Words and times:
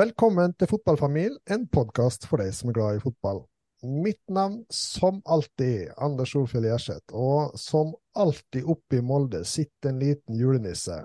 Velkommen 0.00 0.54
til 0.56 0.68
Fotballfamilien, 0.70 1.34
en 1.50 1.64
podkast 1.68 2.22
for 2.24 2.40
deg 2.40 2.54
som 2.56 2.70
er 2.70 2.76
glad 2.78 2.96
i 2.96 3.00
fotball. 3.02 3.42
Mitt 3.84 4.22
navn, 4.32 4.62
som 4.72 5.18
alltid, 5.28 5.90
Anders 6.00 6.30
Solfjell 6.32 6.68
Gjerseth. 6.70 7.12
Og 7.12 7.58
som 7.60 7.90
alltid 8.16 8.64
oppe 8.70 8.96
i 8.96 9.02
Molde 9.04 9.42
sitter 9.44 9.90
en 9.90 9.98
liten 10.00 10.38
julenisse. 10.40 10.96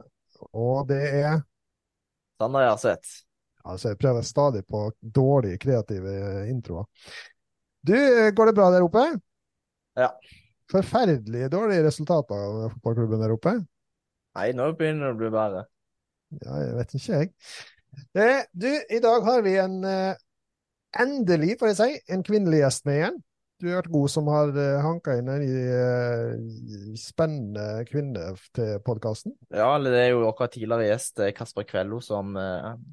Og 0.53 0.85
det 0.93 1.01
er 1.09 1.41
Sander 2.39 2.69
Gjerseth. 2.69 3.25
Altså, 3.65 3.91
jeg 3.91 3.99
prøver 4.05 4.29
stadig 4.29 4.63
på 4.69 4.85
dårlige 5.19 5.59
kreative 5.65 6.15
introer. 6.53 6.87
Du, 7.83 7.97
går 8.37 8.51
det 8.53 8.57
bra 8.61 8.71
der 8.77 8.87
oppe? 8.87 9.05
Ja. 9.99 10.13
Forferdelig 10.71 11.51
dårlige 11.51 11.89
resultater 11.89 12.47
av 12.47 12.67
fotballklubben 12.77 13.27
der 13.27 13.35
oppe? 13.35 13.57
Nei, 14.39 14.49
nå 14.55 14.71
begynner 14.77 15.09
det 15.09 15.15
å 15.17 15.23
bli 15.25 15.35
bedre. 15.35 15.67
Ja, 16.45 16.59
jeg 16.63 16.75
vet 16.79 17.01
ikke, 17.01 17.25
jeg. 17.25 17.33
Eh, 18.15 18.41
du, 18.51 18.69
i 18.89 18.99
dag 19.03 19.25
har 19.27 19.41
vi 19.45 19.57
en 19.59 19.83
eh, 19.83 20.17
endelig, 20.99 21.57
får 21.59 21.71
jeg 21.71 21.79
si, 21.79 21.97
en 22.15 22.23
kvinnelig 22.25 22.61
gjest 22.63 22.85
med 22.87 22.99
igjen. 22.99 23.19
Du 23.63 23.69
har 23.69 23.79
vært 23.79 23.93
god 23.93 24.11
som 24.11 24.29
har 24.31 24.51
eh, 24.59 24.77
hanka 24.83 25.15
inn 25.19 25.31
en 25.31 26.95
spennende 26.99 27.85
kvinne 27.89 28.33
til 28.55 28.79
podkasten. 28.85 29.35
Ja, 29.55 29.73
det 29.81 29.95
er 29.99 30.09
jo 30.13 30.25
vår 30.25 30.49
tidligere 30.53 30.89
gjest 30.89 31.23
Kasper 31.37 31.67
Kvello 31.67 32.01
som, 32.03 32.35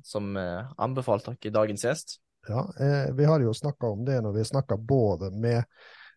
som 0.06 0.36
anbefalte 0.36 1.36
dere 1.38 1.56
dagens 1.58 1.86
gjest. 1.88 2.20
Ja, 2.48 2.66
vi 3.14 3.27
har 3.27 3.42
jo 3.42 3.55
snakka 3.55 3.92
om 3.94 4.06
det 4.06 4.18
når 4.22 4.38
vi 4.38 4.46
snakka 4.48 4.78
både 4.78 5.30
med 5.30 5.62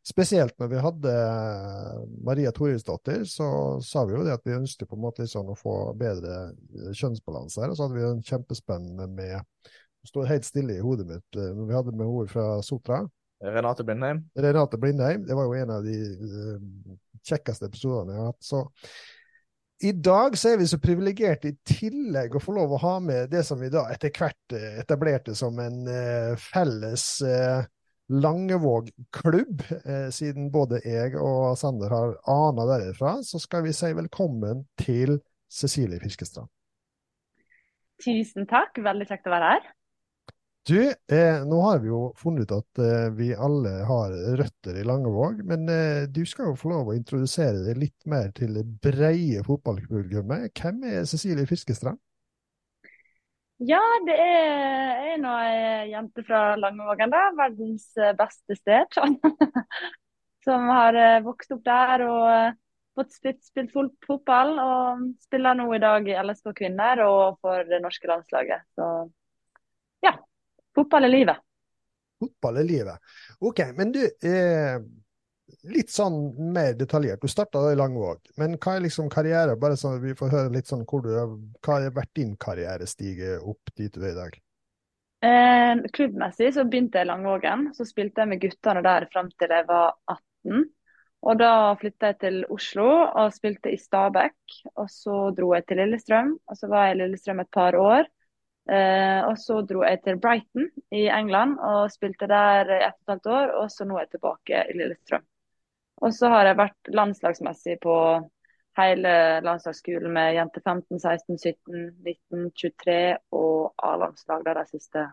Spesielt 0.06 0.54
når 0.62 0.68
vi 0.70 0.82
hadde 0.84 1.12
eh, 1.18 2.02
Maria 2.28 2.52
Thorisdottir, 2.54 3.24
så 3.26 3.48
sa 3.82 4.04
vi 4.06 4.14
jo 4.14 4.22
det 4.28 4.36
at 4.36 4.44
vi 4.46 4.54
ønsket 4.54 4.86
på 4.92 5.00
en 5.00 5.02
måte 5.02 5.26
liksom 5.26 5.50
å 5.50 5.58
få 5.58 5.74
bedre 5.98 6.36
eh, 6.52 6.92
kjønnsbalanse 6.94 7.64
her. 7.64 7.74
Og 7.74 7.80
så 7.80 7.88
hadde 7.88 7.98
vi 7.98 8.06
en 8.06 8.22
kjempespennende 8.28 9.10
med 9.10 9.72
står 10.06 10.30
helt 10.30 10.46
stille 10.46 10.76
i 10.78 10.84
hodet 10.86 11.08
mitt 11.10 11.40
eh, 11.40 11.50
når 11.58 11.66
vi 11.66 11.78
hadde 11.80 11.96
med 11.96 12.06
henne 12.06 12.30
fra 12.30 12.46
Sotra. 12.62 13.02
Renate 13.42 13.86
Blindheim. 13.88 14.22
Renate 14.46 14.78
Blindheim. 14.78 15.26
Det 15.26 15.38
var 15.38 15.50
jo 15.50 15.58
en 15.64 15.74
av 15.74 15.90
de 15.90 15.98
kjekkeste 17.26 17.72
episodene 17.72 18.14
jeg 18.14 18.22
har 18.22 18.30
hatt. 18.30 18.46
Så 18.46 18.62
i 19.90 19.92
dag 20.06 20.38
så 20.38 20.54
er 20.54 20.62
vi 20.62 20.70
så 20.70 20.78
privilegerte 20.86 21.50
i 21.50 21.58
tillegg 21.66 22.38
å 22.38 22.42
få 22.42 22.54
lov 22.56 22.78
å 22.78 22.84
ha 22.86 22.94
med 23.04 23.34
det 23.34 23.42
som 23.48 23.58
vi 23.60 23.74
da 23.74 23.88
etter 23.92 24.14
hvert 24.14 24.54
etablerte 24.86 25.34
som 25.36 25.58
en 25.60 25.82
felles 26.40 27.10
uh, 28.10 28.20
Langevåg 28.22 28.90
klubb, 29.12 29.64
eh, 29.86 30.10
siden 30.12 30.52
både 30.52 30.82
jeg 30.86 31.16
og 31.18 31.58
Sander 31.58 31.90
har 31.90 32.18
ana 32.30 32.68
derifra, 32.76 33.18
så 33.24 33.40
skal 33.42 33.66
vi 33.66 33.74
si 33.74 33.94
velkommen 33.98 34.66
til 34.78 35.20
Cecilie 35.52 36.00
Fiskestrand. 36.00 36.50
Tusen 38.04 38.46
takk, 38.50 38.78
veldig 38.84 39.08
kjekt 39.08 39.28
å 39.28 39.34
være 39.34 39.56
her. 39.56 39.74
Du, 40.66 40.80
eh, 41.14 41.44
nå 41.46 41.58
har 41.62 41.80
vi 41.84 41.92
jo 41.92 42.08
funnet 42.18 42.50
ut 42.50 42.56
at 42.56 42.80
eh, 42.82 43.10
vi 43.14 43.28
alle 43.38 43.84
har 43.86 44.14
røtter 44.40 44.80
i 44.82 44.86
Langevåg, 44.88 45.44
men 45.46 45.70
eh, 45.70 46.08
du 46.10 46.24
skal 46.26 46.50
jo 46.50 46.56
få 46.58 46.72
lov 46.72 46.90
å 46.90 46.96
introdusere 46.98 47.62
deg 47.68 47.78
litt 47.84 48.08
mer 48.10 48.32
til 48.34 48.58
det 48.58 48.64
breie 48.82 49.44
fotballpublikummet. 49.46 50.50
Hvem 50.58 50.82
er 50.90 51.06
Cecilie 51.06 51.46
Fiskestrand? 51.46 52.02
Ja, 53.64 53.80
det 54.04 54.16
er, 54.20 55.14
er 55.14 55.20
nå 55.22 55.32
ei 55.40 55.92
jente 55.94 56.26
fra 56.28 56.58
Langevågen, 56.60 57.14
da. 57.14 57.30
Verdens 57.38 57.88
beste 58.20 58.58
sted. 58.60 58.98
Som 60.46 60.68
har 60.70 60.98
eh, 61.00 61.22
vokst 61.26 61.56
opp 61.56 61.64
der 61.66 62.04
og 62.06 62.26
eh, 62.30 62.58
fått 63.00 63.16
spilt, 63.16 63.42
spilt 63.48 63.72
fotball. 64.06 64.52
Og 64.60 65.08
spiller 65.24 65.56
nå 65.58 65.70
i 65.74 65.82
dag 65.82 66.10
i 66.10 66.18
LSK 66.20 66.52
kvinner 66.60 67.02
og 67.08 67.40
for 67.44 67.64
det 67.70 67.80
norske 67.84 68.12
landslaget. 68.12 68.68
Så 68.76 68.90
ja. 70.06 70.14
Fotball 70.76 71.08
er 71.08 71.14
livet. 71.16 71.42
Fotball 72.20 72.60
er 72.60 72.68
livet. 72.68 73.16
OK, 73.40 73.64
men 73.78 73.96
du 73.96 74.04
eh, 74.04 74.78
Litt 75.66 75.90
sånn 75.90 76.36
mer 76.54 76.76
detaljert. 76.78 77.22
Du 77.24 77.32
starta 77.32 77.64
i 77.72 77.78
Langvåg, 77.78 78.20
men 78.38 78.58
hva 78.62 78.76
er 78.76 78.84
liksom 78.86 79.10
karriere? 79.10 79.56
Bare 79.58 79.78
så 79.80 79.96
vi 80.02 80.14
får 80.18 80.34
høre 80.34 80.54
litt 80.54 80.70
sånn 80.70 80.84
hvor 80.86 81.02
du 81.06 81.14
har, 81.16 81.32
hva 81.66 81.80
har 81.80 81.96
vært 81.96 82.12
din 82.18 82.36
karrierestige 82.38 83.40
opp 83.42 83.74
dit 83.78 83.94
du 83.94 84.04
er 84.04 84.12
i 84.12 84.18
dag? 84.20 84.38
Eh, 85.26 85.84
klubbmessig 85.96 86.52
så 86.54 86.66
begynte 86.70 87.00
jeg 87.00 87.08
i 87.08 87.10
Langvågen. 87.10 87.70
Så 87.74 87.88
spilte 87.88 88.22
jeg 88.22 88.34
med 88.34 88.42
guttene 88.44 88.84
der 88.86 89.08
fram 89.14 89.32
til 89.34 89.54
jeg 89.56 89.68
var 89.70 89.96
18. 90.12 90.66
Og 91.26 91.40
da 91.40 91.52
flytta 91.82 92.12
jeg 92.12 92.20
til 92.22 92.42
Oslo 92.54 92.90
og 93.08 93.34
spilte 93.34 93.72
i 93.74 93.80
Stabekk. 93.82 94.60
Og 94.76 94.90
så 94.92 95.30
dro 95.38 95.54
jeg 95.56 95.66
til 95.66 95.82
Lillestrøm, 95.82 96.36
og 96.46 96.60
så 96.60 96.70
var 96.70 96.90
jeg 96.90 96.98
i 96.98 97.00
Lillestrøm 97.02 97.42
et 97.42 97.54
par 97.58 97.78
år. 97.80 98.06
Eh, 98.70 99.22
og 99.26 99.38
så 99.42 99.62
dro 99.66 99.84
jeg 99.86 100.02
til 100.06 100.20
Brighton 100.22 100.70
i 100.94 101.06
England 101.14 101.60
og 101.62 101.92
spilte 101.94 102.30
der 102.30 102.72
i 102.80 102.82
og 102.86 103.16
et 103.16 103.32
år. 103.40 103.56
Og 103.64 103.72
så 103.74 103.86
nå 103.86 103.98
er 103.98 104.06
jeg 104.06 104.18
tilbake 104.18 104.68
i 104.70 104.78
Lillestrøm. 104.78 105.26
Og 106.04 106.14
så 106.14 106.30
har 106.32 106.50
jeg 106.50 106.60
vært 106.60 106.90
landslagsmessig 106.92 107.78
på 107.84 107.96
hele 108.76 109.12
landslagsskolen 109.46 110.12
med 110.16 110.34
jenter 110.36 110.64
15, 110.66 111.00
16, 111.00 111.38
17, 111.40 111.86
19, 112.04 112.50
23 112.60 112.98
og 113.40 113.86
A-landslag 113.88 114.44
de 114.48 114.66
siste 114.68 115.06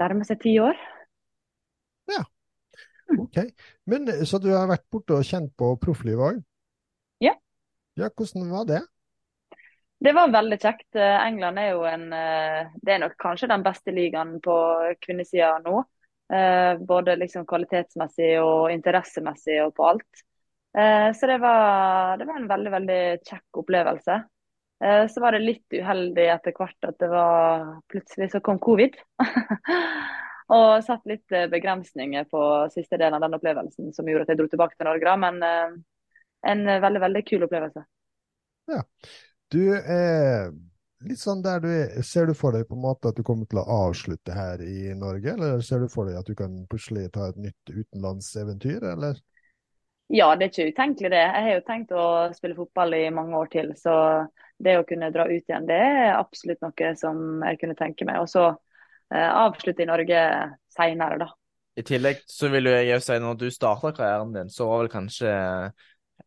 nærmer 0.00 0.28
seg 0.28 0.40
ti 0.42 0.54
år. 0.60 0.76
Ja, 2.08 2.22
OK. 3.16 3.40
Men 3.88 4.08
Så 4.28 4.40
du 4.40 4.50
har 4.52 4.68
vært 4.68 4.86
borte 4.92 5.16
og 5.16 5.26
kjent 5.26 5.54
på 5.56 5.72
profflivet 5.80 6.24
òg? 6.32 6.44
Ja. 7.24 7.34
Ja, 7.96 8.08
Hvordan 8.08 8.48
var 8.52 8.68
det? 8.68 8.84
Det 9.98 10.12
var 10.14 10.30
veldig 10.30 10.58
kjekt. 10.62 10.94
England 10.94 11.58
er 11.58 11.72
jo 11.72 11.82
en 11.88 12.04
Det 12.12 12.92
er 12.94 13.00
nok 13.02 13.16
kanskje 13.18 13.48
den 13.50 13.64
beste 13.66 13.90
ligaen 13.90 14.36
på 14.44 14.54
kvinnesida 15.02 15.56
nå. 15.64 15.82
Både 16.88 17.14
liksom 17.16 17.46
kvalitetsmessig 17.48 18.34
og 18.42 18.72
interessemessig 18.72 19.62
og 19.64 19.70
på 19.78 19.86
alt. 19.88 20.24
Så 21.16 21.26
det 21.30 21.38
var, 21.40 22.18
det 22.20 22.26
var 22.28 22.36
en 22.36 22.50
veldig, 22.50 22.72
veldig 22.74 22.98
kjekk 23.24 23.60
opplevelse. 23.62 24.18
Så 25.08 25.22
var 25.24 25.34
det 25.34 25.40
litt 25.46 25.72
uheldig 25.72 26.26
etter 26.34 26.54
hvert 26.54 26.90
at 26.90 26.98
det 27.00 27.08
var 27.08 27.64
plutselig 27.88 28.28
så 28.34 28.42
kom 28.44 28.60
covid. 28.60 29.00
og 30.58 30.84
satt 30.84 31.08
litt 31.08 31.38
begrensninger 31.50 32.28
på 32.28 32.42
siste 32.76 33.00
delen 33.00 33.16
av 33.16 33.24
den 33.24 33.38
opplevelsen 33.40 33.96
som 33.96 34.12
gjorde 34.12 34.28
at 34.28 34.34
jeg 34.34 34.42
dro 34.42 34.50
tilbake 34.52 34.76
til 34.76 34.90
Norge. 34.90 35.16
Men 35.24 35.40
en 36.52 36.64
veldig, 36.84 37.04
veldig 37.08 37.24
kul 37.32 37.48
opplevelse. 37.48 37.88
Ja. 38.68 38.84
Du 39.48 39.72
er 39.72 40.52
litt 41.06 41.20
sånn 41.20 41.42
der 41.44 41.62
du 41.62 41.68
er. 41.70 41.94
Ser 42.06 42.28
du 42.28 42.34
for 42.36 42.56
deg 42.56 42.66
på 42.68 42.76
en 42.76 42.84
måte 42.84 43.12
at 43.12 43.18
du 43.18 43.24
kommer 43.26 43.48
til 43.50 43.60
å 43.62 43.66
avslutte 43.86 44.34
her 44.34 44.62
i 44.64 44.94
Norge, 44.98 45.34
eller 45.34 45.62
ser 45.64 45.84
du 45.84 45.92
for 45.92 46.08
deg 46.08 46.18
at 46.20 46.28
du 46.28 46.34
kan 46.38 46.60
plutselig 46.70 47.08
ta 47.14 47.28
et 47.30 47.40
nytt 47.48 47.72
utenlandseventyr, 47.72 48.84
eller? 48.94 49.20
Ja, 50.08 50.30
det 50.36 50.46
er 50.46 50.52
ikke 50.52 50.72
utenkelig 50.72 51.10
det. 51.12 51.20
Jeg 51.20 51.44
har 51.44 51.52
jo 51.52 51.64
tenkt 51.66 51.90
å 51.92 52.04
spille 52.32 52.56
fotball 52.56 52.96
i 52.96 53.02
mange 53.12 53.36
år 53.36 53.50
til. 53.52 53.74
Så 53.76 53.92
det 54.56 54.78
å 54.78 54.86
kunne 54.88 55.10
dra 55.12 55.26
ut 55.28 55.42
igjen, 55.42 55.68
det 55.68 55.76
er 55.76 56.14
absolutt 56.14 56.64
noe 56.64 56.94
som 56.96 57.44
jeg 57.44 57.60
kunne 57.60 57.76
tenke 57.76 58.08
meg. 58.08 58.22
Og 58.24 58.30
så 58.32 58.46
eh, 58.48 59.28
avslutte 59.28 59.84
i 59.84 59.90
Norge 59.90 60.22
seinere, 60.72 61.20
da. 61.20 61.28
I 61.78 61.84
tillegg 61.86 62.24
så 62.26 62.48
vil 62.50 62.72
jeg 62.72 62.88
jo 62.88 62.98
si, 63.04 63.18
når 63.22 63.36
du 63.38 63.50
starta 63.54 63.92
karrieren 63.94 64.32
din, 64.34 64.48
så 64.50 64.66
var 64.66 64.80
vel 64.82 64.90
kanskje 64.96 65.34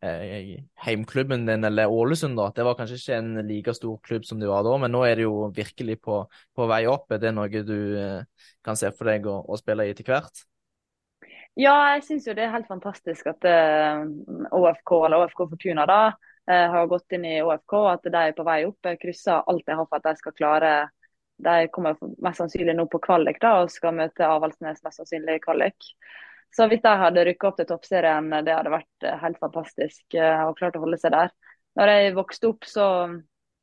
heimklubben 0.02 1.46
din, 1.46 1.64
eller 1.64 1.86
Ålesund, 1.86 2.36
da, 2.36 2.48
det 2.54 2.64
var 2.66 2.74
kanskje 2.74 2.96
ikke 2.98 3.18
en 3.20 3.34
like 3.46 3.74
stor 3.74 3.98
klubb 4.02 4.24
som 4.26 4.40
det 4.40 4.48
var 4.50 4.64
da, 4.66 4.72
men 4.82 4.90
nå 4.90 5.04
er 5.06 5.20
det 5.20 5.26
jo 5.28 5.50
virkelig 5.54 6.00
på, 6.02 6.24
på 6.56 6.66
vei 6.66 6.80
opp. 6.90 7.12
Er 7.14 7.20
det 7.22 7.30
noe 7.36 7.62
du 7.66 7.76
eh, 8.00 8.48
kan 8.66 8.78
se 8.78 8.90
for 8.96 9.10
deg 9.12 9.28
å, 9.30 9.38
å 9.46 9.58
spille 9.60 9.86
i 9.86 9.92
etter 9.94 10.10
hvert? 10.10 10.42
Ja, 11.54 11.76
jeg 11.94 12.02
syns 12.06 12.26
jo 12.26 12.34
det 12.34 12.46
er 12.46 12.54
helt 12.54 12.66
fantastisk 12.66 13.28
at 13.28 13.44
uh, 13.44 14.02
ÅFK, 14.56 14.92
eller 15.06 15.22
OFK 15.22 15.44
Fortuna, 15.50 15.84
da, 15.86 16.00
har 16.48 16.88
gått 16.90 17.14
inn 17.14 17.26
i 17.28 17.36
OFK, 17.44 17.74
At 17.92 18.08
de 18.08 18.18
er 18.18 18.32
på 18.34 18.42
vei 18.42 18.64
opp. 18.66 18.80
Jeg 18.88 18.98
krysser 18.98 19.44
alt 19.46 19.68
jeg 19.68 19.78
har 19.78 19.86
for 19.86 20.00
at 20.00 20.08
de 20.08 20.18
skal 20.18 20.34
klare 20.34 20.72
De 21.38 21.68
kommer 21.70 21.94
mest 22.18 22.40
sannsynlig 22.40 22.74
nå 22.74 22.88
på 22.90 22.98
kvalik 23.04 23.38
da, 23.44 23.60
og 23.62 23.70
skal 23.70 23.94
møte 23.94 24.26
Avaldsnes 24.26 24.82
mest 24.82 24.98
sannsynlig 24.98 25.38
i 25.38 25.44
kvalik. 25.44 25.92
Så 26.52 26.66
hvis 26.68 26.82
de 26.84 26.92
hadde 27.00 27.24
rykka 27.24 27.48
opp 27.48 27.58
til 27.60 27.68
toppserien, 27.70 28.28
det 28.44 28.52
hadde 28.52 28.72
vært 28.74 29.06
helt 29.22 29.38
fantastisk 29.40 30.18
uh, 30.18 30.48
og 30.50 30.58
klart 30.58 30.76
å 30.76 30.82
holde 30.82 30.98
seg 31.00 31.14
der. 31.14 31.32
Når 31.80 31.92
jeg 31.92 32.16
vokste 32.18 32.50
opp, 32.50 32.66
så 32.68 32.86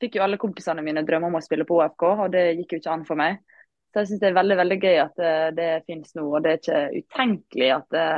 fikk 0.02 0.18
jo 0.18 0.24
alle 0.26 0.40
kompisene 0.42 0.84
mine 0.86 1.04
drømme 1.06 1.30
om 1.30 1.38
å 1.38 1.44
spille 1.44 1.68
på 1.70 1.78
ÅFK, 1.78 2.06
og 2.26 2.34
det 2.34 2.46
gikk 2.62 2.74
jo 2.74 2.82
ikke 2.82 2.96
an 2.96 3.06
for 3.06 3.20
meg. 3.20 3.38
Så 3.90 4.04
jeg 4.04 4.10
syns 4.10 4.22
det 4.22 4.30
er 4.30 4.38
veldig 4.38 4.58
veldig 4.60 4.80
gøy 4.82 4.98
at 5.02 5.16
det, 5.18 5.36
det 5.58 5.70
finnes 5.90 6.12
nå. 6.18 6.26
Og 6.30 6.44
det 6.46 6.52
er 6.52 6.60
ikke 6.60 7.04
utenkelig 7.04 7.70
at 7.74 7.88
det, 7.96 8.10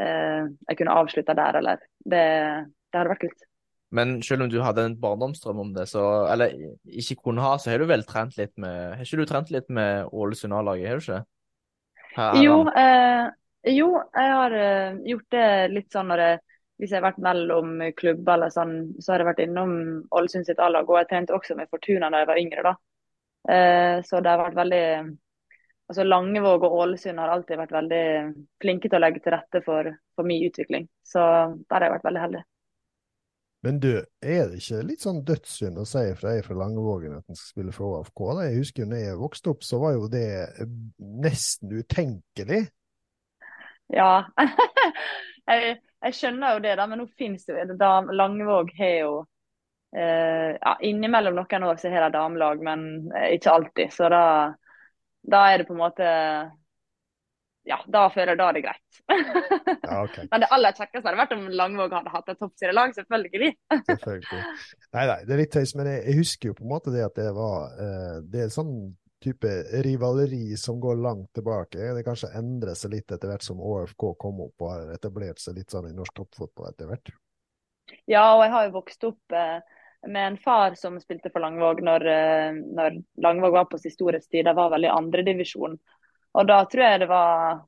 eh, 0.00 0.46
jeg 0.70 0.78
kunne 0.80 0.94
avslutta 1.00 1.36
der, 1.36 1.58
eller. 1.60 1.82
Det, 2.00 2.22
det 2.88 3.00
hadde 3.00 3.12
vært 3.12 3.24
kult. 3.26 3.44
Men 3.94 4.16
selv 4.26 4.46
om 4.46 4.50
du 4.50 4.58
hadde 4.64 4.88
en 4.88 4.96
barndomsdrøm 4.98 5.60
om 5.66 5.74
det, 5.76 5.86
så, 5.92 6.02
eller 6.32 6.56
ikke 6.88 7.20
kunne 7.28 7.44
ha, 7.44 7.54
så 7.60 7.70
har 7.70 7.84
du 7.84 7.86
vel 7.86 8.02
trent 8.08 8.34
litt 8.40 8.56
med 8.58 8.96
Har 8.96 9.04
ikke 9.04 9.20
du 9.20 9.28
trent 9.28 9.52
litt 9.54 9.68
med 9.70 10.08
Ålesund 10.10 10.56
A-laget, 10.56 10.88
har 10.88 10.98
du 10.98 11.04
ikke? 11.04 11.20
Her, 12.14 12.38
jo, 12.42 12.56
eh, 12.78 13.28
jo, 13.72 13.88
jeg 14.12 14.34
har 14.36 14.56
uh, 14.58 14.98
gjort 15.08 15.30
det 15.32 15.48
litt 15.72 15.92
sånn 15.92 16.12
når 16.12 16.26
jeg 16.26 16.42
hvis 16.82 16.90
jeg 16.90 16.98
har 16.98 17.04
vært 17.06 17.22
mellom 17.22 17.76
klubber 17.94 18.34
eller 18.34 18.50
sånn, 18.50 18.72
så 18.98 19.12
har 19.12 19.22
jeg 19.22 19.28
vært 19.28 19.42
innom 19.44 19.74
Ålesund 20.10 20.48
sitt 20.48 20.58
A-lag. 20.58 20.88
Og 20.90 20.96
jeg 20.98 21.06
trente 21.12 21.36
også 21.36 21.54
med 21.54 21.70
Fortuna 21.70 22.08
da 22.10 22.24
jeg 22.24 22.30
var 22.32 22.40
yngre, 22.40 22.64
da. 22.66 22.72
Uh, 23.44 23.98
så 24.02 24.18
det 24.24 24.32
har 24.32 24.40
vært 24.40 24.58
veldig 24.58 24.86
altså 25.84 26.06
Langevåg 26.06 26.64
og 26.64 26.74
Ålesund 26.80 27.20
har 27.20 27.30
alltid 27.30 27.60
vært 27.60 27.76
veldig 27.76 28.04
flinke 28.62 28.88
til 28.88 28.98
å 28.98 29.02
legge 29.04 29.20
til 29.22 29.34
rette 29.36 29.60
for, 29.66 29.92
for 30.16 30.28
min 30.28 30.46
utvikling. 30.48 30.88
Så 31.04 31.20
der 31.20 31.76
har 31.76 31.86
jeg 31.86 31.96
vært 31.98 32.08
veldig 32.08 32.22
heldig. 32.24 32.42
Men 33.64 33.78
du, 33.80 33.90
er 34.20 34.48
det 34.50 34.60
ikke 34.60 34.82
litt 34.84 35.04
sånn 35.04 35.22
dødssynd 35.24 35.78
å 35.80 35.86
si 35.88 36.02
fra 36.18 36.34
jeg 36.34 36.44
fra 36.44 36.56
Langevågen 36.58 37.14
at 37.16 37.30
en 37.32 37.38
skal 37.38 37.52
spille 37.54 37.76
for 37.76 38.00
AFK? 38.00 38.24
Da? 38.36 38.48
Jeg 38.48 38.58
husker 38.60 38.84
jo 38.84 38.88
når 38.90 39.04
jeg 39.06 39.20
vokste 39.22 39.52
opp, 39.54 39.64
så 39.64 39.80
var 39.80 39.94
jo 39.96 40.10
det 40.12 40.26
nesten 40.98 41.72
utenkelig. 41.72 42.64
Ja. 43.92 44.24
jeg, 45.50 45.76
jeg, 46.04 46.16
skjønner 46.16 46.56
jo 46.56 46.64
det, 46.64 46.74
da, 46.80 46.88
men 46.88 47.02
nå 47.02 47.06
finnes 47.18 47.44
det 47.46 47.56
jo 47.56 47.78
da 47.78 47.92
Langevåg 48.08 48.72
har 48.78 48.94
jo 49.02 49.14
eh, 49.96 50.56
ja, 50.56 50.74
Innimellom 50.80 51.36
noen 51.38 51.68
år 51.68 51.80
så 51.80 51.92
har 51.92 52.06
de 52.06 52.16
damelag, 52.16 52.62
men 52.64 52.86
eh, 53.14 53.34
ikke 53.36 53.54
alltid. 53.58 53.94
Så 53.94 54.10
da, 54.12 54.24
da 55.22 55.46
er 55.50 55.60
det 55.60 55.68
på 55.68 55.76
en 55.76 55.82
måte 55.84 56.10
ja, 57.64 57.78
da 57.88 58.02
føler 58.12 58.34
jeg 58.34 58.40
da 58.40 58.46
er 58.50 58.56
det 58.58 58.62
greit. 58.66 58.98
Ja, 59.08 60.02
okay. 60.02 60.26
Men 60.32 60.42
det 60.42 60.50
aller 60.52 60.74
kjekkeste 60.76 61.08
hadde 61.08 61.16
vært 61.16 61.32
om 61.32 61.46
Langvåg 61.48 61.94
hadde 61.96 62.12
hatt 62.12 62.28
et 62.28 62.40
toppserielag, 62.42 62.92
selvfølgelig. 62.96 63.54
selvfølgelig. 63.88 64.42
Nei, 64.96 65.04
nei, 65.08 65.16
det 65.24 65.32
er 65.32 65.40
litt 65.40 65.54
tøys, 65.54 65.72
men 65.78 65.88
jeg, 65.88 66.02
jeg, 66.04 66.18
husker 66.20 66.50
jo 66.50 66.58
på 66.58 66.66
en 66.66 66.72
måte 66.74 66.92
det 66.92 67.06
at 67.06 67.16
det 67.16 67.30
var 67.36 67.72
eh, 67.80 68.18
Det 68.28 68.44
er 68.44 68.52
sånn 68.52 68.74
type 69.24 69.50
rivaleri 69.84 70.56
som 70.60 70.80
går 70.80 70.96
langt 71.02 71.32
tilbake. 71.36 71.92
Det 71.96 72.04
kanskje 72.06 72.32
endrer 72.38 72.76
seg 72.78 72.94
litt 72.94 73.12
etter 73.12 73.30
hvert 73.30 73.46
som 73.46 73.60
ÅFK 73.60 74.10
kom 74.20 74.42
opp 74.46 74.64
og 74.64 74.72
har 74.72 74.94
etablert 74.94 75.40
seg 75.42 75.58
litt 75.58 75.72
sånn 75.72 75.88
i 75.90 75.96
norsk 75.96 76.14
toppfotball 76.20 76.70
etter 76.70 76.90
hvert. 76.90 77.12
Ja, 78.08 78.34
og 78.36 78.44
jeg 78.44 78.52
har 78.54 78.66
jo 78.66 78.74
vokst 78.78 79.04
opp 79.08 79.36
eh, 79.36 79.58
med 80.08 80.26
en 80.26 80.38
far 80.38 80.74
som 80.80 80.96
spilte 81.00 81.30
for 81.32 81.44
Langvåg 81.44 81.82
når, 81.84 82.06
eh, 82.06 82.56
når 82.78 82.98
Langvåg 83.24 83.52
var 83.52 83.68
på 83.70 83.78
sin 83.78 83.92
storhetstid. 83.92 84.44
Det 84.44 84.56
var 84.56 84.70
vel 84.72 84.86
i 84.86 84.92
andredivisjon. 84.92 85.78
Og 86.34 86.48
da 86.48 86.64
tror 86.66 86.84
jeg 86.84 87.04
det 87.04 87.12
var 87.12 87.62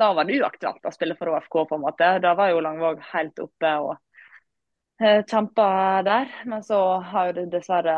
Da 0.00 0.14
var 0.16 0.24
det 0.24 0.38
uaktuelt 0.40 0.86
å 0.86 0.92
spille 0.94 1.12
for 1.18 1.28
ÅFK, 1.28 1.56
på 1.68 1.76
en 1.76 1.82
måte. 1.82 2.06
Da 2.24 2.32
var 2.34 2.48
jo 2.48 2.62
Langvåg 2.64 3.02
helt 3.10 3.38
oppe 3.42 3.72
og 3.84 3.96
eh, 5.02 5.20
kjempa 5.28 5.66
der. 6.06 6.30
Men 6.48 6.62
så 6.64 6.78
har 7.04 7.28
jo 7.28 7.40
det 7.40 7.50
dessverre 7.52 7.96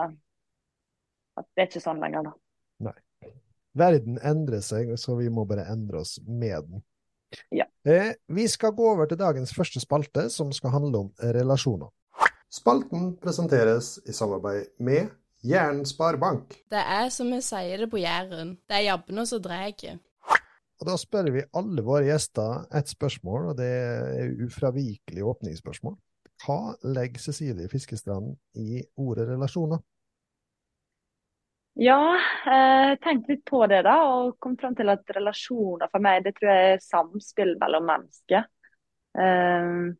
at 1.37 1.47
Det 1.55 1.63
er 1.63 1.69
ikke 1.71 1.85
sånn 1.85 2.03
lenger, 2.03 2.27
da. 2.27 2.33
Nei. 2.83 2.97
Verden 3.79 4.19
endrer 4.21 4.61
seg, 4.65 4.93
så 5.01 5.17
vi 5.17 5.31
må 5.33 5.47
bare 5.49 5.65
endre 5.73 6.03
oss 6.03 6.19
med 6.27 6.69
den. 6.69 6.83
Ja. 7.55 7.65
Eh, 7.89 8.13
vi 8.29 8.45
skal 8.51 8.75
gå 8.77 8.91
over 8.93 9.09
til 9.09 9.21
dagens 9.21 9.55
første 9.57 9.81
spalte, 9.81 10.27
som 10.31 10.53
skal 10.53 10.75
handle 10.75 11.07
om 11.07 11.11
relasjoner. 11.39 11.89
Spalten 12.53 13.15
presenteres 13.17 13.95
i 14.05 14.13
samarbeid 14.13 14.75
med 14.85 15.09
Jæren 15.43 15.87
Sparebank. 15.89 16.59
Det 16.71 16.83
er 16.85 17.09
som 17.11 17.31
vi 17.33 17.41
sier 17.43 17.81
det 17.81 17.89
på 17.91 18.03
Jæren, 18.03 18.59
det 18.69 18.77
er 18.77 18.89
jabbene 18.91 19.25
som 19.27 19.41
drar. 19.43 19.73
Og 20.83 20.87
Da 20.87 20.97
spør 20.99 21.31
vi 21.33 21.47
alle 21.55 21.83
våre 21.87 22.05
gjester 22.11 22.67
et 22.75 22.93
spørsmål, 22.93 23.53
og 23.53 23.57
det 23.57 23.71
er 23.71 24.35
ufravikelig 24.45 25.25
åpningsspørsmål. 25.25 25.97
Hva 26.43 26.75
legger 26.83 27.23
Cecilie 27.23 27.71
Fiskestrand 27.71 28.35
i 28.59 28.83
ordet 28.99 29.29
relasjoner? 29.31 29.79
Ja, 31.75 32.21
eh, 32.47 32.99
tenkte 33.01 33.33
litt 33.33 33.45
på 33.49 33.63
det 33.67 33.81
da, 33.87 33.97
og 34.05 34.37
kom 34.43 34.59
fram 34.61 34.75
til 34.77 34.93
at 34.93 35.09
relasjoner 35.17 35.89
for 35.89 36.05
meg, 36.05 36.21
det 36.27 36.35
tror 36.37 36.51
jeg 36.53 36.73
er 36.75 36.85
samspill 36.85 37.55
mellom 37.61 37.87
mennesker. 37.89 38.45
Um, 39.17 39.95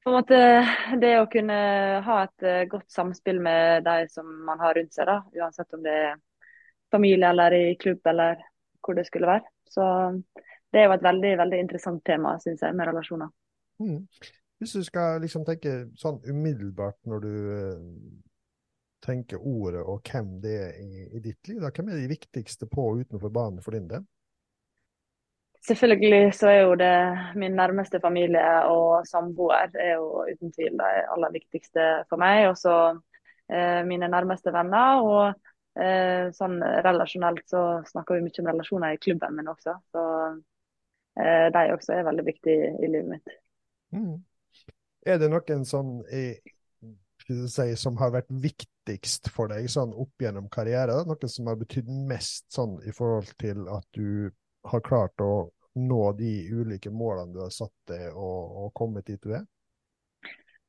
på 0.00 0.10
en 0.10 0.16
måte 0.16 0.38
det 1.00 1.12
å 1.20 1.28
kunne 1.32 1.58
ha 2.06 2.16
et 2.24 2.46
eh, 2.48 2.64
godt 2.72 2.88
samspill 2.92 3.40
med 3.44 3.84
de 3.84 4.08
som 4.08 4.28
man 4.46 4.60
har 4.64 4.78
rundt 4.78 4.96
seg, 4.96 5.10
da, 5.10 5.18
uansett 5.42 5.76
om 5.76 5.84
det 5.84 5.96
er 6.06 6.16
familie 6.90 7.28
eller 7.28 7.56
i 7.58 7.76
klubb 7.80 8.00
eller 8.08 8.40
hvor 8.80 8.96
det 8.96 9.04
skulle 9.10 9.28
være. 9.28 9.44
Så 9.68 9.84
det 10.72 10.80
er 10.80 10.88
jo 10.88 10.96
et 10.96 11.04
veldig, 11.04 11.34
veldig 11.42 11.60
interessant 11.60 12.00
tema, 12.06 12.38
syns 12.40 12.64
jeg, 12.64 12.74
med 12.76 12.88
relasjoner. 12.88 13.28
Mm. 13.84 14.06
Hvis 14.60 14.72
du 14.76 14.84
skal 14.88 15.20
liksom 15.20 15.44
tenke 15.44 15.76
sånn 16.00 16.18
umiddelbart 16.24 16.98
når 17.08 17.22
du 17.24 17.30
uh, 17.30 17.76
tenker 19.04 19.40
ordet 19.40 19.82
og 19.82 20.00
hvem 20.06 20.38
det 20.42 20.56
er 20.60 20.78
i, 20.80 21.04
i 21.16 21.20
ditt 21.24 21.48
liv, 21.48 21.60
da, 21.62 21.70
hvem 21.74 21.92
er 21.92 22.00
de 22.02 22.10
viktigste 22.10 22.68
på 22.70 22.90
og 22.90 23.04
utenfor 23.04 23.32
banen 23.32 23.62
for 23.64 23.76
din 23.76 23.88
del? 23.90 24.04
Selvfølgelig 25.66 26.32
så 26.34 26.48
er 26.48 26.60
jo 26.62 26.74
det 26.80 26.94
min 27.36 27.52
nærmeste 27.52 28.00
familie 28.00 28.44
og 28.72 29.06
samboer 29.06 29.68
er 29.76 29.98
jo 29.98 30.24
uten 30.24 30.52
tvil 30.56 30.78
det 30.80 30.92
aller 31.12 31.34
viktigste 31.34 31.88
for 32.08 32.20
meg. 32.20 32.46
Og 32.48 32.56
så 32.56 32.76
eh, 33.52 33.82
mine 33.84 34.08
nærmeste 34.08 34.54
venner. 34.54 35.04
Og 35.04 35.82
eh, 35.84 36.30
sånn 36.36 36.56
relasjonelt 36.86 37.44
så 37.52 37.64
snakker 37.90 38.16
vi 38.16 38.24
mye 38.24 38.42
om 38.42 38.50
relasjoner 38.54 38.96
i 38.96 39.02
klubben 39.04 39.36
min 39.36 39.52
også. 39.52 39.76
Så 39.92 40.06
eh, 41.20 41.46
de 41.52 41.66
også 41.76 41.98
er 41.98 42.08
veldig 42.08 42.26
viktige 42.30 42.72
i 42.80 42.90
livet 42.94 43.12
mitt. 43.12 43.36
Mm. 43.92 44.16
Er 45.06 45.20
det 45.20 45.28
noen 45.28 45.68
sånn 45.68 45.98
i, 46.08 46.24
si, 47.28 47.68
som 47.76 48.00
har 48.00 48.16
vært 48.16 48.32
viktigst 48.90 49.30
for 49.34 49.50
deg 49.50 49.68
sånn 49.70 49.94
opp 49.94 50.22
gjennom 50.22 50.48
karrieren? 50.52 51.06
Noe 51.08 51.30
som 51.30 51.48
har 51.50 51.58
betydd 51.60 51.88
mest 52.10 52.50
sånn 52.52 52.78
i 52.84 52.92
forhold 52.94 53.32
til 53.40 53.66
at 53.70 53.86
du 53.96 54.30
har 54.68 54.84
klart 54.84 55.20
å 55.24 55.50
nå 55.80 56.12
de 56.18 56.32
ulike 56.52 56.90
målene 56.90 57.32
du 57.32 57.40
har 57.44 57.52
satt 57.54 57.74
deg 57.88 58.10
og, 58.10 58.56
og 58.64 58.72
kommet 58.74 59.06
dit 59.06 59.20
du 59.22 59.34
er? 59.38 59.46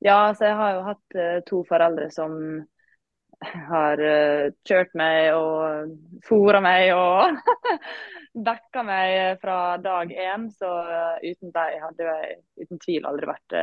Ja, 0.01 0.27
altså 0.29 0.47
jeg 0.50 0.57
har 0.57 0.75
jo 0.75 0.85
hatt 0.88 1.18
uh, 1.18 1.39
to 1.45 1.62
foreldre 1.69 2.07
som 2.13 2.38
har 3.41 4.01
uh, 4.01 4.50
kjørt 4.65 4.95
meg 4.97 5.33
og 5.38 5.94
fôra 6.25 6.62
meg 6.63 6.94
og 6.95 7.38
backa 8.47 8.85
meg 8.85 9.38
fra 9.41 9.77
dag 9.81 10.13
én. 10.13 10.49
Så 10.54 10.69
uh, 10.69 11.21
uten 11.21 11.54
dem 11.54 11.85
hadde 11.85 12.09
jeg 12.09 12.40
uten 12.63 12.81
tvil 12.81 13.09
aldri 13.09 13.30
vært 13.30 13.57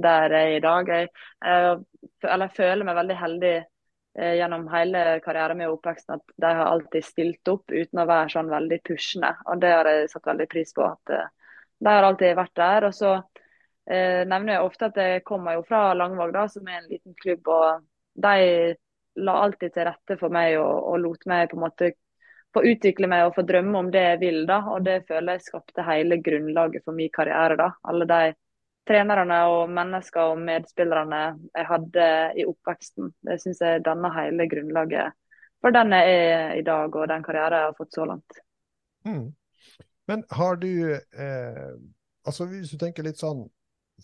der 0.00 0.32
jeg 0.36 0.52
er 0.52 0.56
i 0.56 0.64
dag. 0.64 0.92
Jeg, 0.92 1.08
jeg 2.24 2.52
føler 2.56 2.86
meg 2.86 3.00
veldig 3.00 3.16
heldig 3.20 3.54
gjennom 4.14 4.66
hele 4.72 5.20
karrieren 5.24 5.58
min 5.58 5.68
og 5.68 5.78
oppveksten 5.78 6.16
at 6.16 6.32
de 6.42 6.48
har 6.58 6.66
alltid 6.66 7.04
stilt 7.06 7.48
opp 7.52 7.70
uten 7.70 8.02
å 8.02 8.08
være 8.08 8.32
sånn 8.32 8.50
veldig 8.50 8.80
pushende. 8.86 9.30
Og 9.46 9.60
det 9.62 9.70
har 9.70 9.90
jeg 9.90 10.10
satt 10.10 10.26
veldig 10.26 10.48
pris 10.50 10.74
på. 10.74 10.82
at 10.82 11.14
uh, 11.14 11.28
De 11.78 11.94
har 11.94 12.06
alltid 12.08 12.36
vært 12.36 12.56
der. 12.58 12.88
Og 12.88 12.96
så 12.96 13.12
eh, 13.14 14.26
nevner 14.26 14.56
jeg 14.56 14.66
ofte 14.66 14.90
at 14.90 15.00
jeg 15.00 15.24
kommer 15.24 15.56
jo 15.56 15.64
fra 15.68 15.94
Langvåg, 15.94 16.34
da, 16.34 16.46
som 16.50 16.68
er 16.68 16.80
en 16.80 16.90
liten 16.90 17.14
klubb. 17.22 17.48
og 17.48 17.86
De 18.14 18.74
la 19.20 19.40
alltid 19.44 19.74
til 19.74 19.88
rette 19.88 20.18
for 20.20 20.32
meg 20.32 20.58
og, 20.58 20.74
og 20.90 21.00
lot 21.04 21.26
meg 21.30 21.48
på 21.50 21.58
en 21.58 21.64
måte 21.64 21.92
få 22.54 22.64
utvikle 22.66 23.06
meg 23.10 23.28
og 23.28 23.34
få 23.36 23.44
drømme 23.46 23.78
om 23.78 23.90
det 23.94 24.02
jeg 24.04 24.20
vil. 24.24 24.44
da, 24.46 24.60
Og 24.74 24.84
det 24.84 25.04
føler 25.08 25.38
jeg 25.38 25.46
skapte 25.46 25.86
hele 25.86 26.18
grunnlaget 26.22 26.84
for 26.84 26.96
min 26.96 27.12
karriere. 27.14 27.56
da. 27.56 27.70
Alle 27.84 28.06
de 28.10 28.34
trenerne 28.88 29.38
og 29.52 29.70
mennesker 29.72 30.32
og 30.32 30.40
medspillerne 30.44 31.20
jeg 31.54 31.66
hadde 31.68 32.06
i 32.40 32.46
oppveksten. 32.48 33.12
Det 33.26 33.38
syns 33.42 33.60
jeg 33.64 33.84
danner 33.86 34.14
hele 34.16 34.48
grunnlaget 34.50 35.16
for 35.60 35.76
den 35.76 35.92
jeg 35.92 36.16
er 36.16 36.56
i 36.56 36.64
dag 36.64 36.96
og 36.96 37.08
den 37.10 37.24
karrieren 37.24 37.58
jeg 37.58 37.68
har 37.68 37.76
fått 37.76 37.96
så 37.96 38.06
langt. 38.08 38.42
Mm. 39.04 39.30
Men 40.08 40.24
har 40.34 40.56
du 40.60 40.72
eh, 40.92 41.72
altså 42.26 42.44
Hvis 42.50 42.72
du 42.74 42.76
tenker 42.80 43.06
litt 43.06 43.20
sånn 43.20 43.46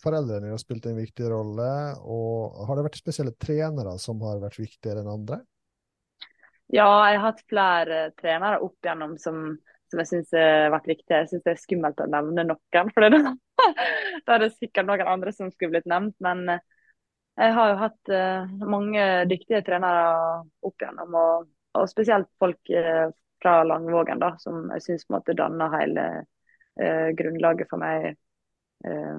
Foreldrene 0.01 0.53
har 0.53 0.61
spilt 0.61 0.85
en 0.89 0.99
viktig 0.99 1.29
rolle. 1.33 1.69
og 2.05 2.67
Har 2.69 2.77
det 2.77 2.83
vært 2.85 2.99
spesielle 3.01 3.33
trenere 3.41 3.95
som 4.01 4.21
har 4.29 4.43
vært 4.43 4.59
viktigere 4.61 5.01
enn 5.01 5.09
andre? 5.09 5.39
Ja, 6.69 6.85
jeg 7.09 7.17
har 7.17 7.25
hatt 7.31 7.41
flere 7.49 8.01
trenere 8.21 8.59
opp 8.61 8.77
igjennom 8.85 9.15
som 9.23 9.55
som 9.91 10.03
jeg 10.03 10.11
syns 10.11 10.33
har 10.37 10.73
vært 10.75 10.89
viktig. 10.91 11.11
Jeg 11.13 11.29
syns 11.31 11.45
det 11.45 11.53
er 11.55 11.61
skummelt 11.63 12.01
å 12.03 12.09
nevne 12.11 12.47
noen, 12.49 12.91
for 12.95 13.07
da, 13.17 13.35
er 14.35 14.43
det 14.43 14.55
sikkert 14.57 14.89
noen 14.89 15.13
andre 15.17 15.35
som 15.35 15.53
skulle 15.53 15.77
blitt 15.77 15.91
nevnt. 15.91 16.17
Men 16.25 16.47
eh, 16.57 16.65
jeg 17.37 17.55
har 17.59 17.73
jo 17.73 17.79
hatt 17.83 18.13
uh, 18.17 18.57
mange 18.65 19.05
dyktige 19.29 19.61
trenere 19.67 20.07
opp 20.65 20.81
igjennom, 20.81 21.17
og, 21.21 21.49
og 21.77 21.91
spesielt 21.91 22.31
folk 22.41 22.73
uh, 22.73 23.11
fra 23.43 23.65
Langvågen, 23.65 24.19
da, 24.19 24.35
som 24.39 24.71
jeg 24.75 24.83
syns 24.83 25.07
danna 25.37 25.69
hele 25.77 26.07
eh, 26.81 27.09
grunnlaget 27.17 27.69
for 27.71 27.81
meg 27.81 28.07
eh, 28.85 29.19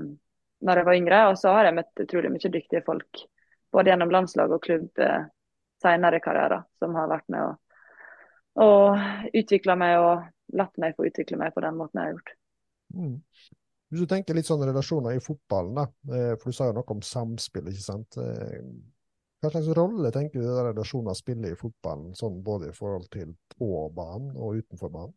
når 0.59 0.81
jeg 0.81 0.87
var 0.89 0.97
yngre. 0.97 1.21
Og 1.31 1.37
så 1.39 1.53
har 1.55 1.69
jeg 1.69 1.77
møtt 1.77 2.03
utrolig 2.03 2.33
mye 2.33 2.51
dyktige 2.53 2.83
folk, 2.85 3.23
både 3.71 3.93
gjennom 3.93 4.11
landslag 4.11 4.51
og 4.51 4.63
klubb 4.63 4.89
eh, 4.99 5.29
senere 5.83 6.17
i 6.19 6.23
karrieren, 6.23 6.65
som 6.81 6.95
har 6.97 7.09
vært 7.11 7.27
med 7.33 7.45
å 7.45 7.55
og 8.57 9.35
utvikla 9.37 9.75
meg 9.77 9.99
og 10.01 10.23
latt 10.55 10.77
meg 10.81 10.95
få 10.97 11.07
utvikle 11.09 11.39
meg 11.41 11.55
på 11.55 11.63
den 11.63 11.79
måten 11.79 11.99
jeg 11.99 12.09
har 12.09 12.17
gjort. 12.17 12.35
Mm. 12.95 13.15
Hvis 13.87 14.03
du 14.03 14.09
tenker 14.11 14.35
litt 14.35 14.47
sånne 14.47 14.67
relasjoner 14.67 15.15
i 15.15 15.23
fotballen, 15.23 15.77
da, 15.77 15.85
eh, 16.15 16.33
for 16.39 16.51
du 16.51 16.57
sa 16.57 16.67
jo 16.69 16.75
noe 16.75 16.95
om 16.95 17.03
samspill, 17.03 17.69
ikke 17.71 17.85
sant. 17.85 18.17
Eh, 18.19 18.59
hva 19.43 19.51
slags 19.53 19.69
rolle 19.77 20.11
tenker 20.11 20.41
du 20.41 20.47
de 20.49 20.65
relasjonene 20.71 21.15
spiller 21.15 21.53
i 21.53 21.59
fotballen, 21.59 22.15
sånn 22.17 22.41
både 22.43 22.71
i 22.71 22.75
forhold 22.75 23.07
til 23.13 23.35
på 23.53 23.85
banen 23.95 24.35
og 24.35 24.59
utenfor 24.59 24.91
banen? 24.91 25.15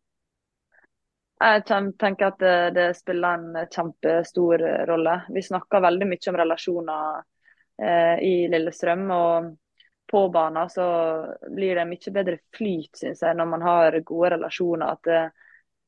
Jeg 1.41 1.63
tenker 1.65 2.27
at 2.27 2.37
det, 2.37 2.57
det, 2.77 2.87
spiller 2.93 3.39
en 3.39 3.67
kjempestor 3.73 4.61
rolle. 4.85 5.15
Vi 5.33 5.41
snakker 5.41 5.81
veldig 5.81 6.07
mye 6.11 6.29
om 6.29 6.37
relasjoner 6.37 7.23
eh, 7.81 8.17
i 8.21 8.35
Lillestrøm. 8.51 9.07
og 9.15 9.49
på 10.11 10.29
banen 10.29 10.69
så 10.69 10.85
blir 11.55 11.75
det 11.75 11.85
mye 11.87 12.13
bedre 12.13 12.37
flyt, 12.57 12.97
synes 12.99 13.21
jeg, 13.23 13.37
når 13.37 13.47
man 13.47 13.61
har 13.63 13.99
gode 14.07 14.33
relasjoner. 14.35 14.91
At 14.91 15.07
det, 15.07 15.21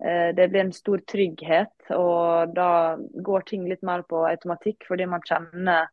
eh, 0.06 0.30
det, 0.36 0.48
blir 0.52 0.64
en 0.64 0.74
stor 0.74 1.04
trygghet. 1.12 1.92
Og 1.98 2.54
da 2.56 2.96
går 2.98 3.48
ting 3.50 3.68
litt 3.70 3.84
mer 3.84 4.06
på 4.08 4.24
automatikk, 4.30 4.88
fordi 4.88 5.10
man 5.12 5.26
kjenner 5.28 5.90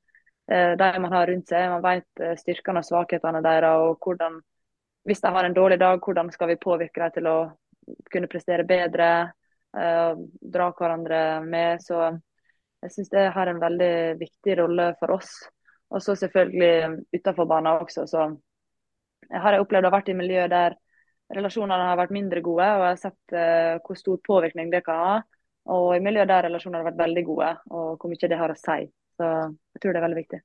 eh, 0.51 0.77
de 0.79 0.91
man 1.03 1.17
har 1.17 1.27
rundt 1.33 1.51
seg. 1.51 1.67
Man 1.75 1.85
vet 1.85 2.23
eh, 2.23 2.37
styrkene 2.39 2.85
og 2.85 2.89
svakhetene 2.89 3.43
deres. 3.45 3.83
og 3.83 3.99
hvordan, 4.07 4.41
Hvis 5.05 5.27
de 5.27 5.35
har 5.37 5.45
en 5.49 5.59
dårlig 5.59 5.81
dag, 5.83 5.99
hvordan 5.99 6.31
skal 6.31 6.55
vi 6.55 6.63
påvirke 6.63 7.03
dem 7.03 7.17
til 7.19 7.31
å 7.31 7.39
kunne 8.11 8.31
prestere 8.31 8.65
bedre? 8.69 9.33
Dra 9.71 10.65
hverandre 10.75 11.19
med. 11.47 11.79
Så 11.79 11.99
jeg 12.83 12.91
syns 12.91 13.11
det 13.13 13.29
har 13.35 13.47
en 13.47 13.61
veldig 13.63 13.95
viktig 14.19 14.57
rolle 14.59 14.89
for 14.99 15.15
oss. 15.15 15.31
Og 15.91 16.03
så 16.03 16.15
selvfølgelig 16.19 17.03
utenfor 17.17 17.49
banen 17.51 17.73
også, 17.73 18.07
så 18.07 18.29
har 19.31 19.55
jeg 19.55 19.65
opplevd 19.65 19.87
å 19.87 19.91
ha 19.91 19.97
vært 19.99 20.13
i 20.13 20.19
miljø 20.19 20.47
der 20.51 20.77
relasjonene 21.35 21.91
har 21.91 21.99
vært 21.99 22.15
mindre 22.15 22.43
gode, 22.43 22.67
og 22.67 22.85
jeg 22.85 22.95
har 22.95 23.01
sett 23.01 23.35
uh, 23.37 23.75
hvor 23.85 23.99
stor 23.99 24.23
påvirkning 24.27 24.71
det 24.73 24.85
kan 24.87 25.03
ha. 25.05 25.19
Og 25.71 25.93
i 25.95 26.03
miljø 26.03 26.25
der 26.27 26.49
relasjonene 26.49 26.81
har 26.81 26.91
vært 26.91 27.03
veldig 27.03 27.27
gode, 27.27 27.51
og 27.71 27.91
hvor 28.01 28.11
mye 28.11 28.31
det 28.31 28.39
har 28.39 28.55
å 28.55 28.59
si. 28.59 28.87
Så 29.19 29.29
jeg 29.29 29.83
tror 29.83 29.93
det 29.95 30.01
er 30.01 30.07
veldig 30.07 30.23
viktig. 30.23 30.41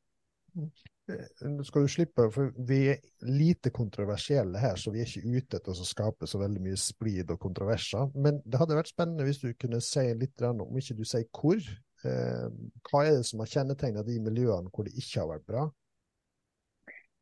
Nå 0.56 0.68
mm. 0.68 1.64
skal 1.66 1.86
du 1.86 1.94
slippe, 1.94 2.28
for 2.34 2.52
Vi 2.68 2.82
er 2.94 3.02
lite 3.30 3.72
kontroversielle 3.74 4.62
her, 4.62 4.78
så 4.82 4.94
vi 4.94 5.02
er 5.02 5.10
ikke 5.10 5.40
ute 5.40 5.62
etter 5.62 5.74
å 5.74 5.88
skape 5.88 6.30
så 6.30 6.42
veldig 6.42 6.62
mye 6.68 6.78
splid 6.80 7.34
og 7.34 7.42
kontroverser. 7.42 8.12
Men 8.14 8.42
det 8.46 8.62
hadde 8.62 8.78
vært 8.78 8.94
spennende 8.94 9.26
hvis 9.30 9.42
du 9.42 9.50
kunne 9.58 9.82
si 9.82 10.06
litt 10.20 10.46
om 10.46 10.82
ikke 10.82 11.00
du 11.00 11.06
sier 11.08 11.26
hvor, 11.34 11.62
Eh, 11.62 11.95
hva 12.06 13.06
er 13.06 13.18
det 13.18 13.26
som 13.28 13.42
har 13.42 13.52
kjennetegnet 13.52 14.08
de 14.08 14.20
miljøene 14.24 14.72
hvor 14.74 14.88
det 14.88 14.96
ikke 14.98 15.22
har 15.22 15.32
vært 15.34 15.50
bra? 15.50 15.66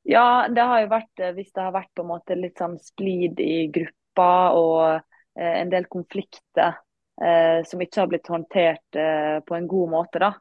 Ja, 0.03 0.47
det 0.51 0.61
har 0.61 0.81
jo 0.83 0.89
vært 0.91 1.21
eh, 1.23 1.35
hvis 1.35 1.51
det 1.55 1.63
har 1.63 1.75
vært 1.75 1.93
på 1.95 2.03
en 2.03 2.11
måte 2.11 2.35
litt 2.35 2.59
sånn 2.59 2.75
splid 2.83 3.39
i 3.39 3.67
gruppa 3.71 4.31
og 4.57 4.79
eh, 4.95 5.53
en 5.61 5.71
del 5.71 5.87
konflikter 5.91 6.75
eh, 7.23 7.63
som 7.67 7.81
ikke 7.81 8.01
har 8.01 8.09
blitt 8.11 8.27
håndtert 8.27 8.99
eh, 8.99 9.37
på 9.47 9.55
en 9.55 9.69
god 9.71 9.93
måte. 9.95 10.19
da. 10.19 10.33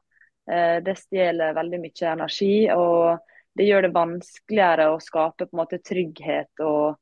Eh, 0.50 0.80
det 0.82 0.96
stjeler 0.98 1.54
veldig 1.54 1.78
mye 1.84 2.10
energi, 2.10 2.56
og 2.74 3.22
det 3.54 3.68
gjør 3.68 3.86
det 3.86 3.94
vanskeligere 3.94 4.88
å 4.90 5.00
skape 5.02 5.46
på 5.46 5.54
en 5.54 5.62
måte 5.62 5.78
trygghet 5.78 6.64
og 6.66 6.98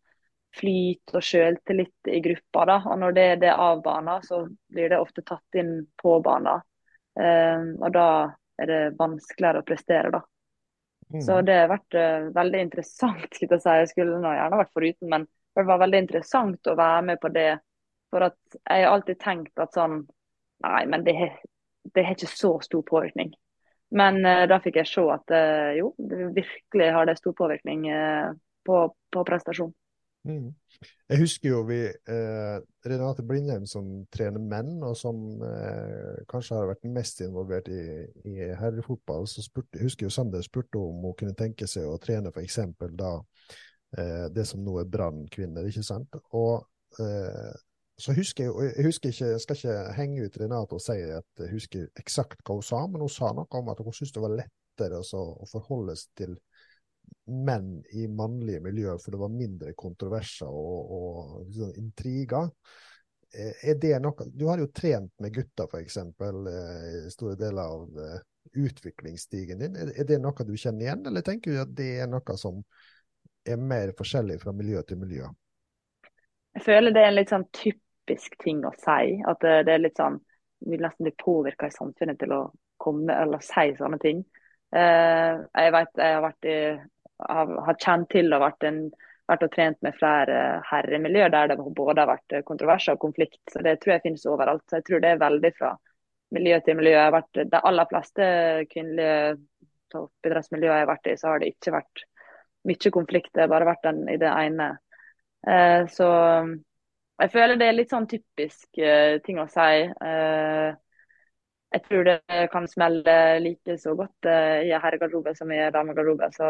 flyt 0.60 1.14
og 1.14 1.24
sjøltillit 1.24 2.10
i 2.12 2.20
gruppa. 2.20 2.66
da. 2.66 2.80
Og 2.90 2.98
når 3.00 3.16
det, 3.16 3.28
det 3.46 3.52
er 3.54 3.62
av 3.70 4.20
så 4.26 4.44
blir 4.68 4.92
det 4.92 5.00
ofte 5.00 5.22
tatt 5.22 5.56
inn 5.56 5.86
på 5.96 6.18
banen. 6.20 6.60
Um, 7.20 7.74
og 7.82 7.92
da 7.92 8.06
er 8.60 8.70
det 8.70 8.80
vanskeligere 8.98 9.60
å 9.60 9.66
prestere, 9.66 10.12
da. 10.14 10.20
Mm. 11.10 11.20
Så 11.26 11.40
det 11.42 11.56
har 11.58 11.72
vært 11.72 11.98
uh, 11.98 12.30
veldig 12.36 12.62
interessant. 12.66 13.26
Skulle 13.34 13.58
jeg, 13.58 13.64
si. 13.64 13.76
jeg 13.82 13.90
skulle 13.92 14.22
nå 14.22 14.32
gjerne 14.36 14.62
vært 14.62 14.76
foruten, 14.76 15.10
men 15.12 15.26
det 15.58 15.66
var 15.66 15.82
veldig 15.82 16.00
interessant 16.06 16.70
å 16.70 16.78
være 16.78 17.04
med 17.10 17.20
på 17.22 17.32
det. 17.34 17.50
For 18.10 18.26
at 18.26 18.38
jeg 18.58 18.84
har 18.84 18.94
alltid 18.94 19.20
tenkt 19.22 19.62
at 19.62 19.76
sånn 19.76 20.02
Nei, 20.60 20.82
men 20.92 21.06
det 21.06 21.14
det 21.94 22.02
har 22.04 22.12
ikke 22.12 22.28
så 22.28 22.50
stor 22.60 22.82
påvirkning. 22.84 23.30
Men 23.96 24.18
uh, 24.20 24.42
da 24.44 24.58
fikk 24.60 24.76
jeg 24.82 24.90
se 24.90 25.04
at 25.08 25.32
uh, 25.32 25.70
jo, 25.72 25.94
det 25.96 26.26
virkelig 26.36 26.90
har 26.92 27.08
det 27.08 27.14
stor 27.16 27.32
påvirkning 27.38 27.86
på, 28.68 28.82
på 28.92 29.22
prestasjon. 29.24 29.72
Mm. 30.28 30.50
Jeg 31.08 31.18
husker 31.22 31.48
jo 31.48 31.60
vi 31.64 31.78
eh, 31.88 32.56
Renate 32.86 33.22
Blindheim 33.26 33.64
som 33.68 33.86
trener 34.12 34.42
menn, 34.42 34.74
og 34.84 34.96
som 34.98 35.16
eh, 35.46 36.20
kanskje 36.28 36.58
har 36.58 36.68
vært 36.68 36.84
mest 36.92 37.22
involvert 37.24 37.70
i, 37.72 37.80
i 38.28 38.50
herrefotball. 38.60 39.24
Så 39.30 39.44
spurte, 39.46 39.80
husker 39.80 40.06
jo 40.06 40.12
Sander 40.12 40.44
spurte 40.44 40.80
om 40.80 41.00
hun 41.08 41.16
kunne 41.18 41.36
tenke 41.38 41.68
seg 41.70 41.88
å 41.88 41.98
trene 42.02 42.32
f.eks. 42.34 42.60
da 43.00 43.14
eh, 43.96 44.28
det 44.34 44.46
som 44.48 44.62
nå 44.64 44.76
er 44.82 44.92
Brann 44.92 45.24
kvinner, 45.32 45.68
ikke 45.68 45.86
sant. 45.88 46.20
Og 46.36 47.00
eh, 47.00 47.50
så 48.00 48.16
husker 48.16 48.46
jeg, 48.46 48.70
jeg 48.76 48.86
husker 48.86 49.12
ikke, 49.12 49.32
jeg 49.34 49.44
skal 49.44 49.58
ikke 49.58 49.80
henge 49.96 50.28
ut 50.28 50.38
Renate 50.40 50.76
og 50.76 50.84
si 50.84 50.96
at 51.16 51.42
jeg 51.44 51.52
husker 51.52 51.88
eksakt 52.00 52.44
hva 52.44 52.60
hun 52.60 52.64
sa, 52.64 52.84
men 52.88 53.04
hun 53.04 53.12
sa 53.12 53.32
noe 53.36 53.48
om 53.60 53.72
at 53.72 53.80
hun 53.84 53.92
syntes 53.92 54.14
det 54.16 54.24
var 54.24 54.36
lettere 54.36 55.00
å 55.00 55.48
forholde 55.50 55.96
seg 56.00 56.22
til 56.22 56.38
menn 57.30 57.80
i 57.94 58.06
mannlige 58.08 58.60
miljøer, 58.64 58.98
for 59.02 59.14
det 59.14 59.20
var 59.20 59.34
mindre 59.34 59.74
kontroverser 59.78 60.50
og, 60.50 60.94
og 60.96 61.42
liksom, 61.46 61.74
intriger. 61.78 62.50
Eh, 63.34 63.70
er 63.70 63.76
det 63.78 63.98
noe 64.02 64.26
Du 64.34 64.48
har 64.48 64.58
jo 64.58 64.70
trent 64.74 65.12
med 65.22 65.34
gutter, 65.34 65.68
f.eks., 65.70 65.96
eh, 65.96 66.86
i 67.06 67.12
store 67.14 67.36
deler 67.38 67.62
av 67.62 68.00
eh, 68.02 68.16
utviklingsstigen 68.58 69.62
din. 69.62 69.76
Er 69.78 70.08
det 70.08 70.18
noe 70.22 70.46
du 70.46 70.56
kjenner 70.56 70.88
igjen, 70.88 71.04
eller 71.06 71.26
tenker 71.26 71.54
du 71.54 71.60
at 71.62 71.76
det 71.78 71.92
er 72.02 72.10
noe 72.10 72.38
som 72.40 72.58
er 73.46 73.60
mer 73.60 73.94
forskjellig 73.98 74.40
fra 74.42 74.54
miljø 74.56 74.82
til 74.86 74.98
miljø? 75.00 75.30
Jeg 76.58 76.66
føler 76.66 76.90
det 76.90 77.04
er 77.04 77.12
en 77.12 77.18
litt 77.20 77.30
sånn 77.30 77.46
typisk 77.54 78.34
ting 78.42 78.64
å 78.66 78.74
si. 78.82 79.14
At 79.30 79.46
det 79.46 79.70
er 79.70 79.84
litt 79.84 80.00
sånn 80.00 80.18
Vi 80.60 80.76
nesten 80.76 81.06
blir 81.06 81.14
påvirka 81.16 81.70
i 81.70 81.72
samfunnet 81.72 82.18
til 82.20 82.34
å 82.36 82.40
komme 82.76 83.14
eller 83.16 83.40
si 83.40 83.70
sånne 83.78 83.96
ting. 84.02 84.18
Jeg 84.74 85.72
vet 85.72 86.02
jeg 86.02 86.16
har 86.18 86.20
vært 86.20 86.48
i 86.50 86.56
har, 87.28 87.52
har 87.66 87.78
kjent 87.82 88.10
til 88.12 88.32
og 88.34 88.42
vært, 88.44 88.66
en, 88.68 88.80
vært, 89.30 89.46
og 89.46 89.54
trent 89.54 89.78
med 89.86 89.96
flere 89.98 90.38
herremiljøer 90.70 91.32
der 91.34 91.52
det 91.52 91.58
både 91.60 92.02
har 92.02 92.10
vært 92.10 92.40
kontroverser 92.48 92.96
og 92.96 93.04
konflikt. 93.04 93.42
Så 93.52 93.62
Det 93.66 93.78
tror 93.80 93.96
jeg 93.96 94.04
finnes 94.08 94.26
overalt. 94.30 94.64
Så 94.68 94.80
jeg 94.80 94.88
tror 94.88 95.04
det 95.04 95.14
er 95.14 95.24
veldig 95.24 95.52
fra 95.58 95.74
miljø 96.36 96.60
til 96.64 96.78
miljø. 96.78 96.94
Jeg 96.96 97.06
har 97.08 97.16
vært, 97.16 97.42
de 97.52 97.62
aller 97.70 97.90
fleste 97.90 98.30
kvinnelige 98.72 99.36
toppidrettsmiljøer 99.90 100.76
jeg 100.76 100.86
har 100.86 100.92
vært 100.92 101.10
i, 101.10 101.16
så 101.18 101.32
har 101.32 101.42
det 101.42 101.52
ikke 101.54 101.74
vært 101.74 102.04
mye 102.70 102.92
konflikt. 102.94 103.32
Det 103.34 103.44
har 103.44 103.52
bare 103.52 103.70
vært 103.70 103.86
den 103.88 104.02
i 104.12 104.18
det 104.20 104.30
ene. 104.30 104.72
Eh, 105.48 105.86
så 105.90 106.10
jeg 107.20 107.32
føler 107.34 107.58
det 107.60 107.66
er 107.68 107.76
litt 107.76 107.92
sånn 107.92 108.08
typisk 108.08 108.78
eh, 108.80 109.18
ting 109.24 109.40
å 109.40 109.48
si. 109.50 109.82
Eh, 109.88 110.70
jeg 111.70 111.82
tror 111.86 112.06
det 112.08 112.46
kan 112.50 112.66
smelle 112.66 113.16
like 113.44 113.76
så 113.78 113.92
godt 113.98 114.26
eh, 114.26 114.66
i 114.66 114.72
herregarderobe 114.72 115.34
som 115.38 115.52
i 115.52 115.60
damegarderobe. 115.74 116.30
Så 116.34 116.48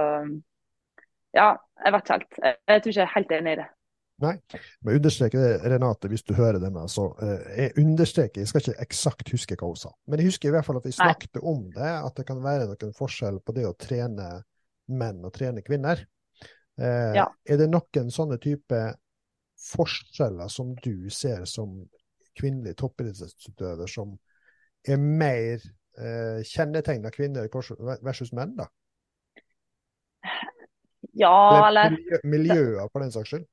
ja, 1.36 1.50
jeg 1.84 1.94
vet 1.94 2.08
ikke 2.08 2.16
helt. 2.16 2.40
Jeg 2.42 2.82
tror 2.82 2.92
ikke 2.92 3.00
jeg 3.00 3.06
er 3.06 3.14
helt 3.16 3.36
enig 3.36 3.52
i 3.52 3.60
det. 3.60 3.68
Nei, 4.20 4.34
men 4.84 4.98
understreke 4.98 5.40
det, 5.40 5.52
Renate, 5.72 6.08
hvis 6.12 6.24
du 6.28 6.34
hører 6.36 6.60
denne. 6.60 6.82
Så 6.92 7.06
uh, 7.16 7.36
jeg 7.56 7.72
understreker, 7.80 8.42
jeg 8.42 8.50
skal 8.50 8.62
ikke 8.62 8.84
eksakt 8.84 9.32
huske 9.32 9.56
hva 9.56 9.70
hun 9.70 9.80
sa, 9.80 9.92
men 10.04 10.20
jeg 10.20 10.28
husker 10.28 10.50
i 10.50 10.54
hvert 10.54 10.66
fall 10.66 10.80
at 10.80 10.88
vi 10.88 10.92
snakket 10.92 11.40
Nei. 11.40 11.44
om 11.54 11.62
det, 11.72 11.92
at 11.94 12.18
det 12.18 12.26
kan 12.28 12.42
være 12.44 12.66
noen 12.68 12.96
forskjell 12.96 13.40
på 13.44 13.54
det 13.56 13.64
å 13.68 13.76
trene 13.80 14.28
menn 14.90 15.22
og 15.24 15.32
trene 15.32 15.64
kvinner. 15.64 16.02
Eh, 16.80 17.14
ja. 17.16 17.26
Er 17.48 17.60
det 17.60 17.70
noen 17.70 18.12
sånne 18.12 18.36
type 18.42 18.80
forskjeller 19.70 20.52
som 20.52 20.74
du 20.84 21.08
ser 21.12 21.46
som 21.48 21.78
kvinnelig 22.36 22.76
toppidrettsutøver, 22.80 23.88
som 23.90 24.14
er 24.88 25.00
mer 25.00 25.64
eh, 26.00 26.40
kjennetegna 26.46 27.12
kvinner 27.14 27.48
versus 28.04 28.32
menn, 28.36 28.54
da? 28.58 28.68
Ja, 31.18 31.68
eller 31.68 31.96
miljø, 31.96 32.20
Miljøer, 32.24 32.90
for 32.92 33.02
den 33.02 33.14
saks 33.14 33.32
skyld? 33.32 33.48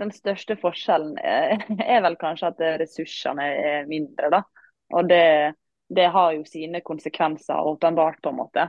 Den 0.00 0.12
største 0.14 0.56
forskjellen 0.60 1.16
er, 1.18 1.64
er, 1.94 2.02
vel 2.04 2.16
kanskje 2.20 2.52
at 2.52 2.62
ressursene 2.82 3.48
er 3.48 3.90
mindre, 3.90 4.30
da. 4.32 4.42
Og 4.92 5.08
det, 5.08 5.24
det 5.92 6.08
har 6.12 6.32
jo 6.36 6.46
sine 6.48 6.82
konsekvenser, 6.84 7.60
åpenbart, 7.72 8.20
på 8.22 8.32
en 8.32 8.40
måte. 8.40 8.68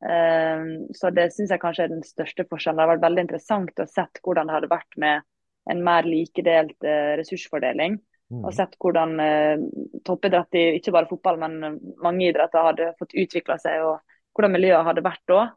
Um, 0.00 0.86
så 0.96 1.10
det 1.12 1.26
syns 1.34 1.50
jeg 1.52 1.60
kanskje 1.60 1.84
er 1.84 1.92
den 1.92 2.04
største 2.06 2.46
forskjellen. 2.48 2.78
Det 2.78 2.86
har 2.86 2.92
vært 2.94 3.04
veldig 3.04 3.24
interessant 3.26 3.82
å 3.82 3.88
sett 3.90 4.22
hvordan 4.24 4.48
det 4.48 4.56
hadde 4.56 4.70
vært 4.72 4.96
med 5.02 5.26
en 5.70 5.82
mer 5.84 6.08
likedelt 6.08 6.78
uh, 6.86 7.16
ressursfordeling. 7.20 7.98
Mm. 8.30 8.44
Og 8.46 8.54
sett 8.54 8.76
hvordan 8.80 9.16
uh, 9.20 9.64
toppidrett 10.06 10.56
i 10.56 10.64
ikke 10.78 10.94
bare 10.94 11.10
fotball, 11.10 11.40
men 11.42 11.80
mange 12.02 12.30
idretter 12.30 12.70
hadde 12.70 12.92
fått 13.00 13.16
utvikla 13.18 13.58
seg, 13.60 13.82
og 13.84 14.00
hvordan 14.36 14.54
miljøet 14.56 14.86
hadde 14.88 15.04
vært 15.04 15.24
da. 15.28 15.48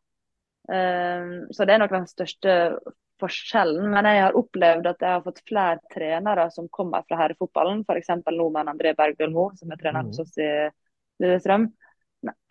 Ehm, 0.71 1.51
så 1.51 1.65
det 1.65 1.75
er 1.75 1.81
nok 1.83 1.91
den 1.95 2.07
største 2.07 2.57
forskjellen. 3.21 3.87
Men 3.91 4.07
jeg 4.09 4.23
har 4.25 4.37
opplevd 4.39 4.89
at 4.89 5.03
jeg 5.03 5.15
har 5.17 5.23
fått 5.25 5.43
flere 5.47 5.79
trenere 5.93 6.49
som 6.51 6.69
kommer 6.71 7.05
fra 7.07 7.19
herrefotballen. 7.23 7.83
F.eks. 7.87 8.11
nå 8.31 8.49
med 8.49 8.71
André 8.71 8.93
Bergølmo, 8.97 9.49
som 9.59 9.71
er 9.71 9.81
trener 9.81 10.07
hos 10.07 10.19
mm. 10.19 10.23
oss 10.23 10.37
i 10.41 10.51
Lillestrøm. 11.23 11.67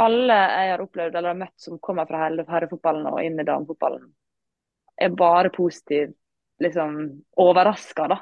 Alle 0.05 0.35
jeg 0.37 0.73
har 0.75 0.83
opplevd 0.85 1.15
eller 1.17 1.33
har 1.33 1.41
møtt 1.41 1.57
som 1.61 1.79
kommer 1.81 2.09
fra 2.09 2.27
herrefotballen 2.29 3.09
og 3.09 3.23
inn 3.25 3.41
i 3.41 3.47
damefotballen, 3.49 4.05
er 5.01 5.15
bare 5.17 5.49
positiv, 5.55 6.13
liksom 6.61 6.99
overraska, 7.41 8.09
da. 8.13 8.19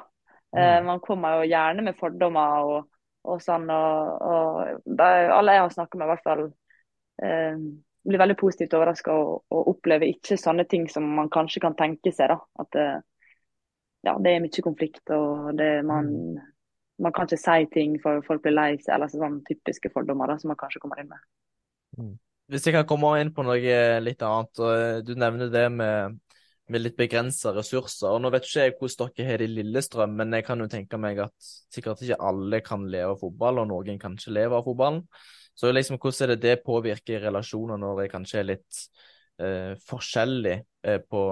Eh, 0.57 0.79
Mm. 0.79 0.85
man 0.85 0.99
kommer 0.99 1.37
jo 1.37 1.49
gjerne 1.51 1.83
med 1.83 1.95
fordommer 1.99 2.63
og, 2.63 2.87
og 3.23 3.41
sånn, 3.43 3.69
og, 3.71 4.21
og 4.21 4.81
de, 4.83 5.11
alle 5.31 5.53
jeg 5.55 5.61
har 5.61 5.69
snakka 5.75 5.97
med, 5.97 6.05
i 6.05 6.11
hvert 6.11 6.25
fall 6.25 6.41
eh, 7.23 7.61
blir 8.07 8.21
veldig 8.21 8.37
positivt 8.39 8.73
overraska 8.77 9.13
og, 9.13 9.43
og 9.53 9.73
opplever 9.75 10.09
ikke 10.09 10.37
sånne 10.39 10.65
ting 10.69 10.87
som 10.89 11.05
man 11.17 11.29
kanskje 11.33 11.61
kan 11.63 11.77
tenke 11.77 12.13
seg. 12.15 12.33
da, 12.33 12.39
At 12.63 12.79
eh, 12.79 12.97
ja, 14.07 14.15
det 14.17 14.33
er 14.33 14.41
mye 14.41 14.65
konflikt, 14.65 15.03
og 15.13 15.51
det, 15.57 15.69
man, 15.85 16.09
man 17.01 17.13
kan 17.13 17.29
ikke 17.29 17.41
si 17.41 17.69
ting 17.73 17.99
for 18.01 18.23
folk 18.25 18.41
blir 18.45 18.55
lei 18.57 18.71
seg, 18.79 18.95
eller 18.95 19.11
sånne 19.11 19.45
typiske 19.47 19.91
fordommer 19.93 20.31
da, 20.31 20.39
som 20.41 20.53
man 20.53 20.59
kanskje 20.59 20.81
kommer 20.81 21.01
inn 21.01 21.11
med. 21.11 21.21
Hvis 22.51 22.65
jeg 22.67 22.75
kan 22.75 22.87
komme 22.89 23.13
inn 23.21 23.31
på 23.35 23.45
noe 23.45 23.77
litt 24.03 24.25
annet, 24.25 24.61
og 24.63 24.73
eh, 24.73 25.01
du 25.05 25.13
nevner 25.19 25.51
det 25.53 25.67
med, 25.73 26.17
med 26.73 26.83
litt 26.83 26.97
begrensa 26.97 27.53
ressurser. 27.55 28.09
og 28.09 28.23
Nå 28.23 28.31
vet 28.33 28.47
ikke 28.47 28.65
jeg 28.65 28.75
hvordan 28.79 29.13
dere 29.13 29.29
har 29.29 29.43
det 29.43 29.51
i 29.51 29.53
Lillestrøm, 29.59 30.17
men 30.17 30.33
jeg 30.39 30.47
kan 30.47 30.65
jo 30.65 30.71
tenke 30.71 30.99
meg 31.01 31.21
at 31.27 31.51
sikkert 31.71 32.01
ikke 32.01 32.19
alle 32.31 32.63
kan 32.65 32.89
leve 32.89 33.13
av 33.13 33.21
fotball, 33.21 33.61
og 33.61 33.69
noen 33.69 34.01
kan 34.01 34.17
ikke 34.17 34.35
leve 34.39 34.57
av 34.57 34.65
fotballen. 34.65 35.05
Så 35.57 35.71
liksom, 35.71 35.99
hvordan 36.01 36.25
er 36.25 36.35
det 36.35 36.41
det 36.43 36.63
påvirker 36.65 37.25
relasjoner 37.27 37.79
når 37.81 38.03
det 38.03 38.11
kanskje 38.13 38.39
er 38.39 38.47
litt 38.53 38.79
eh, 39.41 39.73
forskjellig 39.89 40.55
eh, 40.87 41.01
på 41.03 41.25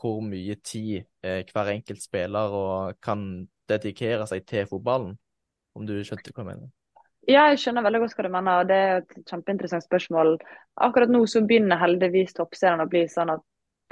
hvor 0.00 0.22
mye 0.24 0.56
tid 0.62 1.04
eh, 1.24 1.42
hver 1.50 1.72
enkelt 1.74 2.02
spiller 2.04 2.54
og 2.54 3.02
kan 3.04 3.44
dedikere 3.68 4.28
seg 4.30 4.46
til 4.48 4.68
fotballen? 4.70 5.16
Om 5.74 5.86
du 5.88 5.96
skjønte 6.06 6.30
hva 6.30 6.44
jeg 6.44 6.50
mener? 6.52 6.72
Ja, 7.24 7.46
jeg 7.48 7.62
skjønner 7.62 7.84
veldig 7.86 8.02
godt 8.02 8.18
hva 8.18 8.26
du 8.26 8.32
mener. 8.32 8.60
og 8.60 8.68
Det 8.68 8.76
er 8.76 8.98
et 9.00 9.30
kjempeinteressant 9.30 9.84
spørsmål. 9.86 10.36
Akkurat 10.84 11.10
nå 11.10 11.22
så 11.30 11.40
begynner 11.42 11.80
heldigvis 11.80 12.36
toppserien 12.36 12.82
å 12.84 12.88
bli 12.90 13.06
sånn 13.10 13.32
at 13.32 13.42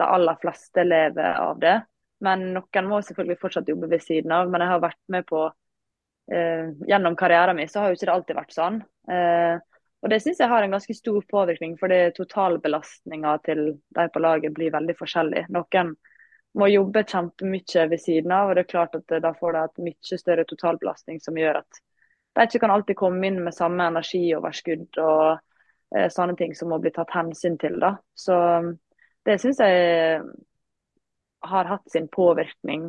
de 0.01 0.07
aller 0.07 0.39
fleste 0.43 0.85
lever 0.85 1.39
av 1.41 1.61
det. 1.62 1.79
Men 2.23 2.53
noen 2.55 2.89
må 2.89 3.01
selvfølgelig 3.03 3.41
fortsatt 3.41 3.69
jobbe 3.73 3.89
ved 3.91 4.05
siden 4.05 4.35
av. 4.37 4.53
Men 4.53 4.65
jeg 4.65 4.73
har 4.75 4.85
vært 4.85 5.01
med 5.15 5.27
på 5.29 5.43
eh, 5.49 6.71
Gjennom 6.89 7.17
karrieren 7.19 7.59
min 7.59 7.71
så 7.73 7.83
har 7.83 7.91
jo 7.91 7.99
ikke 7.99 8.11
det 8.11 8.17
alltid 8.17 8.41
vært 8.43 8.57
sånn. 8.57 8.81
Eh, 9.11 9.57
og 10.02 10.11
det 10.11 10.18
syns 10.23 10.40
jeg 10.42 10.50
har 10.50 10.64
en 10.64 10.75
ganske 10.75 10.94
stor 10.99 11.23
påvirkning, 11.30 11.76
fordi 11.78 12.00
totalbelastninga 12.16 13.37
til 13.47 13.61
de 13.94 14.06
på 14.11 14.23
laget 14.23 14.54
blir 14.56 14.75
veldig 14.75 14.97
forskjellig. 14.99 15.44
Noen 15.54 15.94
må 16.59 16.68
jobbe 16.68 17.04
kjempemye 17.06 17.87
ved 17.88 18.00
siden 18.02 18.35
av, 18.35 18.50
og 18.50 18.59
det 18.59 18.64
er 18.64 18.73
klart 18.73 18.97
at 18.99 19.14
da 19.23 19.30
får 19.38 19.54
de 19.54 19.62
et 19.62 19.82
mye 19.87 20.18
større 20.21 20.44
totalbelastning 20.49 21.21
som 21.23 21.38
gjør 21.38 21.62
at 21.62 21.82
de 22.32 22.47
ikke 22.49 22.62
kan 22.64 22.73
alltid 22.75 22.99
komme 22.99 23.28
inn 23.28 23.38
med 23.44 23.54
samme 23.54 23.87
energioverskudd 23.92 24.99
og 25.04 25.26
eh, 25.94 26.09
sånne 26.11 26.35
ting 26.37 26.56
som 26.56 26.73
må 26.73 26.80
bli 26.82 26.92
tatt 26.94 27.12
hensyn 27.14 27.59
til. 27.61 27.78
da. 27.80 27.94
Så 28.14 28.37
det 29.25 29.38
syns 29.40 29.61
jeg 29.62 30.23
har 31.52 31.71
hatt 31.71 31.90
sin 31.92 32.09
påvirkning 32.09 32.88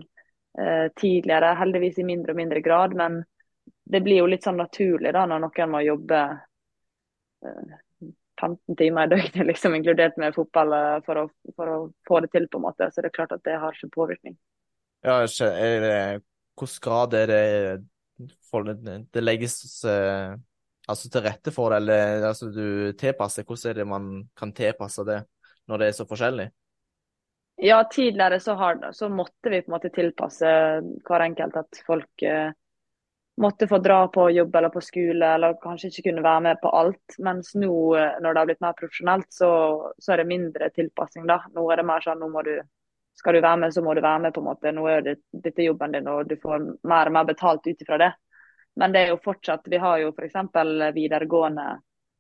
eh, 0.60 0.88
tidligere, 0.96 1.54
heldigvis 1.60 2.00
i 2.00 2.08
mindre 2.08 2.34
og 2.34 2.40
mindre 2.40 2.64
grad. 2.64 2.96
Men 2.98 3.22
det 3.84 4.02
blir 4.02 4.24
jo 4.24 4.32
litt 4.32 4.48
sånn 4.48 4.58
naturlig 4.58 5.14
da, 5.14 5.28
når 5.30 5.44
noen 5.44 5.72
må 5.76 5.84
jobbe 5.84 6.24
15 8.42 8.76
timer 8.80 9.08
i 9.08 9.14
døgnet, 9.16 9.46
liksom, 9.52 9.76
inkludert 9.76 10.18
med 10.18 10.36
fotball, 10.36 10.74
eh, 10.78 10.98
for 11.06 11.24
å, 11.24 11.28
for 11.58 11.74
å 11.74 11.78
få 12.08 12.22
det 12.26 12.34
til, 12.34 12.48
på 12.52 12.62
en 12.62 12.68
måte. 12.68 12.90
Så 12.92 13.04
det 13.04 13.12
er 13.12 13.18
klart 13.20 13.36
at 13.36 13.46
det 13.48 13.60
har 13.62 13.78
ikke 13.78 13.94
påvirkning. 13.94 14.38
Ja, 15.04 15.20
hvordan 15.24 16.80
grad 16.86 17.14
er 17.18 17.28
det 17.28 17.44
det, 18.54 18.98
det 19.12 19.22
legges 19.24 19.84
eh, 19.90 20.36
altså 20.88 21.10
til 21.10 21.24
rette 21.26 21.52
for 21.52 21.74
det, 21.74 21.82
eller 21.82 22.28
altså 22.30 22.52
du 22.54 22.94
tilpasser? 23.00 23.44
Hvordan 23.48 23.72
er 23.72 23.80
det 23.80 23.88
man 23.90 24.12
kan 24.38 24.54
tilpasse 24.56 25.06
det 25.08 25.24
når 25.68 25.82
det 25.82 25.88
er 25.88 25.98
så 25.98 26.06
forskjellig? 26.08 26.50
Ja, 27.64 27.84
tidligere 27.84 28.40
så, 28.40 28.56
har, 28.58 28.80
så 28.94 29.10
måtte 29.10 29.52
vi 29.52 29.62
på 29.62 29.70
en 29.70 29.76
måte 29.76 29.92
tilpasse 29.94 30.50
hver 31.06 31.26
enkelt 31.26 31.58
at 31.60 31.82
folk 31.86 32.26
eh, 32.26 32.54
måtte 33.42 33.68
få 33.68 33.78
dra 33.78 34.08
på 34.08 34.30
jobb 34.30 34.56
eller 34.56 34.70
på 34.70 34.82
skole, 34.82 35.26
eller 35.36 35.58
kanskje 35.62 35.90
ikke 35.90 36.10
kunne 36.10 36.24
være 36.26 36.42
med 36.48 36.62
på 36.62 36.70
alt. 36.70 37.18
Mens 37.20 37.54
nå, 37.56 37.74
eh, 37.98 38.20
når 38.22 38.34
det 38.34 38.42
har 38.42 38.50
blitt 38.50 38.64
mer 38.66 38.76
profesjonelt, 38.78 39.30
så, 39.34 39.52
så 39.98 40.14
er 40.14 40.22
det 40.22 40.30
mindre 40.30 40.70
tilpassing. 40.76 41.26
da. 41.30 41.42
Nå 41.56 41.66
er 41.72 41.82
det 41.82 41.88
mer 41.90 42.06
sånn, 42.06 42.22
nå 42.22 42.30
må 42.34 42.44
du, 42.46 42.54
skal 43.18 43.38
du 43.38 43.42
være 43.42 43.62
med, 43.64 43.74
så 43.74 43.86
må 43.86 43.94
du 43.94 44.04
være 44.06 44.26
med. 44.28 44.34
på 44.34 44.44
en 44.44 44.50
måte. 44.52 44.76
Nå 44.76 44.86
er 44.92 45.02
det, 45.08 45.16
dette 45.32 45.66
jobben 45.66 45.98
din, 45.98 46.12
og 46.12 46.30
du 46.30 46.38
får 46.42 46.68
mer 46.84 47.10
og 47.10 47.18
mer 47.18 47.32
betalt 47.32 47.68
ut 47.68 47.82
ifra 47.88 48.00
det. 48.02 48.12
Men 48.76 48.94
det 48.94 49.04
er 49.04 49.12
jo 49.14 49.22
fortsatt, 49.24 49.68
vi 49.70 49.82
har 49.82 50.00
jo 50.02 50.14
f.eks. 50.14 50.38
videregående 50.94 51.68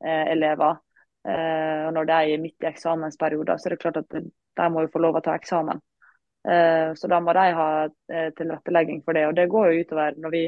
eh, 0.06 0.26
elever. 0.34 0.82
Eh, 1.28 1.88
og 1.88 1.94
når 1.96 2.10
de 2.10 2.20
er 2.34 2.42
midt 2.42 2.66
i 2.66 2.70
eksamensperioder, 2.70 3.58
så 3.58 3.70
er 3.70 3.76
det 3.76 3.82
klart 3.82 4.02
at 4.02 4.14
de 4.14 4.70
må 4.70 4.84
jo 4.86 4.92
få 4.94 5.02
lov 5.02 5.18
å 5.18 5.24
ta 5.26 5.38
eksamen. 5.38 5.82
Eh, 6.44 6.94
så 7.00 7.08
da 7.08 7.20
må 7.24 7.34
de 7.34 7.46
ha 7.58 7.70
eh, 7.86 8.30
tilrettelegging 8.38 9.02
for 9.06 9.18
det. 9.18 9.28
Og 9.30 9.38
det 9.38 9.50
går 9.52 9.72
jo 9.72 9.86
utover 9.86 10.20
når 10.20 10.36
vi 10.36 10.44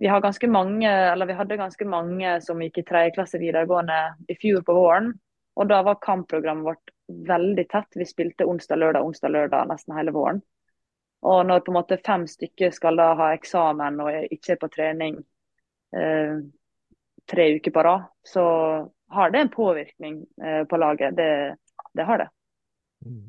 vi 0.00 0.06
har 0.06 0.20
ganske 0.20 0.48
mange, 0.48 0.90
eller 0.90 1.26
vi 1.26 1.32
hadde 1.36 1.56
ganske 1.60 1.84
mange 1.84 2.38
som 2.40 2.62
gikk 2.62 2.78
i 2.80 2.84
tredje 2.88 3.10
klasse 3.18 3.38
videregående 3.38 3.98
i 4.32 4.36
fjor 4.40 4.62
på 4.64 4.72
våren. 4.72 5.10
Og 5.60 5.68
da 5.68 5.82
var 5.84 5.98
kampprogrammet 6.00 6.64
vårt 6.64 6.92
veldig 7.28 7.66
tett. 7.68 7.98
Vi 8.00 8.06
spilte 8.08 8.46
onsdag, 8.48 8.80
lørdag, 8.80 9.04
onsdag, 9.04 9.34
lørdag 9.34 9.68
nesten 9.68 9.92
hele 9.98 10.14
våren. 10.16 10.40
Og 11.20 11.42
når 11.44 11.60
på 11.66 11.74
en 11.74 11.76
måte 11.76 12.00
fem 12.06 12.24
stykker 12.32 12.72
skal 12.72 12.96
da 12.96 13.10
ha 13.18 13.26
eksamen 13.36 14.00
og 14.00 14.32
ikke 14.32 14.54
er 14.54 14.60
på 14.62 14.70
trening 14.72 15.18
eh, 15.92 16.40
tre 17.28 17.48
uker 17.58 17.76
på 17.76 17.84
rad, 17.84 18.08
så 18.24 18.44
har 19.12 19.34
det 19.34 19.44
en 19.44 19.52
påvirkning 19.52 20.22
eh, 20.40 20.62
på 20.64 20.80
laget. 20.80 21.12
Det, 21.20 21.30
det 21.92 22.08
har 22.08 22.24
det. 22.24 22.30
Mm. 23.04 23.28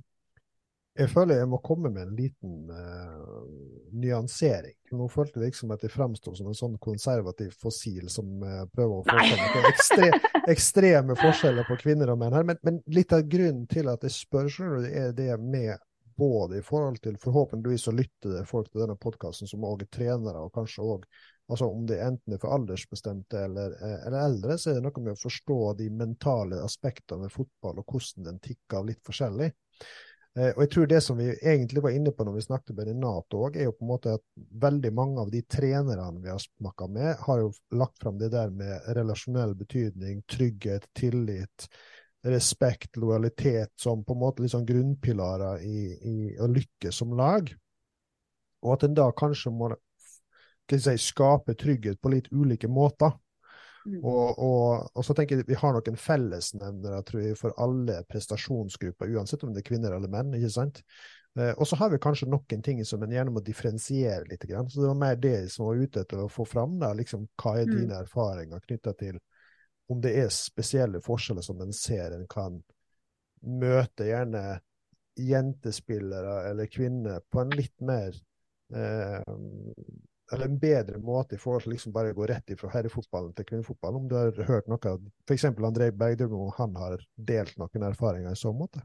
Jeg 1.00 1.08
føler 1.08 1.40
jeg 1.40 1.48
må 1.48 1.62
komme 1.64 1.88
med 1.94 2.04
en 2.04 2.16
liten 2.18 2.66
uh, 2.68 3.44
nyansering. 3.96 4.76
Nå 4.92 5.08
følte 5.12 5.40
jeg 5.40 5.54
liksom 5.54 5.72
at 5.72 5.86
jeg 5.86 5.94
framsto 5.94 6.34
som 6.36 6.50
en 6.52 6.58
sånn 6.58 6.76
konservativ 6.84 7.54
fossil 7.62 8.10
som 8.12 8.44
uh, 8.44 8.66
prøver 8.76 8.98
å 8.98 9.06
få 9.06 9.16
fram 9.16 9.46
at 9.46 9.54
det 9.56 9.62
er 9.62 9.70
ekstre, 9.70 10.10
ekstreme 10.52 11.16
forskjeller 11.22 11.70
på 11.70 11.80
kvinner 11.80 12.12
og 12.12 12.20
menn 12.20 12.36
her. 12.36 12.44
Men, 12.50 12.60
men 12.68 12.82
litt 12.92 13.16
av 13.16 13.24
grunnen 13.24 13.64
til 13.72 13.88
at 13.94 14.04
jeg 14.04 14.18
spør, 14.18 14.52
skjønner 14.52 14.84
du, 14.84 14.92
er 14.92 15.16
det 15.16 15.32
med 15.40 15.80
både 16.22 16.60
i 16.60 16.66
forhold 16.66 17.00
til 17.02 17.16
Forhåpentligvis 17.18 17.88
så 17.88 17.96
lytter 17.96 18.36
det 18.36 18.48
folk 18.50 18.68
til 18.70 18.84
denne 18.84 19.00
podkasten 19.00 19.50
som 19.50 19.64
òg 19.66 19.86
er 19.86 19.90
trenere, 19.96 20.44
og 20.44 20.52
kanskje 20.54 20.84
òg 20.84 21.08
altså 21.52 21.68
om 21.72 21.88
det 21.88 21.98
enten 22.04 22.36
er 22.36 22.40
for 22.40 22.56
aldersbestemte 22.56 23.40
eller, 23.48 23.74
eh, 23.80 23.98
eller 24.08 24.28
eldre, 24.28 24.58
så 24.60 24.72
er 24.72 24.78
det 24.78 24.86
noe 24.86 25.04
med 25.04 25.16
å 25.16 25.20
forstå 25.20 25.60
de 25.80 25.90
mentale 26.04 26.62
aspektene 26.64 27.26
med 27.26 27.34
fotball, 27.34 27.82
og 27.82 27.96
hvordan 27.96 28.28
den 28.30 28.40
tikker 28.44 28.86
litt 28.88 29.02
forskjellig. 29.08 29.50
Eh, 30.40 30.52
og 30.56 30.62
jeg 30.64 30.72
tror 30.72 30.88
det 30.88 31.02
som 31.04 31.18
vi 31.20 31.28
egentlig 31.36 31.84
var 31.84 31.96
inne 31.96 32.14
på 32.16 32.24
når 32.24 32.38
vi 32.38 32.44
snakket 32.46 32.76
med 32.78 32.88
Renato 32.88 33.42
òg, 33.48 33.58
er 33.60 33.68
jo 33.68 33.76
på 33.76 33.86
en 33.86 33.92
måte 33.92 34.14
at 34.16 34.24
veldig 34.64 34.92
mange 34.96 35.24
av 35.26 35.32
de 35.34 35.42
trenerne 35.44 36.24
vi 36.24 36.32
har 36.32 36.40
snakka 36.40 36.88
med, 36.88 37.10
har 37.26 37.42
jo 37.42 37.50
lagt 37.76 38.00
fram 38.04 38.20
det 38.22 38.32
der 38.36 38.54
med 38.56 38.92
relasjonell 38.96 39.56
betydning, 39.60 40.22
trygghet, 40.32 40.88
tillit, 40.96 41.68
respekt, 42.24 42.96
lojalitet 43.02 43.74
som 43.82 44.06
på 44.06 44.16
en 44.16 44.22
måte 44.22 44.48
sånn 44.50 44.68
grunnpilarer 44.68 45.64
i, 45.66 45.80
i 45.98 46.18
å 46.40 46.48
lykkes 46.48 47.02
som 47.02 47.16
lag. 47.18 47.50
Og 48.62 48.76
at 48.76 48.86
en 48.86 48.96
da 48.96 49.10
kanskje 49.18 49.52
må 49.52 49.72
skal 50.72 50.80
si, 50.80 51.12
skape 51.12 51.56
trygghet 51.60 52.00
på 52.02 52.14
litt 52.14 52.30
ulike 52.32 52.70
måter. 52.72 53.12
Mm. 53.86 54.04
Og, 54.04 54.38
og, 54.38 54.92
og 54.94 55.06
så 55.06 55.16
tenker 55.18 55.40
jeg 55.40 55.48
vi 55.48 55.58
har 55.58 55.74
noen 55.74 55.98
fellesnevnere 55.98 57.02
tror 57.08 57.24
jeg, 57.24 57.38
for 57.40 57.56
alle 57.62 58.02
prestasjonsgrupper, 58.12 59.10
uansett 59.16 59.44
om 59.48 59.56
det 59.56 59.64
er 59.64 59.70
kvinner 59.72 59.96
eller 59.96 60.12
menn. 60.12 60.36
ikke 60.38 60.54
sant? 60.54 60.84
Eh, 61.40 61.54
og 61.56 61.68
så 61.68 61.80
har 61.80 61.90
vi 61.94 62.02
kanskje 62.02 62.30
noen 62.30 62.64
ting 62.66 62.82
som 62.86 63.04
en 63.04 63.14
gjerne 63.16 63.34
må 63.34 63.44
differensiere 63.46 64.28
litt. 64.30 64.44
Grann. 64.50 64.70
Så 64.70 64.84
det 64.84 64.92
var 64.92 65.00
mer 65.00 65.16
det 65.22 65.36
som 65.54 65.70
var 65.70 65.80
ute 65.82 66.04
etter 66.04 66.26
å 66.26 66.30
få 66.32 66.46
fram. 66.46 66.78
Da, 66.82 66.92
liksom, 66.98 67.28
hva 67.42 67.58
er 67.62 67.70
Mm. 67.70 67.76
dine 67.78 68.02
erfaringer 68.04 68.60
knytta 68.68 68.94
til 69.00 69.20
om 69.92 70.02
det 70.02 70.14
er 70.18 70.30
spesielle 70.32 71.02
forskjeller 71.04 71.44
som 71.44 71.62
en 71.62 71.74
ser 71.76 72.14
en 72.16 72.28
kan 72.28 72.62
møte 73.42 74.06
gjerne 74.08 74.62
jentespillere 75.20 76.50
eller 76.50 76.70
kvinner 76.72 77.20
på 77.32 77.42
en 77.42 77.50
litt 77.58 77.82
mer 77.84 78.16
eh, 78.74 79.24
eller 80.34 80.48
en 80.48 80.60
bedre 80.60 81.00
måte 81.04 81.36
i 81.36 81.42
forhold 81.42 81.66
til 81.66 81.74
liksom 81.76 81.94
bare 81.96 82.14
å 82.14 82.18
gå 82.18 82.28
rett 82.32 82.54
fra 82.60 82.72
herrefotballen 82.74 83.34
til 83.38 83.48
kvinnefotballen. 83.50 84.04
Om 84.04 84.08
du 84.10 84.16
har 84.18 84.48
hørt 84.48 84.70
noe 84.72 84.94
av 84.94 85.04
f.eks. 85.28 85.46
André 85.52 85.92
Bergdølmo, 85.96 86.48
om 86.48 86.56
han 86.58 86.76
har 86.80 87.04
delt 87.16 87.58
noen 87.62 87.88
erfaringer 87.90 88.34
i 88.34 88.40
så 88.40 88.54
måte? 88.56 88.84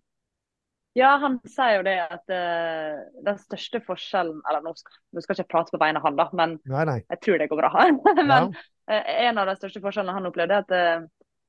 Ja, 0.96 1.16
han 1.20 1.36
sier 1.44 1.74
jo 1.76 1.82
det 1.84 1.96
at 2.00 2.32
uh, 2.32 3.02
den 3.26 3.36
største 3.42 3.82
forskjellen 3.84 4.38
Eller 4.48 4.62
nå 4.64 4.70
skal, 4.78 4.94
nå 5.12 5.20
skal 5.20 5.34
jeg 5.34 5.44
ikke 5.44 5.52
prate 5.52 5.74
på 5.74 5.80
vegne 5.82 6.00
av 6.00 6.06
han, 6.08 6.16
da, 6.16 6.24
men 6.32 6.54
Nei, 6.72 6.86
nei. 6.88 6.96
jeg 7.12 7.20
tror 7.26 7.42
det 7.42 7.50
går 7.50 7.60
bra. 7.60 7.72
men 8.22 8.32
Ja. 8.32 8.40
uh, 8.48 9.12
en 9.26 9.42
av 9.42 9.50
de 9.50 9.58
største 9.58 9.82
forskjellene 9.84 10.16
han 10.16 10.30
opplevde, 10.30 10.56
er 10.56 10.64
at 10.64 10.72
uh, 10.72 11.04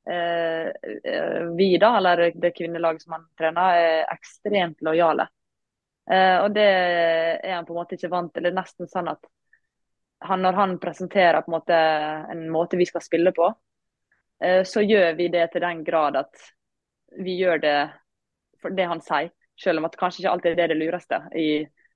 eh, 0.07 1.47
vi, 1.55 1.77
da, 1.79 1.97
eller 1.97 2.27
det 2.35 2.53
kvinnelaget 2.57 3.03
som 3.05 3.17
han 3.17 3.25
trener, 3.39 3.79
er 3.79 4.13
ekstremt 4.13 4.83
lojale. 4.85 5.27
Eh, 6.11 6.37
og 6.39 6.53
det 6.55 6.67
er 6.67 7.55
han 7.57 7.65
på 7.67 7.75
en 7.75 7.81
måte 7.81 7.97
ikke 7.97 8.11
vant 8.11 8.31
til. 8.33 8.45
Det 8.45 8.53
er 8.53 8.59
nesten 8.59 8.89
sånn 8.91 9.11
at 9.11 9.27
han, 10.29 10.43
når 10.43 10.59
han 10.59 10.75
presenterer 10.81 11.41
på 11.41 11.51
en 11.51 11.57
måte 11.57 11.79
en 12.33 12.45
måte 12.53 12.79
vi 12.79 12.85
skal 12.89 13.03
spille 13.03 13.33
på, 13.35 13.49
eh, 14.43 14.63
så 14.63 14.83
gjør 14.85 15.15
vi 15.17 15.31
det 15.33 15.47
til 15.53 15.63
den 15.65 15.83
grad 15.87 16.19
at 16.19 16.47
vi 17.23 17.37
gjør 17.39 17.61
det 17.63 17.77
for 18.61 18.73
det 18.75 18.87
han 18.89 19.01
sier, 19.01 19.31
selv 19.57 19.81
om 19.81 19.87
at 19.87 19.97
kanskje 19.97 20.23
ikke 20.23 20.31
alltid 20.35 20.51
er 20.51 20.61
det 20.61 20.69
det 20.73 20.79
lureste 20.81 21.21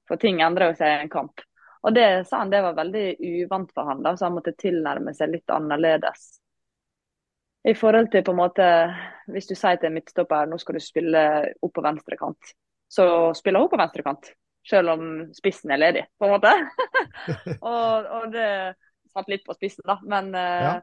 For 0.07 0.17
ting 0.21 0.41
endrer 0.41 0.71
jo 0.71 0.77
seg 0.77 0.91
i 0.91 1.01
en 1.03 1.11
kamp. 1.11 1.41
Og 1.81 1.93
det 1.95 2.27
sa 2.29 2.41
han 2.41 2.51
det 2.51 2.61
var 2.61 2.77
veldig 2.77 3.05
uvant 3.19 3.71
for 3.73 3.89
han, 3.89 4.03
da, 4.03 4.15
så 4.17 4.27
han 4.27 4.35
måtte 4.37 4.53
tilnærme 4.57 5.13
seg 5.17 5.31
litt 5.33 5.49
annerledes. 5.49 6.41
I 7.63 7.73
forhold 7.77 8.09
til 8.11 8.23
på 8.25 8.33
en 8.33 8.41
måte, 8.41 8.67
Hvis 9.31 9.47
du 9.47 9.55
sier 9.55 9.77
til 9.77 9.93
midtstopper 9.93 10.49
nå 10.49 10.57
skal 10.59 10.75
du 10.75 10.83
spille 10.83 11.21
opp 11.61 11.73
på 11.73 11.83
venstre 11.85 12.17
kant, 12.17 12.53
så 12.89 13.05
spiller 13.37 13.61
hun 13.63 13.69
på 13.71 13.79
venstre 13.79 14.03
kant. 14.03 14.33
Selv 14.69 14.93
om 14.93 15.03
spissen 15.33 15.73
er 15.73 15.81
ledig, 15.81 16.05
på 16.19 16.27
en 16.27 16.35
måte. 16.35 16.51
og, 17.59 18.05
og, 18.05 18.27
det 18.33 18.49
satt 19.11 19.31
litt 19.31 19.45
på 19.47 19.55
spissen, 19.57 19.85
da. 19.89 19.97
Men 20.05 20.29
uh, 20.35 20.65
ja. 20.67 20.73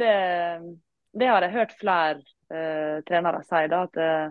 det, 0.00 0.14
det, 1.18 1.28
har 1.28 1.44
jeg 1.44 1.56
hørt 1.56 1.74
flere 1.80 2.20
uh, 2.54 3.00
trenere 3.08 3.42
si, 3.46 3.64
da, 3.72 3.82
at 3.88 3.98
uh, 3.98 4.28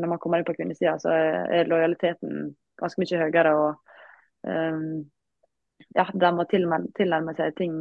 når 0.00 0.14
man 0.14 0.20
kommer 0.22 0.40
inn 0.40 0.48
på 0.48 0.56
kvinnesida, 0.56 0.96
så 1.02 1.12
er 1.12 1.68
lojaliteten 1.68 2.54
ganske 2.80 3.02
mye 3.02 3.20
høyere. 3.20 3.52
og 3.60 4.48
um, 4.48 5.02
ja, 5.96 6.06
de 6.12 6.30
må 6.32 6.46
tilnærme 6.48 7.34
seg 7.36 7.52
ting 7.58 7.74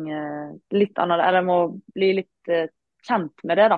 litt 0.73 0.99
annerledes, 0.99 1.29
eller 1.29 1.45
må 1.45 1.57
bli 1.95 2.09
litt 2.17 2.51
kjent 3.05 3.43
med 3.47 3.59
det, 3.59 3.67
da. 3.73 3.77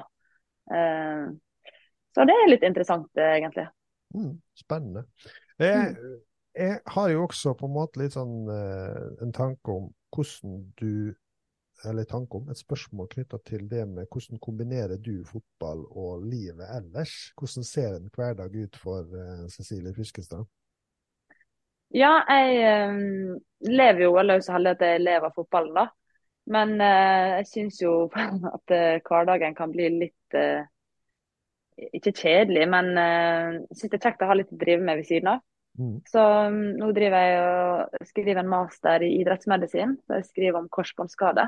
så 2.16 2.26
det 2.30 2.36
er 2.38 2.52
litt 2.52 2.66
interessant, 2.66 3.10
egentlig. 3.18 3.66
Mm, 4.14 4.36
spennende. 4.58 5.04
Eh, 5.58 5.82
mm. 5.82 6.22
Jeg, 6.56 6.80
har 6.86 7.10
jo 7.10 7.24
også 7.24 7.54
på 7.58 7.68
en 7.68 7.76
måte 7.76 8.02
litt 8.02 8.16
sånn 8.18 8.50
en 8.52 9.34
tanke 9.36 9.72
om 9.72 9.90
hvordan 10.12 10.58
du 10.80 11.14
eller 11.86 12.04
tanke 12.04 12.38
om, 12.38 12.50
et 12.50 12.60
spørsmål 12.60 13.10
knytta 13.12 13.40
til 13.48 13.68
det 13.70 13.84
med 13.90 14.10
hvordan 14.12 14.40
kombinerer 14.42 15.00
du 15.02 15.24
fotball 15.26 15.84
og 15.90 16.26
livet 16.26 16.68
ellers? 16.78 17.32
Hvordan 17.38 17.66
ser 17.68 17.96
en 17.98 18.10
hverdag 18.14 18.56
ut 18.56 18.78
for 18.82 19.08
uh, 19.16 19.48
Cecilie 19.50 19.94
Fiskestad? 19.96 20.46
Ja, 21.92 22.22
jeg 22.30 22.92
um, 22.92 23.40
lever 23.68 24.06
jo, 24.06 24.14
eller 24.20 24.40
er 24.40 24.46
så 24.46 24.56
heldig 24.56 24.76
at 24.78 24.86
jeg 24.88 25.04
lever 25.04 25.28
av 25.28 25.36
fotballen, 25.36 25.74
da. 25.76 25.88
Men 26.52 26.78
uh, 26.80 27.42
jeg 27.42 27.50
syns 27.50 27.82
jo 27.82 27.96
at 28.56 28.76
uh, 28.78 29.02
hverdagen 29.08 29.58
kan 29.58 29.74
bli 29.74 29.90
litt 29.98 30.40
Ikke 31.98 32.14
kjedelig, 32.14 32.68
men 32.70 32.94
uh, 32.94 33.62
syns 33.74 33.90
det 33.90 33.98
er 33.98 34.06
kjekt 34.06 34.22
å 34.24 34.30
ha 34.30 34.38
litt 34.38 34.54
å 34.54 34.60
drive 34.60 34.86
med 34.86 35.02
ved 35.02 35.10
siden 35.10 35.34
av. 35.34 35.48
Mm. 35.80 35.98
Så 36.08 36.22
um, 36.22 36.60
nå 36.80 36.92
driver 36.96 37.24
jeg 37.26 37.42
og 37.42 38.08
skriver 38.10 38.42
en 38.42 38.52
master 38.52 39.06
i 39.06 39.14
idrettsmedisin. 39.22 39.98
Så 40.06 40.20
jeg 40.20 40.30
skriver 40.30 40.60
om 40.60 40.70
korsbåndskade. 40.72 41.48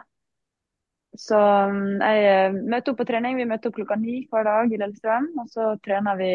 Så 1.20 1.38
um, 1.38 2.00
jeg 2.02 2.24
eh, 2.30 2.56
møter 2.56 2.94
opp 2.94 3.02
på 3.04 3.08
trening. 3.10 3.38
Vi 3.38 3.50
møter 3.50 3.70
opp 3.70 3.78
klokka 3.78 3.98
ni 4.00 4.24
hver 4.32 4.48
dag 4.48 4.72
i 4.72 4.80
Lillestrøm. 4.82 5.30
Og 5.44 5.52
så 5.52 5.74
trener 5.86 6.18
vi 6.20 6.32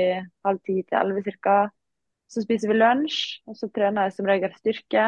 halv 0.47 0.63
ti 0.67 0.81
til 0.83 1.01
elleve 1.01 1.35
ca. 1.41 1.59
Så 2.29 2.45
spiser 2.45 2.69
vi 2.69 2.77
lunsj, 2.77 3.41
og 3.49 3.57
så 3.57 3.71
trener 3.73 4.07
jeg 4.07 4.19
som 4.19 4.29
regel 4.29 4.53
styrke. 4.59 5.05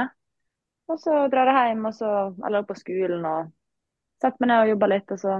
Og 0.91 0.99
så 0.99 1.27
drar 1.31 1.51
jeg 1.53 1.75
hjem 1.75 1.85
og 1.87 1.95
så, 1.95 2.11
eller 2.49 2.65
på 2.67 2.75
skolen 2.79 3.27
og 3.29 3.51
setter 4.23 4.41
meg 4.41 4.51
ned 4.51 4.63
og 4.65 4.71
jobber 4.73 4.91
litt. 4.95 5.13
Og 5.15 5.21
så 5.21 5.37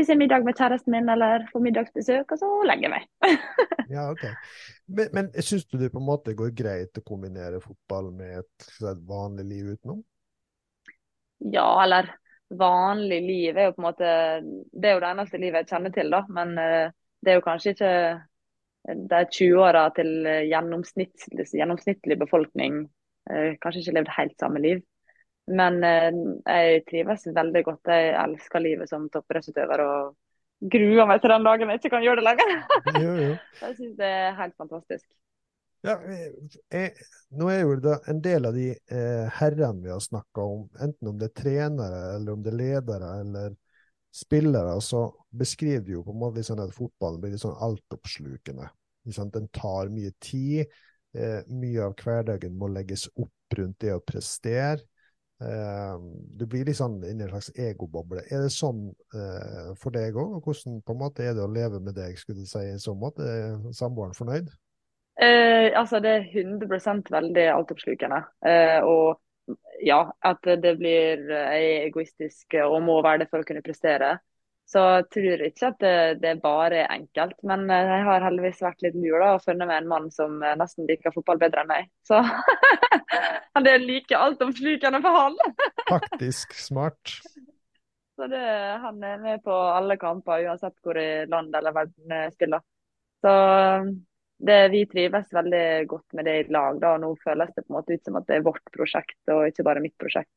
spiser 0.00 0.16
middag 0.16 0.44
med 0.44 0.56
kjæresten 0.56 0.94
min 0.94 1.08
eller 1.12 1.44
får 1.52 1.62
middagsbesøk, 1.64 2.32
og 2.32 2.38
så 2.40 2.48
legger 2.68 2.88
jeg 2.88 2.92
meg. 2.94 3.42
ja, 3.94 4.06
ok. 4.08 4.22
Men, 4.88 5.10
men 5.12 5.28
syns 5.44 5.66
du 5.68 5.76
det 5.80 5.90
på 5.92 6.00
en 6.00 6.06
måte 6.06 6.36
går 6.38 6.54
greit 6.56 6.96
å 6.96 7.04
kombinere 7.04 7.60
fotball 7.60 8.08
med 8.16 8.40
et, 8.40 8.70
et 8.80 9.02
vanlig 9.08 9.44
liv 9.50 9.74
utenom? 9.74 10.00
Ja, 11.52 11.68
eller 11.84 12.08
vanlig 12.50 13.20
liv 13.26 13.58
er 13.58 13.68
jo 13.68 13.74
på 13.76 13.80
en 13.80 13.86
måte 13.86 14.08
Det 14.42 14.88
er 14.88 14.96
jo 14.96 15.02
det 15.04 15.10
eneste 15.12 15.40
livet 15.40 15.62
jeg 15.62 15.70
kjenner 15.74 15.94
til, 15.94 16.12
da. 16.12 16.22
Men 16.32 16.56
uh, 16.56 16.96
det 17.20 17.32
er 17.32 17.38
jo 17.38 17.46
kanskje 17.46 17.76
ikke 17.76 17.94
de 19.12 19.20
20-åra 19.36 19.84
til 19.96 20.30
gjennomsnittlig, 20.48 21.44
gjennomsnittlig 21.52 22.16
befolkning 22.24 22.86
uh, 23.28 23.52
kanskje 23.60 23.84
ikke 23.84 23.98
levd 23.98 24.14
helt 24.16 24.38
samme 24.40 24.64
liv. 24.64 24.80
Men 25.50 25.80
eh, 25.86 26.10
jeg 26.46 26.82
trives 26.88 27.26
veldig 27.34 27.62
godt. 27.66 27.90
Jeg 27.90 28.12
elsker 28.22 28.62
livet 28.62 28.90
som 28.90 29.08
toppidrettsutøver 29.12 29.84
og 29.84 30.12
gruer 30.60 31.08
meg 31.08 31.22
til 31.22 31.32
den 31.32 31.46
dagen 31.46 31.72
jeg 31.72 31.80
ikke 31.80 31.94
kan 31.96 32.04
gjøre 32.04 32.20
det 32.20 32.26
lenger. 32.28 32.52
jo, 33.04 33.16
jo. 33.24 33.32
Jeg 33.64 33.76
syns 33.78 33.96
det 33.98 34.12
er 34.20 34.36
helt 34.38 34.56
fantastisk. 34.60 35.06
Ja, 35.80 35.94
jeg, 36.04 36.90
nå 37.40 37.46
er 37.48 37.62
jo 37.62 37.76
det 37.80 37.94
en 38.12 38.18
del 38.20 38.44
av 38.44 38.52
de 38.52 38.66
eh, 38.76 39.38
herrene 39.38 39.80
vi 39.80 39.88
har 39.88 40.02
snakka 40.04 40.42
om, 40.44 40.66
enten 40.76 41.08
om 41.08 41.16
det 41.16 41.30
er 41.30 41.38
trenere 41.40 42.00
eller 42.18 42.34
om 42.36 42.42
det 42.44 42.50
er 42.52 42.58
ledere 42.58 43.08
eller 43.22 43.54
spillere, 44.12 44.74
så 44.84 45.06
beskriver 45.30 45.86
de 45.86 45.94
jo 45.94 46.02
på 46.04 46.12
en 46.12 46.20
måte 46.20 46.44
sånn 46.44 46.60
at 46.60 46.76
fotballen 46.76 47.22
blir 47.22 47.32
litt 47.32 47.40
sånn 47.46 47.56
altoppslukende. 47.64 48.68
Den 49.08 49.48
tar 49.56 49.88
mye 49.88 50.12
tid. 50.20 50.68
Eh, 51.16 51.40
mye 51.48 51.88
av 51.88 51.96
hverdagen 51.98 52.58
må 52.58 52.68
legges 52.70 53.08
opp 53.16 53.56
rundt 53.56 53.80
det 53.80 53.94
å 53.96 54.04
prestere. 54.04 54.84
Uh, 55.40 55.96
du 56.36 56.44
blir 56.44 56.66
litt 56.68 56.76
sånn 56.76 56.98
inni 57.08 57.24
en 57.24 57.30
slags 57.32 57.48
egoboble. 57.56 58.20
Er 58.28 58.42
det 58.44 58.52
sånn 58.52 58.90
uh, 59.16 59.70
for 59.80 59.94
deg 59.94 60.18
òg? 60.18 60.36
Og 60.36 60.48
hvordan 60.48 60.82
på 60.84 60.92
en 60.92 61.00
måte 61.00 61.24
er 61.24 61.32
det 61.36 61.44
å 61.46 61.52
leve 61.52 61.80
med 61.80 61.96
deg, 61.96 62.18
skulle 62.20 62.44
du 62.44 62.50
si, 62.50 62.60
i 62.68 62.80
så 62.82 62.92
måte? 62.98 63.24
Er 63.24 63.56
samboeren 63.76 64.16
fornøyd? 64.16 64.50
Eh, 65.20 65.68
altså, 65.76 65.98
det 66.00 66.12
er 66.12 66.28
100 66.28 67.08
veldig 67.12 67.46
altoppslukende. 67.54 68.22
og 68.88 69.20
ja, 69.84 70.04
at 70.24 70.44
det 70.62 70.76
blir 70.78 71.24
egoistisk 71.82 72.54
og 72.62 72.78
må 72.84 73.00
være 73.02 73.24
det 73.24 73.30
for 73.32 73.42
å 73.42 73.48
kunne 73.48 73.64
prestere. 73.64 74.18
Så 74.70 74.82
jeg 74.86 75.06
tror 75.10 75.40
ikke 75.48 75.68
at 75.72 75.80
det, 75.82 75.94
det 76.22 76.32
bare 76.44 76.84
er 76.84 76.92
enkelt. 76.94 77.34
Men 77.46 77.64
jeg 77.72 78.04
har 78.06 78.22
heldigvis 78.22 78.60
vært 78.62 78.84
litt 78.86 78.98
lur 78.98 79.18
da, 79.18 79.32
og 79.34 79.42
funnet 79.42 79.66
meg 79.66 79.80
en 79.82 79.90
mann 79.90 80.10
som 80.14 80.36
nesten 80.38 80.86
liker 80.86 81.14
fotball 81.14 81.40
bedre 81.42 81.64
enn 81.64 81.72
meg. 81.72 81.88
Så 82.06 82.20
det 83.64 83.72
er 83.72 83.82
like 83.82 84.20
altomslukende 84.28 85.02
for 85.02 85.18
han. 85.18 85.40
Faktisk 85.94 86.54
smart. 86.54 87.16
Så 88.14 88.28
det, 88.30 88.44
han 88.84 89.02
er 89.02 89.18
med 89.18 89.42
på 89.42 89.54
alle 89.54 89.96
kamper, 89.98 90.44
uansett 90.46 90.76
hvor 90.84 90.98
i 91.00 91.24
land 91.26 91.54
eller 91.56 91.74
verden 91.74 92.14
jeg 92.14 92.34
spiller. 92.36 92.62
Så 93.24 93.32
det, 94.38 94.60
vi 94.72 94.86
trives 94.86 95.32
veldig 95.32 95.66
godt 95.88 96.14
med 96.16 96.30
det 96.30 96.36
i 96.38 96.52
lag. 96.52 96.78
da, 96.80 96.94
og 96.94 97.02
Nå 97.02 97.14
føles 97.24 97.50
det 97.56 97.64
på 97.64 97.72
en 97.72 97.78
måte 97.80 97.96
ut 97.96 98.06
som 98.06 98.20
at 98.20 98.28
det 98.28 98.38
er 98.38 98.46
vårt 98.46 98.70
prosjekt, 98.76 99.18
og 99.32 99.48
ikke 99.50 99.66
bare 99.66 99.82
mitt 99.82 99.96
prosjekt. 100.00 100.32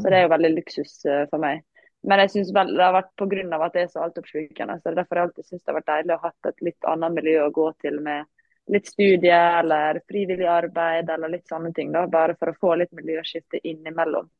Så 0.00 0.08
det 0.08 0.18
er 0.18 0.26
jo 0.26 0.32
veldig 0.32 0.50
luksus 0.54 0.94
eh, 1.04 1.24
for 1.30 1.42
meg. 1.42 1.64
Men 2.02 2.22
jeg 2.24 2.32
synes 2.34 2.52
vel 2.54 2.72
det 2.74 2.82
har 2.82 2.94
vært 2.96 3.12
pga. 3.16 3.58
at 3.64 3.74
det 3.74 3.82
er 3.82 3.90
så 3.90 4.02
altoppslukende. 4.02 4.78
Så 4.82 4.94
derfor 4.94 5.16
har 5.16 5.22
jeg 5.22 5.28
alltid 5.30 5.44
syntes 5.44 5.64
det 5.64 5.70
har 5.70 5.80
vært 5.80 5.90
deilig 5.90 6.14
å 6.14 6.22
ha 6.22 6.32
et 6.48 6.64
litt 6.68 6.88
annet 6.92 7.12
miljø 7.18 7.44
å 7.44 7.52
gå 7.54 7.66
til 7.84 8.00
med 8.02 8.26
litt 8.72 8.86
studie 8.86 9.42
eller 9.58 10.00
frivillig 10.08 10.46
arbeid 10.46 11.10
eller 11.10 11.28
litt 11.28 11.48
sånne 11.48 11.72
ting. 11.74 11.92
da, 11.92 12.06
Bare 12.06 12.34
for 12.38 12.50
å 12.50 12.58
få 12.58 12.74
litt 12.80 12.92
miljøskifte 12.92 13.60
innimellom. 13.62 14.30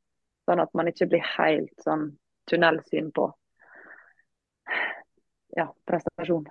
Sånn 0.46 0.62
at 0.62 0.74
man 0.74 0.90
ikke 0.90 1.06
blir 1.12 1.22
helt 1.36 1.74
sånn 1.84 2.08
tunnelsyn 2.50 3.12
på 3.14 3.28
ja, 5.56 5.68
prestasjon. 5.86 6.48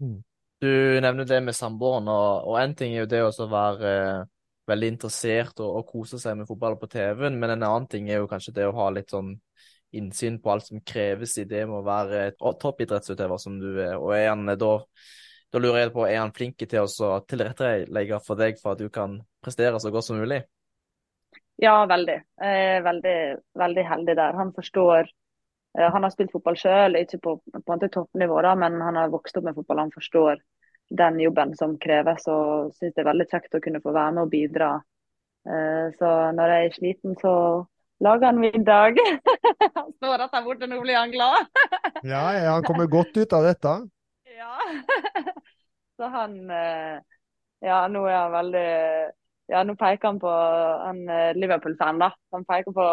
Mm. 0.00 0.18
Du 0.60 1.00
nevner 1.00 1.24
det 1.24 1.40
med 1.40 1.56
samboeren, 1.56 2.08
og 2.10 2.56
en 2.60 2.74
ting 2.76 2.92
er 2.92 3.04
jo 3.04 3.10
det 3.10 3.20
å 3.24 3.46
være 3.48 3.90
eh, 3.90 4.24
veldig 4.68 4.90
interessert 4.94 5.60
og, 5.62 5.70
og, 5.78 5.86
kose 5.88 6.18
seg 6.20 6.36
med 6.36 6.48
fotball 6.48 6.76
på 6.80 6.88
TV-en, 6.90 7.38
men 7.40 7.54
en 7.54 7.64
annen 7.64 7.86
ting 7.88 8.10
er 8.10 8.20
jo 8.20 8.28
kanskje 8.28 8.54
det 8.58 8.66
å 8.68 8.74
ha 8.76 8.90
litt 8.92 9.12
sånn 9.12 9.32
innsyn 9.96 10.38
på 10.42 10.52
alt 10.52 10.66
som 10.66 10.80
kreves 10.86 11.36
i 11.38 11.46
det 11.48 11.64
med 11.66 11.80
å 11.80 11.86
være 11.86 12.30
toppidrettsutøver 12.38 13.40
som 13.42 13.58
du 13.60 13.70
er. 13.72 13.96
Og 13.98 14.14
er 14.16 14.28
han 14.30 14.48
eh, 14.48 14.58
da, 14.60 14.72
da 15.50 15.62
lurer 15.62 15.84
jeg 15.84 15.94
på, 15.94 16.06
er 16.06 16.20
han 16.22 16.34
flink 16.36 16.62
til 16.62 16.86
å 16.86 17.12
tilrettelegge 17.28 18.20
for 18.26 18.40
deg 18.40 18.60
for 18.60 18.74
at 18.74 18.82
du 18.82 18.90
kan 18.92 19.18
prestere 19.42 19.80
så 19.82 19.92
godt 19.94 20.08
som 20.08 20.20
mulig? 20.20 20.42
Ja, 21.60 21.74
veldig. 21.86 22.20
Er 22.40 22.84
veldig, 22.86 23.16
veldig 23.58 23.82
heldig 23.84 24.14
der. 24.16 24.38
Han 24.38 24.54
forstår 24.56 25.02
eh, 25.04 25.88
Han 25.92 26.06
har 26.06 26.14
spilt 26.14 26.32
fotball 26.32 26.56
sjøl, 26.56 26.96
ikke 27.02 27.20
på, 27.20 27.34
på 27.66 27.80
toppnivå, 27.86 28.40
da, 28.46 28.54
men 28.56 28.80
han 28.80 28.96
har 28.96 29.12
vokst 29.12 29.36
opp 29.36 29.48
med 29.48 29.58
fotball. 29.58 29.84
Han 29.84 29.92
forstår 29.96 30.40
den 30.90 31.20
jobben 31.20 31.52
som 31.56 31.76
kreves, 31.78 32.24
og 32.28 32.72
syns 32.74 32.94
det 32.94 33.02
er 33.02 33.10
veldig 33.10 33.26
kjekt 33.30 33.54
å 33.54 33.60
kunne 33.62 33.82
få 33.82 33.92
være 33.94 34.14
med 34.16 34.24
og 34.24 34.32
bidra. 34.32 34.70
Eh, 35.46 35.86
så 35.98 36.14
når 36.36 36.54
jeg 36.54 36.70
er 36.70 36.74
sliten, 36.78 37.18
så 37.20 37.34
lager 38.00 38.26
han 38.26 38.40
middag. 38.40 38.98
han 39.74 39.92
står 39.92 40.18
rett 40.18 40.34
der 40.34 40.44
borte, 40.44 40.68
nå 40.70 40.80
blir 40.82 40.98
han 40.98 41.14
glad. 41.14 41.46
ja, 42.02 42.24
ja, 42.38 42.50
han 42.56 42.66
kommer 42.66 42.90
godt 42.90 43.16
ut 43.16 43.32
av 43.32 43.46
dette. 43.46 43.76
Ja. 44.36 44.52
Så 46.00 46.08
han 46.08 46.36
eh, 46.50 47.00
Ja, 47.60 47.84
nå 47.92 48.06
er 48.08 48.16
han 48.16 48.32
veldig 48.32 48.68
ja, 49.50 49.64
nå 49.66 49.74
peker 49.74 50.06
han 50.06 50.18
på 50.22 50.30
en 50.86 51.00
eh, 51.10 51.32
Liverpool-fan, 51.34 51.98
da. 51.98 52.12
Han 52.32 52.44
peker 52.46 52.72
på 52.72 52.84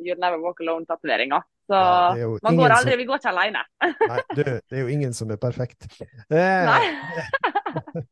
You'll 0.00 0.18
Never 0.22 0.40
Walk 0.40 0.62
Alone-tatoveringa. 0.64 1.42
Så 1.68 1.80
ja, 2.16 2.30
man 2.42 2.56
går 2.56 2.74
aldri, 2.78 2.94
som... 2.94 2.98
vi 2.98 3.06
går 3.10 3.20
ikke 3.20 3.32
alene. 3.34 3.64
Nei, 3.84 4.22
du, 4.32 4.40
det 4.40 4.78
er 4.78 4.80
jo 4.80 4.94
ingen 4.94 5.12
som 5.14 5.30
er 5.34 5.40
perfekt. 5.42 5.84
Eh... 6.32 6.70
Nei. 6.70 8.04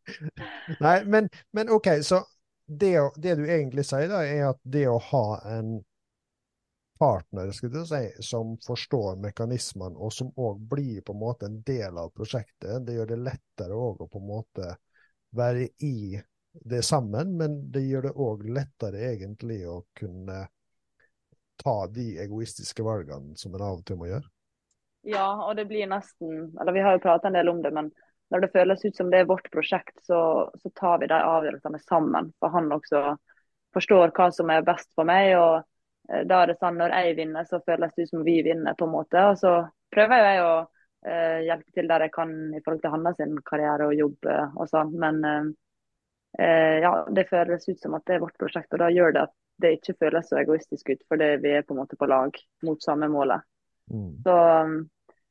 Nei, 0.85 0.97
men, 1.09 1.31
men, 1.57 1.73
OK, 1.73 1.89
så 2.05 2.21
det, 2.69 2.93
det, 3.17 3.39
du 3.41 3.47
egentlig 3.49 3.87
sier, 3.89 4.11
da, 4.13 4.21
er 4.29 4.51
at 4.51 4.61
det 4.61 4.85
å 4.93 4.99
ha 5.09 5.25
en 5.57 5.79
partner 6.99 7.51
skulle 7.53 7.81
du 7.81 7.87
si, 7.87 8.03
som 8.25 8.57
forstår 8.67 9.17
mekanismene, 9.23 9.97
og 9.97 10.13
som 10.13 10.33
òg 10.37 10.61
blir 10.71 11.03
på 11.05 11.15
en 11.15 11.21
måte 11.21 11.49
en 11.51 11.61
del 11.67 11.99
av 11.99 12.13
prosjektet. 12.17 12.87
Det 12.87 12.97
gjør 12.97 13.13
det 13.13 13.21
lettere 13.25 13.77
å 13.77 13.93
på 14.07 14.23
en 14.23 14.29
måte 14.29 14.73
være 15.37 15.69
i 15.85 16.21
det 16.65 16.83
sammen, 16.83 17.37
men 17.37 17.59
det 17.73 17.85
gjør 17.85 18.09
det 18.09 18.15
òg 18.27 18.47
lettere 18.49 19.03
egentlig 19.11 19.61
å 19.69 19.83
kunne 19.97 20.47
ta 21.61 21.77
de 21.93 22.17
egoistiske 22.21 22.85
valgene 22.85 23.37
som 23.37 23.55
en 23.55 23.65
av 23.65 23.81
og 23.81 23.87
til 23.87 24.01
må 24.01 24.09
gjøre. 24.11 24.29
Ja, 25.07 25.29
og 25.47 25.55
det 25.57 25.69
blir 25.71 25.87
nesten 25.87 26.51
Eller 26.59 26.75
vi 26.75 26.83
har 26.83 26.97
jo 26.97 27.03
pratet 27.05 27.29
en 27.29 27.37
del 27.39 27.49
om 27.49 27.61
det, 27.63 27.71
men 27.71 27.93
når 28.35 28.43
det 28.43 28.53
føles 28.57 28.83
ut 28.85 28.97
som 28.97 29.11
det 29.13 29.21
er 29.23 29.29
vårt 29.29 29.47
prosjekt, 29.53 29.95
så, 30.03 30.19
så 30.59 30.71
tar 30.75 30.99
vi 30.99 31.07
de 31.13 31.15
avgjørelsene 31.15 31.79
sammen. 31.85 32.33
For 32.43 32.51
han 32.51 32.73
også 32.75 33.03
forstår 33.77 34.11
hva 34.17 34.33
som 34.35 34.51
er 34.51 34.67
best 34.67 34.91
for 34.99 35.07
meg. 35.07 35.37
og 35.39 35.63
da 36.07 36.41
er 36.43 36.53
det 36.53 36.59
sånn 36.61 36.79
Når 36.79 36.93
jeg 36.95 37.15
vinner, 37.19 37.47
så 37.49 37.61
føles 37.67 37.95
det 37.97 38.09
som 38.11 38.25
vi 38.27 38.41
vinner, 38.47 38.77
på 38.79 38.87
en 38.87 38.95
måte. 38.95 39.23
Og 39.33 39.39
så 39.41 39.53
prøver 39.93 40.23
jeg 40.23 40.43
å 40.45 40.53
eh, 41.07 41.39
hjelpe 41.49 41.75
til 41.75 41.89
der 41.91 42.07
jeg 42.07 42.15
kan 42.15 42.35
i 42.55 42.61
forhold 42.61 42.83
til 42.85 42.95
hans 42.95 43.43
karriere 43.49 43.89
og 43.91 43.97
jobb 43.99 44.31
eh, 44.31 44.55
og 44.55 44.71
sånn. 44.71 44.93
Men 45.03 45.19
eh, 45.27 45.49
eh, 46.39 46.77
ja, 46.85 46.93
det 47.11 47.29
føles 47.31 47.69
ut 47.69 47.83
som 47.83 47.99
at 47.99 48.07
det 48.07 48.19
er 48.19 48.25
vårt 48.25 48.39
prosjekt, 48.39 48.73
og 48.75 48.85
da 48.85 48.93
gjør 48.95 49.17
det 49.17 49.27
at 49.29 49.35
det 49.63 49.77
ikke 49.79 49.97
føles 50.05 50.29
så 50.29 50.41
egoistisk 50.43 50.91
ut, 50.93 51.05
fordi 51.09 51.31
vi 51.43 51.55
er 51.57 51.65
på 51.65 51.75
en 51.75 51.81
måte 51.81 51.97
på 51.97 52.09
lag 52.11 52.37
mot 52.67 52.83
samme 52.83 53.09
målet. 53.09 53.47
Mm. 53.89 54.11
Så 54.27 54.35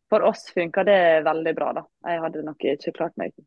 for 0.10 0.26
oss 0.26 0.48
funka 0.54 0.84
det 0.88 1.02
veldig 1.28 1.54
bra, 1.58 1.74
da. 1.78 1.84
Jeg 2.10 2.24
hadde 2.24 2.46
nok 2.48 2.66
ikke 2.72 2.94
klart 2.96 3.20
meg 3.22 3.36
uten. 3.36 3.46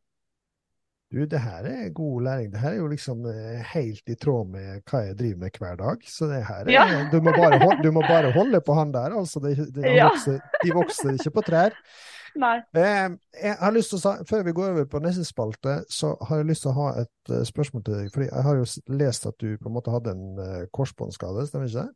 Du, 1.09 1.23
det 1.25 1.39
her 1.41 1.65
er 1.65 1.89
god 1.97 2.23
læring. 2.23 2.51
Det 2.53 2.61
her 2.61 2.75
er 2.75 2.81
jo 2.83 2.87
liksom 2.93 3.23
eh, 3.31 3.63
helt 3.73 4.11
i 4.13 4.15
tråd 4.21 4.51
med 4.53 4.83
hva 4.91 4.99
jeg 5.07 5.17
driver 5.19 5.39
med 5.41 5.57
hver 5.63 5.77
dag. 5.81 6.03
Så 6.05 6.27
det 6.29 6.43
her 6.45 6.67
er, 6.67 6.71
Ja. 6.75 6.83
du, 7.13 7.17
må 7.25 7.33
bare 7.33 7.59
holde, 7.63 7.83
du 7.83 7.91
må 7.97 8.03
bare 8.05 8.33
holde 8.35 8.61
på 8.61 8.75
han 8.77 8.93
der, 8.93 9.17
altså. 9.17 9.41
Det, 9.41 9.57
det, 9.75 9.85
han 9.87 9.97
Ja. 9.97 10.09
vokser, 10.11 10.41
de 10.63 10.73
vokser 10.77 11.15
ikke 11.17 11.31
på 11.39 11.45
trær. 11.49 11.73
Nei. 12.45 12.59
Eh, 12.77 13.09
Jeg 13.43 13.57
har 13.61 13.73
lyst 13.73 13.91
til 13.95 13.99
å, 14.05 14.13
Før 14.29 14.45
vi 14.45 14.53
går 14.53 14.69
over 14.75 14.85
på 14.85 15.01
neste 15.01 15.25
spalte, 15.25 15.79
så 15.89 16.13
har 16.29 16.43
jeg 16.43 16.51
lyst 16.51 16.63
til 16.67 16.71
å 16.75 16.77
ha 16.77 16.89
et 17.01 17.33
eh, 17.33 17.43
spørsmål 17.49 17.85
til 17.89 17.95
deg. 18.03 18.13
fordi 18.13 18.29
Jeg 18.29 18.43
har 18.45 18.61
jo 18.61 18.69
lest 19.01 19.27
at 19.27 19.39
du 19.41 19.57
på 19.57 19.69
en 19.73 19.75
måte 19.79 19.91
hadde 19.97 20.13
en 20.13 20.39
eh, 20.45 20.67
korsbåndskade, 20.77 21.47
stemmer 21.49 21.73
ikke 21.73 21.87
det? 21.89 21.95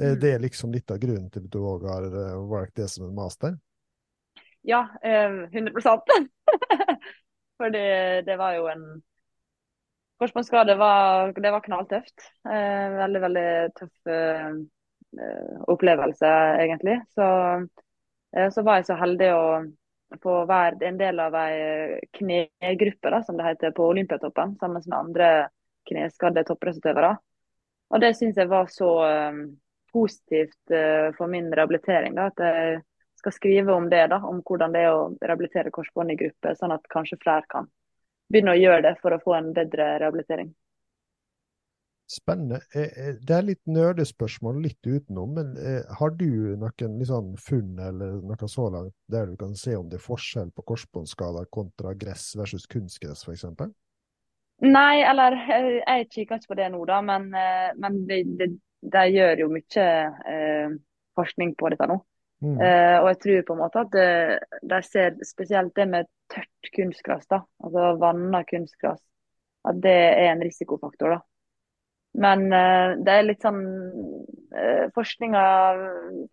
Mm. 0.00 0.20
Det 0.20 0.28
er 0.34 0.38
liksom 0.44 0.72
litt 0.72 0.90
av 0.92 0.98
grunnen 1.00 1.30
til 1.32 1.42
at 1.44 1.50
du 1.52 1.58
òg 1.68 1.82
har 1.88 2.04
valgt 2.48 2.76
det 2.76 2.86
som 2.88 3.08
en 3.08 3.14
master? 3.16 3.56
Ja, 4.64 4.86
eh, 5.02 5.48
100 5.52 5.72
For 7.62 7.70
det, 7.70 8.36
var 8.36 8.56
jo 8.56 8.64
en 8.66 8.86
Korsbåndsskade 10.18 10.74
var, 10.74 11.30
var 11.38 11.60
knalltøft. 11.62 12.24
Eh, 12.50 12.94
veldig, 12.96 13.20
veldig 13.22 13.44
tøff 13.78 14.10
eh, 14.10 14.48
eh, 15.18 15.60
opplevelse, 15.70 16.32
egentlig. 16.58 16.96
Så, 17.14 17.28
eh, 18.34 18.48
så 18.50 18.64
var 18.66 18.80
jeg 18.80 18.88
så 18.88 18.96
heldig 18.98 19.30
å 19.34 19.44
få 20.22 20.36
være 20.50 20.88
en 20.88 20.98
del 20.98 21.22
av 21.22 21.38
ei 21.38 22.00
knegruppe, 22.18 23.14
da, 23.14 23.22
som 23.22 23.38
det 23.38 23.46
heter, 23.46 23.74
på 23.78 23.86
Olympiatoppen, 23.94 24.56
sammen 24.58 24.82
med 24.82 24.98
andre 24.98 25.30
kneskadde 25.90 26.42
toppidrettsutøvere. 26.50 27.14
Og 27.94 28.02
det 28.02 28.16
syns 28.18 28.42
jeg 28.42 28.50
var 28.50 28.74
så 28.74 28.90
eh, 29.06 29.42
positivt 29.94 30.74
eh, 30.74 31.14
for 31.14 31.30
min 31.30 31.54
rehabilitering. 31.54 32.18
Da, 32.18 32.30
at 32.34 32.42
jeg 32.42 32.82
skal 33.22 33.36
skrive 33.36 33.76
om 33.76 33.86
det, 33.92 34.02
da, 34.12 34.18
om 34.26 34.42
hvordan 34.42 34.74
det 34.74 34.82
er 34.86 34.96
å 34.96 35.12
rehabilitere 35.20 35.72
korsbånd 35.74 36.14
i 36.14 36.18
gruppe, 36.18 36.56
sånn 36.58 36.74
at 36.74 36.90
kanskje 36.92 37.20
flere 37.22 37.46
kan 37.50 37.70
begynne 38.32 38.56
å 38.56 38.60
gjøre 38.60 38.84
det 38.88 38.96
for 39.02 39.14
å 39.14 39.22
få 39.22 39.36
en 39.38 39.52
bedre 39.56 39.94
rehabilitering. 40.02 40.50
Spennende. 42.12 42.60
Eh, 42.74 42.82
eh, 42.82 43.14
Det 43.20 43.34
er 43.36 43.46
litt 43.46 43.62
nerdespørsmål, 43.70 44.58
litt 44.66 44.84
utenom, 44.84 45.32
men 45.38 45.54
eh, 45.56 45.84
har 45.98 46.10
du 46.18 46.56
noen 46.60 46.98
liksom 47.00 47.36
funn 47.40 47.78
eller 47.80 48.18
noe 48.26 48.48
så 48.50 48.66
langt 48.74 48.96
der 49.08 49.30
du 49.30 49.36
kan 49.40 49.54
se 49.56 49.76
om 49.78 49.88
det 49.88 50.00
er 50.00 50.04
forskjell 50.04 50.50
på 50.52 50.66
korsbåndskala 50.72 51.46
kontra 51.54 51.94
gress 51.94 52.32
versus 52.36 52.66
kunstgress, 52.66 53.24
f.eks.? 53.24 53.46
Nei, 54.62 55.00
eller 55.08 55.38
jeg 55.40 56.10
kikker 56.10 56.38
ikke 56.38 56.52
på 56.52 56.58
det 56.60 56.68
nå, 56.74 56.84
da, 56.86 57.00
men, 57.02 57.32
men 57.82 57.96
de, 58.06 58.20
de, 58.38 58.50
de 58.92 59.06
gjør 59.10 59.46
jo 59.46 59.48
mye 59.56 59.86
eh, 60.34 60.76
forskning 61.18 61.56
på 61.58 61.72
dette 61.72 61.88
nå. 61.90 61.96
Mm. 62.42 62.56
Eh, 62.58 62.96
og 62.98 63.08
jeg 63.12 63.18
tror 63.22 63.42
på 63.46 63.54
en 63.54 63.60
måte 63.62 63.82
at 63.84 63.98
eh, 64.02 64.60
de 64.66 64.78
ser 64.82 65.18
spesielt 65.26 65.76
det 65.78 65.86
med 65.90 66.08
tørt 66.32 66.70
kunstgress, 66.74 67.28
da, 67.30 67.42
altså 67.62 67.92
vanna 68.02 68.42
kunstgress, 68.48 69.02
at 69.68 69.78
det 69.84 69.94
er 69.94 70.32
en 70.32 70.42
risikofaktor. 70.42 71.16
da. 71.16 71.20
Men 72.12 72.48
uh, 72.52 72.98
det 73.00 73.12
er 73.12 73.24
litt 73.24 73.44
sånn 73.44 73.62
uh, 74.52 74.88
Forskninga 74.92 75.44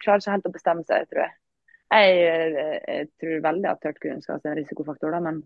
klarer 0.04 0.20
ikke 0.20 0.34
helt 0.34 0.50
å 0.50 0.52
bestemme 0.52 0.84
seg, 0.88 1.06
tror 1.12 1.24
jeg. 1.24 1.36
Jeg, 1.90 2.18
eh, 2.22 2.76
jeg 2.86 3.06
tror 3.18 3.40
veldig 3.48 3.66
at 3.72 3.80
tørt 3.82 3.98
kunstgress 4.04 4.44
er 4.44 4.52
en 4.52 4.60
risikofaktor, 4.60 5.16
da, 5.16 5.22
men 5.26 5.40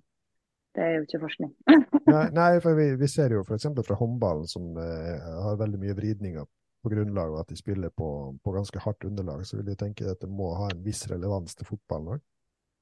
det 0.76 0.84
er 0.84 0.98
jo 0.98 1.06
ikke 1.06 1.22
forskning. 1.22 1.54
Nei, 2.10 2.26
nei, 2.36 2.50
for 2.60 2.76
vi, 2.76 2.90
vi 3.00 3.08
ser 3.08 3.32
jo 3.32 3.46
f.eks. 3.46 3.70
fra 3.88 3.96
håndballen, 3.96 4.50
som 4.52 4.74
uh, 4.76 5.30
har 5.46 5.62
veldig 5.62 5.80
mye 5.80 5.96
vridninger 5.96 6.44
på 6.84 6.92
grunnlag 6.92 7.32
av 7.32 7.40
at 7.42 7.50
de 7.50 7.56
spiller 7.56 7.90
på, 7.90 8.08
på 8.44 8.52
ganske 8.52 8.80
hardt 8.84 9.06
underlag, 9.08 9.46
så 9.48 9.58
vil 9.58 9.72
jeg 9.72 9.80
tenke 9.80 10.08
at 10.12 10.20
det 10.22 10.30
må 10.30 10.52
ha 10.60 10.70
en 10.72 10.84
viss 10.84 11.06
relevans 11.12 11.56
til 11.56 11.70
fotballen 11.70 12.18
òg. 12.18 12.24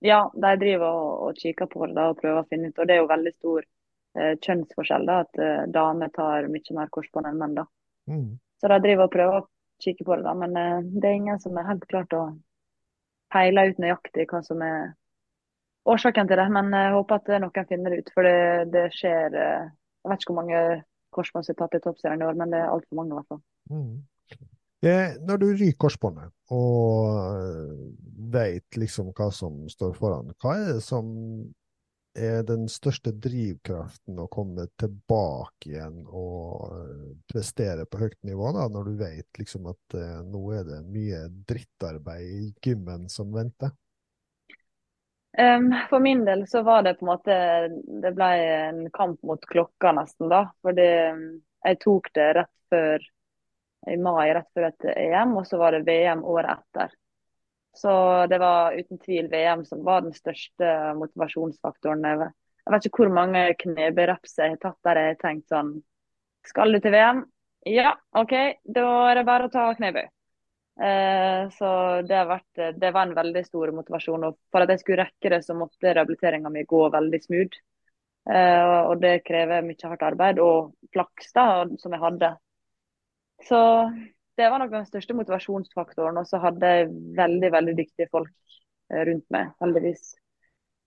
Ja, 0.01 0.23
de 0.33 0.53
driver 0.57 0.87
og, 0.89 1.09
og 1.27 1.41
kikker 1.41 1.69
på 1.69 1.85
det 1.85 1.93
da, 1.93 2.07
og 2.09 2.17
prøver 2.17 2.41
å 2.41 2.47
finne 2.49 2.71
ut. 2.71 2.79
Og 2.81 2.87
det 2.89 2.95
er 2.95 3.03
jo 3.03 3.09
veldig 3.11 3.33
stor 3.35 3.59
eh, 3.61 4.31
kjønnsforskjell, 4.41 5.05
da, 5.05 5.19
at 5.27 5.41
eh, 5.45 5.65
damer 5.69 6.09
tar 6.15 6.49
mye 6.49 6.77
mer 6.77 6.89
korsbånd 6.95 7.29
enn 7.29 7.37
menn. 7.37 7.59
da. 7.59 7.67
Mm. 8.09 8.31
Så 8.57 8.71
de 8.71 8.79
driver 8.81 9.05
og 9.05 9.13
prøver 9.13 9.37
å 9.37 9.45
kikke 9.85 10.07
på 10.07 10.17
det, 10.17 10.25
da, 10.25 10.33
men 10.41 10.57
eh, 10.57 10.79
det 10.97 11.11
er 11.11 11.19
ingen 11.19 11.43
som 11.43 11.59
er 11.61 11.69
helt 11.69 11.85
klart 11.91 12.17
å 12.17 12.23
peile 13.31 13.67
ut 13.69 13.83
nøyaktig 13.85 14.25
hva 14.31 14.41
som 14.45 14.65
er 14.65 14.95
årsaken 15.93 16.33
til 16.33 16.41
det. 16.41 16.49
Men 16.57 16.73
jeg 16.73 16.97
håper 16.97 17.21
at 17.21 17.31
noen 17.45 17.69
finner 17.69 17.93
det 17.93 18.01
ut, 18.01 18.11
for 18.15 18.25
det, 18.25 18.41
det 18.73 18.87
skjer 18.97 19.37
eh, 19.37 19.69
Jeg 20.01 20.09
vet 20.09 20.23
ikke 20.23 20.33
hvor 20.33 20.41
mange 20.41 20.65
korsbånd 21.13 21.45
som 21.45 21.53
er 21.53 21.61
tatt 21.61 21.77
i 21.77 21.83
toppserien 21.83 22.23
i 22.23 22.25
år, 22.25 22.37
men 22.41 22.49
det 22.53 22.63
er 22.63 22.73
altfor 22.73 22.97
mange 22.97 23.13
i 23.13 23.19
hvert 23.19 23.29
fall. 23.35 23.43
Mm. 23.69 24.01
Eh, 24.81 25.17
når 25.21 25.37
du 25.37 25.47
ryker 25.53 25.77
korsbåndet 25.85 26.31
og 26.55 28.31
veit 28.33 28.77
liksom 28.81 29.11
hva 29.13 29.27
som 29.33 29.67
står 29.69 29.93
foran, 29.93 30.31
hva 30.41 30.55
er 30.57 30.71
det 30.73 30.85
som 30.85 31.11
er 32.17 32.41
den 32.43 32.65
største 32.67 33.13
drivkraften 33.13 34.17
å 34.19 34.27
komme 34.31 34.65
tilbake 34.79 35.69
igjen 35.69 36.01
og 36.07 36.73
prestere 37.29 37.85
på 37.85 38.01
høyt 38.01 38.17
nivå, 38.27 38.49
da, 38.57 38.65
når 38.73 38.89
du 38.89 38.97
vet 38.99 39.39
liksom 39.39 39.69
at 39.71 39.95
eh, 39.95 40.17
nå 40.27 40.41
er 40.57 40.65
det 40.67 40.81
mye 40.91 41.21
drittarbeid 41.47 42.27
i 42.27 42.49
gymmen 42.65 43.07
som 43.09 43.31
venter? 43.35 43.71
Um, 45.37 45.69
for 45.87 46.03
min 46.03 46.25
del 46.27 46.43
så 46.49 46.59
var 46.67 46.83
det 46.83 46.97
på 46.99 47.05
en 47.05 47.09
måte 47.13 47.35
Det 48.03 48.09
ble 48.17 48.27
en 48.35 48.81
kamp 48.91 49.21
mot 49.23 49.45
klokka 49.47 49.93
nesten, 49.95 50.27
da. 50.27 50.49
Fordi 50.65 50.89
jeg 50.91 51.77
tok 51.85 52.09
det 52.17 52.25
rett 52.35 52.55
før 52.73 53.05
i 53.89 53.97
mai, 53.97 54.29
rett 54.35 54.49
før 54.53 54.67
et 54.69 54.85
EM, 54.93 55.33
og 55.39 55.47
så 55.49 55.57
var 55.61 55.73
det 55.73 55.85
VM 55.87 56.23
året 56.27 56.59
etter. 56.59 56.93
Så 57.73 57.91
det 58.27 58.37
var 58.41 58.75
uten 58.75 58.99
tvil 58.99 59.29
VM 59.31 59.63
som 59.65 59.83
var 59.87 60.03
den 60.05 60.13
største 60.13 60.93
motivasjonsfaktoren. 60.99 62.03
Jeg 62.03 62.19
vet- 62.19 62.85
ikke 62.85 63.03
hvor 63.05 63.13
mange 63.13 63.55
knebøyreps 63.57 64.37
jeg 64.37 64.55
har 64.55 64.57
tatt 64.61 64.77
der 64.83 64.95
jeg 64.99 65.15
har 65.15 65.21
tenkt 65.23 65.47
sånn 65.49 65.81
Skal 66.45 66.71
du 66.73 66.79
til 66.79 66.91
VM? 66.91 67.25
Ja, 67.69 67.93
OK, 68.17 68.31
da 68.65 69.11
er 69.11 69.15
det 69.15 69.25
bare 69.25 69.45
å 69.45 69.51
ta 69.53 69.67
knebøy. 69.77 70.07
Eh, 70.81 71.49
så 71.53 72.01
det, 72.01 72.21
vært, 72.25 72.61
det 72.81 72.91
var 72.91 73.05
en 73.05 73.13
veldig 73.13 73.43
stor 73.45 73.71
motivasjon. 73.77 74.23
Og 74.25 74.37
for 74.51 74.63
at 74.63 74.69
jeg 74.73 74.81
skulle 74.81 75.03
rekke 75.05 75.29
det, 75.29 75.43
så 75.45 75.53
måtte 75.53 75.93
rehabiliteringa 75.93 76.49
mi 76.49 76.63
gå 76.65 76.81
veldig 76.89 77.19
smooth. 77.21 77.59
Eh, 78.29 78.79
og 78.87 79.01
det 79.01 79.21
krever 79.27 79.61
mye 79.65 79.89
hardt 79.91 80.07
arbeid 80.09 80.39
og 80.41 80.73
flaks 80.93 81.31
da, 81.37 81.45
som 81.81 81.93
jeg 81.93 82.01
hadde. 82.01 82.31
Så 83.47 83.59
det 84.37 84.49
var 84.49 84.61
nok 84.61 84.71
den 84.71 84.87
største 84.87 85.15
motivasjonsfaktoren. 85.17 86.17
Og 86.21 86.27
så 86.29 86.39
hadde 86.41 86.71
jeg 86.71 86.89
veldig, 87.17 87.51
veldig 87.53 87.75
dyktige 87.77 88.09
folk 88.11 88.31
eh, 88.93 89.03
rundt 89.09 89.27
meg, 89.33 89.51
heldigvis. 89.63 90.13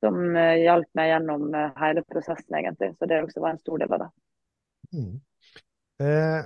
Som 0.05 0.37
eh, 0.37 0.65
hjalp 0.65 0.91
meg 0.99 1.11
gjennom 1.13 1.47
eh, 1.55 1.71
hele 1.81 2.05
prosessen, 2.09 2.59
egentlig. 2.59 2.93
Så 2.99 3.09
det 3.11 3.23
også 3.25 3.45
var 3.45 3.55
en 3.55 3.63
stor 3.63 3.85
del 3.85 3.97
av 3.97 4.05
det. 4.05 4.11
Mm. 4.95 5.15
Eh, 6.05 6.41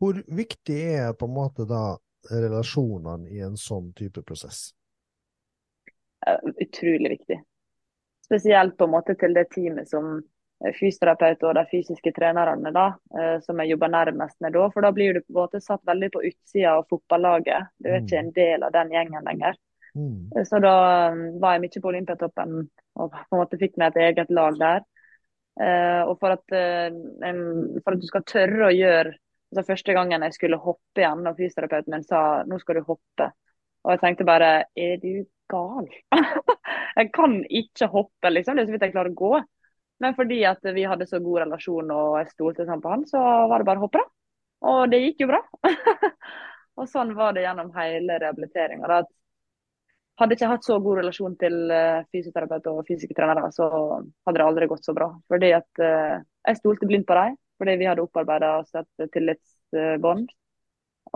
hvor 0.00 0.22
viktig 0.40 0.80
er 0.96 1.12
på 1.18 1.28
en 1.28 1.36
måte 1.36 1.66
da 1.68 1.84
relasjonene 2.30 3.28
i 3.32 3.40
en 3.44 3.56
sånn 3.60 3.92
type 3.96 4.22
prosess? 4.24 4.70
Utrolig 6.60 7.14
viktig. 7.16 7.38
Spesielt 8.24 8.76
på 8.78 8.86
en 8.86 8.92
måte 8.92 9.16
til 9.18 9.34
det 9.34 9.46
teamet 9.54 9.88
som 9.90 10.20
eh, 10.64 10.74
fysioterapeut 10.76 11.42
og 11.48 11.56
de 11.58 11.64
fysiske 11.70 12.12
trenerne, 12.16 12.72
da, 12.74 12.86
eh, 13.18 13.36
som 13.44 13.60
jeg 13.62 13.74
jobber 13.74 13.92
nærmest 13.92 14.38
med 14.40 14.56
da. 14.56 14.68
For 14.74 14.86
da 14.86 14.92
blir 14.96 15.16
du 15.16 15.22
på 15.24 15.32
en 15.34 15.40
måte 15.42 15.62
satt 15.64 15.82
veldig 15.88 16.12
på 16.14 16.24
utsida 16.30 16.76
av 16.76 16.86
fotballaget. 16.92 17.74
Du 17.78 17.90
er 17.90 18.00
ikke 18.02 18.22
en 18.22 18.32
del 18.36 18.66
av 18.66 18.74
den 18.76 18.94
gjengen 18.96 19.26
lenger. 19.26 19.58
Mm. 19.98 20.44
Så 20.46 20.60
da 20.62 21.10
um, 21.10 21.22
var 21.42 21.56
jeg 21.56 21.64
mye 21.64 21.80
på 21.82 21.90
Olympiatoppen 21.90 22.52
og 23.00 23.08
på 23.10 23.34
en 23.34 23.40
måte 23.40 23.58
fikk 23.58 23.74
meg 23.80 23.90
et 23.90 24.04
eget 24.10 24.30
lag 24.34 24.58
der. 24.60 24.84
Eh, 25.60 26.02
og 26.06 26.14
for 26.20 26.36
at, 26.36 26.54
eh, 26.56 26.94
for 27.82 27.92
at 27.92 28.00
du 28.00 28.06
skal 28.08 28.24
tørre 28.28 28.68
å 28.68 28.72
gjøre 28.74 29.16
altså 29.50 29.64
Første 29.66 29.94
gangen 29.96 30.22
jeg 30.22 30.34
skulle 30.36 30.60
hoppe 30.62 31.02
igjen, 31.02 31.24
og 31.26 31.34
fysioterapeuten 31.34 31.90
min 31.90 32.04
sa 32.06 32.20
nå 32.46 32.58
skal 32.62 32.78
du 32.78 32.84
hoppe. 32.86 33.26
Og 33.82 33.90
jeg 33.90 34.00
tenkte 34.04 34.26
bare 34.28 34.50
er 34.78 35.00
du 35.02 35.24
gal? 35.50 35.88
jeg 37.00 37.08
kan 37.16 37.34
ikke 37.48 37.88
hoppe, 37.90 38.30
liksom. 38.30 38.54
Det 38.54 38.62
er 38.62 38.68
så 38.68 38.76
vidt 38.76 38.86
jeg 38.86 38.94
klarer 38.94 39.10
å 39.10 39.18
gå. 39.18 39.32
Men 40.00 40.16
fordi 40.16 40.40
at 40.48 40.64
vi 40.74 40.86
hadde 40.88 41.06
så 41.08 41.20
god 41.20 41.44
relasjon 41.44 41.92
og 41.92 42.18
jeg 42.20 42.32
stolte 42.32 42.66
sånn 42.68 42.82
på 42.82 42.92
han, 42.92 43.06
så 43.08 43.20
var 43.50 43.60
det 43.60 43.68
bare 43.68 43.82
å 43.82 43.84
hoppe, 43.84 44.00
da. 44.00 44.12
Og 44.70 44.82
det 44.92 45.00
gikk 45.02 45.24
jo 45.24 45.30
bra. 45.30 45.40
og 46.80 46.88
sånn 46.88 47.14
var 47.16 47.36
det 47.36 47.44
gjennom 47.44 47.72
hele 47.76 48.16
rehabiliteringa. 48.22 48.88
Hadde 50.20 50.34
jeg 50.34 50.40
ikke 50.40 50.50
hatt 50.52 50.66
så 50.66 50.76
god 50.84 51.00
relasjon 51.00 51.36
til 51.40 51.56
uh, 51.72 52.02
fysioterapeut 52.12 52.66
og 52.72 52.82
fysikertrenere, 52.88 53.46
så 53.56 53.68
hadde 53.70 54.36
det 54.36 54.44
aldri 54.44 54.68
gått 54.72 54.88
så 54.88 54.96
bra. 54.96 55.08
Fordi 55.32 55.52
at 55.56 55.80
uh, 55.84 56.20
jeg 56.48 56.60
stolte 56.60 56.88
blindt 56.88 57.08
på 57.08 57.16
dem, 57.16 57.38
fordi 57.60 57.78
vi 57.80 57.88
hadde 57.88 58.04
opparbeida 58.04 58.54
oss 58.60 58.76
et 58.76 59.08
tillitsbånd. 59.16 60.28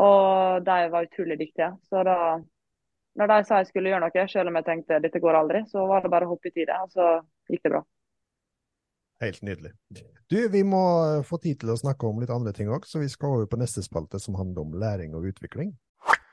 Og 0.01 0.65
de 0.65 0.79
var 0.93 1.09
utrolig 1.09 1.37
dyktige. 1.41 1.75
Så 1.89 2.01
da 2.05 2.17
når 3.15 3.31
de 3.31 3.45
sa 3.47 3.61
jeg 3.61 3.69
skulle 3.71 3.93
gjøre 3.93 4.03
noe, 4.07 4.29
selv 4.31 4.51
om 4.51 4.57
jeg 4.59 4.67
tenkte 4.67 5.03
dette 5.03 5.21
går 5.23 5.39
aldri, 5.39 5.63
så 5.71 5.85
var 5.87 6.03
det 6.03 6.11
bare 6.13 6.27
å 6.27 6.33
hoppe 6.35 6.51
i 6.51 6.65
det, 6.67 6.79
og 6.83 6.91
så 6.91 7.11
gikk 7.51 7.63
det 7.67 7.77
bra. 7.77 7.85
Helt 9.23 9.43
nydelig. 9.47 9.73
Du, 10.31 10.39
vi 10.51 10.63
må 10.67 10.83
få 11.27 11.39
tid 11.43 11.61
til 11.63 11.73
å 11.73 11.79
snakke 11.79 12.09
om 12.09 12.19
litt 12.21 12.33
andre 12.35 12.53
ting 12.57 12.71
òg, 12.73 12.87
så 12.89 13.01
vi 13.03 13.09
skal 13.13 13.37
over 13.37 13.49
på 13.51 13.61
neste 13.61 13.85
spalte 13.85 14.19
som 14.21 14.37
handler 14.39 14.65
om 14.65 14.77
læring 14.81 15.15
og 15.15 15.29
utvikling. 15.31 15.73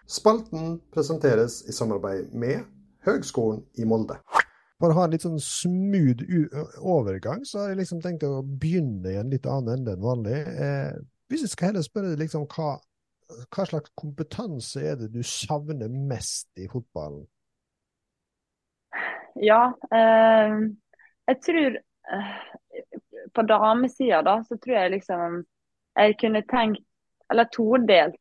Spalten 0.10 0.80
presenteres 0.92 1.62
i 1.70 1.76
samarbeid 1.76 2.34
med 2.34 2.66
Høgskolen 3.06 3.62
i 3.80 3.86
Molde. 3.88 4.18
For 4.82 4.90
å 4.90 4.98
ha 4.98 5.06
en 5.06 5.14
litt 5.14 5.24
sånn 5.24 5.40
smooth 5.40 6.26
overgang, 6.82 7.46
så 7.46 7.62
har 7.62 7.72
jeg 7.72 7.84
liksom 7.84 8.02
tenkt 8.04 8.26
å 8.26 8.42
begynne 8.42 9.14
i 9.14 9.20
en 9.22 9.30
litt 9.32 9.46
annen 9.46 9.78
ende 9.78 9.94
enn 9.94 10.04
vanlig. 10.04 10.40
Eh, 10.42 10.96
hvis 11.30 11.46
jeg 11.46 11.54
skal 11.54 11.72
heller 11.72 11.86
spørre 11.86 12.16
deg 12.16 12.26
liksom 12.26 12.48
hva 12.50 12.80
hva 13.52 13.66
slags 13.68 13.92
kompetanse 13.98 14.82
er 14.84 14.98
det 15.00 15.12
du 15.14 15.22
savner 15.24 15.92
mest 15.92 16.50
i 16.60 16.68
fotballen? 16.72 17.24
Ja, 19.42 19.72
eh, 19.96 20.58
jeg 21.32 21.38
tror 21.46 21.78
eh, 21.78 22.34
På 23.34 23.46
damesida, 23.48 24.22
da, 24.26 24.40
så 24.44 24.58
tror 24.58 24.76
jeg 24.76 24.92
liksom 24.98 25.42
jeg 26.00 26.18
kunne 26.20 26.42
tenkt 26.48 26.84
Eller 27.32 27.48
todelt. 27.52 28.18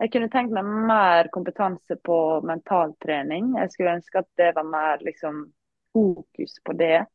Jeg 0.00 0.10
kunne 0.12 0.28
tenkt 0.28 0.52
meg 0.52 0.66
mer 0.88 1.28
kompetanse 1.32 1.96
på 2.04 2.16
mentaltrening. 2.44 3.54
Jeg 3.56 3.70
skulle 3.72 3.94
ønske 3.96 4.20
at 4.20 4.28
det 4.36 4.50
var 4.56 4.66
mer 4.68 5.00
liksom 5.00 5.38
fokus 5.96 6.58
på 6.64 6.74
det. 6.76 7.06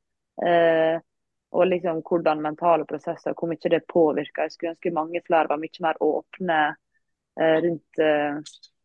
Eh, 0.42 0.96
og 1.54 1.68
liksom 1.68 2.02
hvordan 2.02 2.42
mentale 2.42 2.88
prosesser, 2.90 3.36
hvor 3.38 3.52
mye 3.52 3.74
det 3.76 3.84
påvirker. 3.94 4.48
Jeg 4.48 4.56
skulle 4.56 4.72
ønske 4.74 4.94
mange 4.96 5.22
flere 5.28 5.52
var 5.52 5.62
mye 5.62 5.86
mer 5.86 6.02
åpne 6.02 6.60
Eh, 7.40 7.62
rundt 7.62 8.00
eh, 8.00 8.38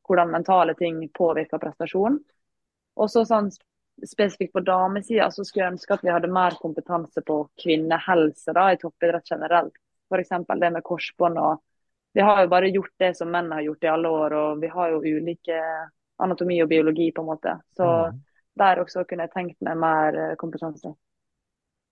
hvordan 0.09 0.30
mentale 0.30 0.74
ting 0.74 1.09
påvirker 1.09 1.59
prestasjon. 1.59 2.18
Og 2.94 3.11
så 3.11 3.24
sånn 3.26 3.50
spesifikt 4.07 4.52
på 4.52 4.61
damesida 4.61 5.30
så 5.30 5.44
skulle 5.44 5.64
jeg 5.64 5.74
ønske 5.76 5.94
at 5.94 6.04
vi 6.04 6.12
hadde 6.12 6.33
mer 6.33 6.57
kompetanse 6.61 7.22
på 7.26 7.38
kvinnehelse 7.62 8.54
da, 8.57 8.70
i 8.72 8.80
toppidrett 8.80 9.30
generelt. 9.30 9.76
F.eks. 10.11 10.35
det 10.61 10.70
med 10.74 10.85
korsbånd. 10.85 11.38
og 11.38 11.62
Vi 12.14 12.24
har 12.24 12.42
jo 12.42 12.50
bare 12.52 12.72
gjort 12.72 12.94
det 12.98 13.14
som 13.18 13.30
menn 13.33 13.52
har 13.52 13.64
gjort 13.64 13.85
i 13.85 13.92
alle 13.92 14.11
år, 14.11 14.37
og 14.40 14.62
vi 14.62 14.70
har 14.72 14.92
jo 14.92 15.02
ulike 15.04 15.61
anatomi 16.22 16.61
og 16.62 16.68
biologi, 16.70 17.11
på 17.12 17.24
en 17.24 17.30
måte. 17.30 17.57
Så 17.76 17.87
mm. 17.87 18.20
der 18.61 18.83
også 18.83 19.07
kunne 19.09 19.26
jeg 19.26 19.35
tenkt 19.35 19.64
meg 19.66 19.80
mer 19.80 20.20
eh, 20.20 20.37
kompetanse. 20.40 20.94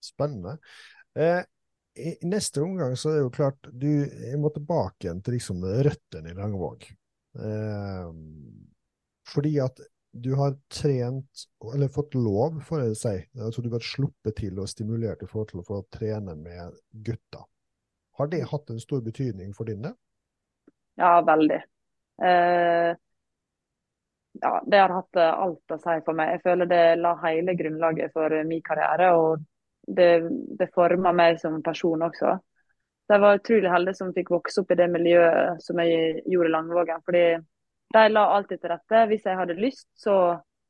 Spennende. 0.03 0.59
Eh, 1.19 1.43
i 2.03 2.15
neste 2.25 2.63
omgang 2.65 2.95
så 2.97 3.11
er 3.11 3.19
det 3.19 3.25
jo 3.27 3.33
klart 3.35 3.69
du 3.69 3.91
må 4.41 4.49
tilbake 4.55 5.07
igjen 5.07 5.21
til 5.25 5.37
liksom 5.37 5.65
røttene 5.87 6.33
i 6.33 6.37
Langvåg. 6.39 6.87
Eh, 7.37 8.07
fordi 9.33 9.53
at 9.65 9.83
du 10.13 10.35
har 10.37 10.57
trent, 10.69 11.47
eller 11.75 11.89
fått 11.89 12.15
lov, 12.15 12.61
får 12.67 12.83
jeg 12.83 12.97
si, 13.01 13.15
altså 13.41 13.65
du 13.65 13.71
har 13.73 13.85
sluppet 13.85 14.37
til 14.43 14.61
og 14.61 14.69
stimulert 14.69 15.25
i 15.25 15.29
forhold 15.29 15.53
til 15.53 15.63
å 15.63 15.67
få 15.67 15.81
trene 15.93 16.35
med 16.37 16.77
gutta. 16.93 17.47
Har 18.21 18.29
det 18.29 18.43
hatt 18.51 18.71
en 18.71 18.83
stor 18.83 19.01
betydning 19.05 19.55
for 19.57 19.69
dine? 19.69 19.95
Ja, 21.01 21.15
veldig. 21.25 21.63
Eh, 22.23 22.91
ja, 24.43 24.53
det 24.67 24.83
har 24.83 24.93
hatt 24.99 25.23
alt 25.23 25.73
å 25.73 25.81
si 25.81 25.97
for 26.05 26.17
meg. 26.19 26.35
Jeg 26.37 26.45
føler 26.45 26.69
det 26.69 26.83
la 27.01 27.15
hele 27.25 27.57
grunnlaget 27.57 28.13
for 28.13 28.37
min 28.49 28.63
karriere. 28.65 29.15
og 29.17 29.41
det, 29.87 30.23
det 30.59 30.71
forma 30.75 31.13
meg 31.13 31.41
som 31.41 31.63
person 31.63 32.03
også. 32.07 32.37
Så 33.03 33.17
jeg 33.17 33.23
var 33.25 33.39
utrolig 33.39 33.71
heldig 33.73 33.95
som 33.99 34.13
fikk 34.15 34.31
vokse 34.31 34.63
opp 34.63 34.71
i 34.71 34.79
det 34.79 34.89
miljøet 34.93 35.63
som 35.65 35.81
jeg 35.83 36.23
gjorde 36.31 36.51
i 36.51 36.53
Langvågen. 36.53 37.03
fordi 37.05 37.25
de 37.93 38.09
la 38.13 38.25
alltid 38.37 38.61
til 38.61 38.73
rette. 38.73 39.05
Hvis 39.11 39.27
jeg 39.29 39.39
hadde 39.39 39.59
lyst, 39.59 39.89
så 39.99 40.17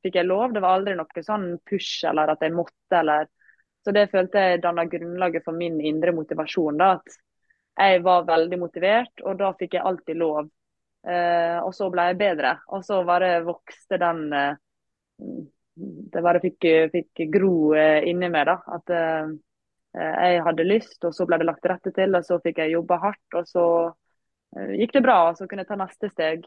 fikk 0.03 0.19
jeg 0.19 0.29
lov. 0.29 0.53
Det 0.53 0.63
var 0.63 0.79
aldri 0.79 0.97
noe 0.99 1.25
sånn 1.25 1.47
push 1.69 2.07
eller 2.11 2.35
at 2.35 2.43
jeg 2.43 2.55
måtte. 2.57 2.99
eller 2.99 3.29
Så 3.85 3.95
det 3.95 4.09
følte 4.11 4.47
jeg 4.47 4.63
danna 4.63 4.87
grunnlaget 4.91 5.45
for 5.45 5.57
min 5.57 5.81
indre 5.81 6.15
motivasjon. 6.17 6.79
da, 6.79 6.93
At 6.99 7.93
jeg 7.93 8.03
var 8.05 8.27
veldig 8.29 8.59
motivert, 8.61 9.25
og 9.25 9.39
da 9.39 9.53
fikk 9.59 9.79
jeg 9.79 9.87
alltid 9.87 10.21
lov. 10.21 10.51
Eh, 11.03 11.59
og 11.63 11.73
så 11.75 11.89
ble 11.91 12.11
jeg 12.11 12.21
bedre. 12.21 12.57
Og 12.69 12.85
så 12.85 13.03
bare 13.07 13.41
vokste 13.47 13.99
den 13.99 14.29
eh, 14.33 14.55
det 16.13 16.23
bare 16.23 16.41
fikk, 16.43 16.67
fikk 16.93 17.25
gro 17.33 17.73
eh, 17.79 18.05
inni 18.09 18.29
meg. 18.33 18.47
da, 18.51 18.59
At 18.77 18.93
uh, 18.93 19.33
jeg 19.93 20.43
hadde 20.45 20.65
lyst, 20.69 20.99
og 21.05 21.15
så 21.17 21.27
ble 21.29 21.39
det 21.41 21.49
lagt 21.49 21.63
til 21.65 21.73
rette 21.73 21.93
til. 21.97 22.17
og 22.17 22.27
Så 22.29 22.41
fikk 22.45 22.61
jeg 22.63 22.75
jobba 22.77 22.99
hardt, 23.03 23.39
og 23.39 23.49
så 23.49 23.65
uh, 23.93 24.73
gikk 24.77 24.99
det 24.99 25.05
bra. 25.05 25.19
og 25.31 25.39
Så 25.39 25.49
kunne 25.49 25.65
jeg 25.65 25.73
ta 25.73 25.79
neste 25.81 26.13
steg. 26.13 26.45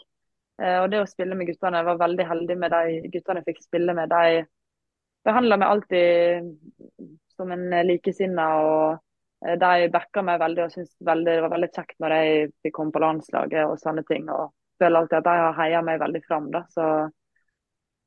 Uh, 0.62 0.82
og 0.84 0.90
det 0.92 1.02
å 1.04 1.08
spille 1.10 1.36
med 1.36 1.50
guttene, 1.50 1.82
Jeg 1.82 1.90
var 1.90 2.04
veldig 2.04 2.28
heldig 2.32 2.58
med 2.58 2.76
de 2.76 3.14
guttene 3.14 3.42
jeg 3.42 3.50
fikk 3.52 3.64
spille 3.66 3.96
med. 3.98 4.14
De 4.14 4.46
behandla 5.26 5.58
meg 5.58 5.72
alltid 5.72 6.54
som 7.36 7.52
en 7.52 7.66
likesinna. 7.88 8.48
og 8.62 9.02
de 9.46 9.90
backa 9.94 10.24
meg 10.26 10.40
veldig 10.42 10.64
og 10.64 10.72
syntes 10.74 10.96
det 11.28 11.34
var 11.44 11.52
veldig 11.52 11.68
kjekt 11.76 12.00
når 12.02 12.14
jeg 12.16 12.46
fikk 12.64 12.74
komme 12.78 12.96
på 12.96 13.02
landslaget 13.04 13.68
og 13.68 13.76
sånne 13.78 14.02
ting. 14.08 14.30
og 14.32 14.54
føler 14.80 15.00
alltid 15.00 15.18
at 15.18 15.28
de 15.28 15.36
har 15.42 15.60
heia 15.60 15.82
meg 15.82 16.00
veldig 16.00 16.22
fram. 16.28 16.50
da, 16.52 16.66
så 16.70 17.10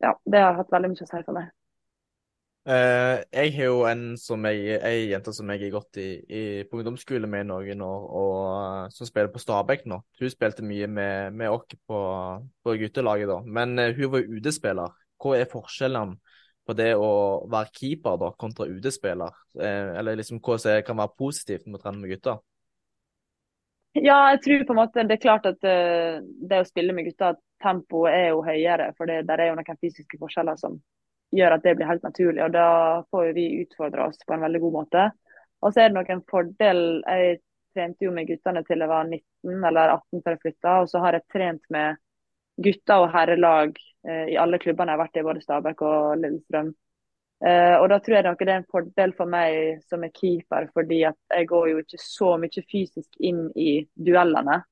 ja, 0.02 0.14
det 0.24 0.42
har 0.42 0.58
hatt 0.58 0.72
veldig 0.72 0.92
mye 0.92 1.06
å 1.06 1.10
si 1.10 1.22
for 1.24 1.36
meg. 1.36 1.57
Uh, 2.68 3.22
jeg 3.32 3.54
har 3.54 3.70
jo 3.70 3.76
en 3.88 4.00
som 4.20 4.42
jeg, 4.44 4.74
ei 4.84 5.06
jente 5.08 5.32
som 5.32 5.48
jeg 5.48 5.62
har 5.62 5.70
gått 5.78 5.96
i, 6.02 6.08
i, 6.28 6.40
på 6.68 6.76
ungdomsskole 6.76 7.24
med 7.30 7.46
i 7.46 7.48
noen 7.48 7.84
år, 7.86 8.02
og 8.20 8.34
uh, 8.44 8.90
som 8.92 9.08
spiller 9.08 9.30
på 9.32 9.40
Stabæk 9.40 9.86
nå. 9.88 9.96
Hun 10.20 10.32
spilte 10.34 10.66
mye 10.66 10.84
med, 10.92 11.32
med 11.32 11.48
oss 11.48 11.78
på, 11.88 12.00
på, 12.60 12.74
guttelaget 12.82 13.30
da, 13.30 13.38
men 13.46 13.72
uh, 13.80 13.86
hun 13.96 14.12
var 14.12 14.28
UD-spiller. 14.34 14.98
Hva 15.16 15.32
er 15.38 15.48
forskjellen 15.48 16.12
på 16.68 16.76
det 16.76 16.90
å 17.00 17.08
være 17.48 17.72
keeper 17.78 18.20
da, 18.20 18.28
kontra 18.36 18.68
UD-spiller? 18.68 19.40
eller 19.56 20.20
liksom 20.20 20.42
hva 20.44 20.58
som 20.60 20.84
kan 20.84 21.00
være 21.00 21.16
positivt 21.16 21.64
med 21.64 21.78
å 21.78 21.82
trene 21.86 22.02
med 22.02 22.12
gutter? 22.12 22.36
Ja, 23.96 24.18
jeg 24.34 24.42
tror 24.44 24.66
på 24.68 24.76
en 24.76 24.80
måte 24.82 25.06
det 25.08 25.16
er 25.16 25.24
klart 25.24 25.48
at 25.48 25.64
det 25.64 26.60
å 26.60 26.68
spille 26.68 26.92
med 26.92 27.08
gutter 27.08 27.40
tempoet 27.64 28.12
er 28.12 28.28
jo 28.34 28.44
høyere, 28.44 28.92
for 29.00 29.08
det 29.08 29.22
der 29.26 29.40
er 29.40 29.50
jo 29.54 29.56
noen 29.56 29.80
fysiske 29.80 30.20
forskjeller 30.20 30.60
som 30.60 30.76
gjør 31.34 31.56
at 31.56 31.64
det 31.64 31.74
blir 31.76 31.90
helt 31.90 32.06
naturlig. 32.06 32.42
og 32.44 32.52
Da 32.54 32.68
får 33.10 33.32
vi 33.36 33.46
utfordre 33.62 34.08
oss 34.08 34.18
på 34.26 34.34
en 34.34 34.44
veldig 34.46 34.60
god 34.64 34.76
måte. 34.78 35.04
Og 35.62 35.72
så 35.72 35.82
er 35.82 35.90
det 35.90 35.98
nok 35.98 36.10
en 36.14 36.24
fordel. 36.30 36.82
Jeg 37.06 37.40
trente 37.74 38.06
jo 38.06 38.12
med 38.14 38.28
guttene 38.28 38.64
til 38.66 38.84
jeg 38.84 38.90
var 38.90 39.06
19 39.06 39.64
eller 39.70 39.94
18 39.98 40.22
før 40.24 40.36
jeg 40.36 40.42
flytta, 40.44 40.74
og 40.82 40.90
så 40.90 41.02
har 41.04 41.18
jeg 41.18 41.28
trent 41.32 41.64
med 41.74 41.98
gutter 42.58 43.04
og 43.04 43.12
herrelag 43.14 43.76
eh, 44.08 44.34
i 44.34 44.38
alle 44.40 44.58
klubbene 44.58 44.92
jeg 44.92 44.98
har 44.98 45.04
vært 45.04 45.18
i, 45.20 45.26
både 45.26 45.42
Stabæk 45.44 45.82
og 45.86 46.22
Lillestrøm. 46.22 46.72
Eh, 47.46 47.74
og 47.78 47.86
da 47.92 48.00
tror 48.02 48.16
jeg 48.16 48.24
det 48.26 48.48
er 48.48 48.56
en 48.56 48.72
fordel 48.72 49.14
for 49.14 49.30
meg 49.30 49.84
som 49.86 50.02
er 50.02 50.14
keeper, 50.14 50.66
fordi 50.74 51.04
at 51.06 51.18
jeg 51.30 51.46
går 51.52 51.68
jo 51.70 51.84
ikke 51.84 52.00
så 52.02 52.32
mye 52.40 52.64
fysisk 52.66 53.20
inn 53.20 53.46
i 53.54 53.78
duellene. 53.94 54.62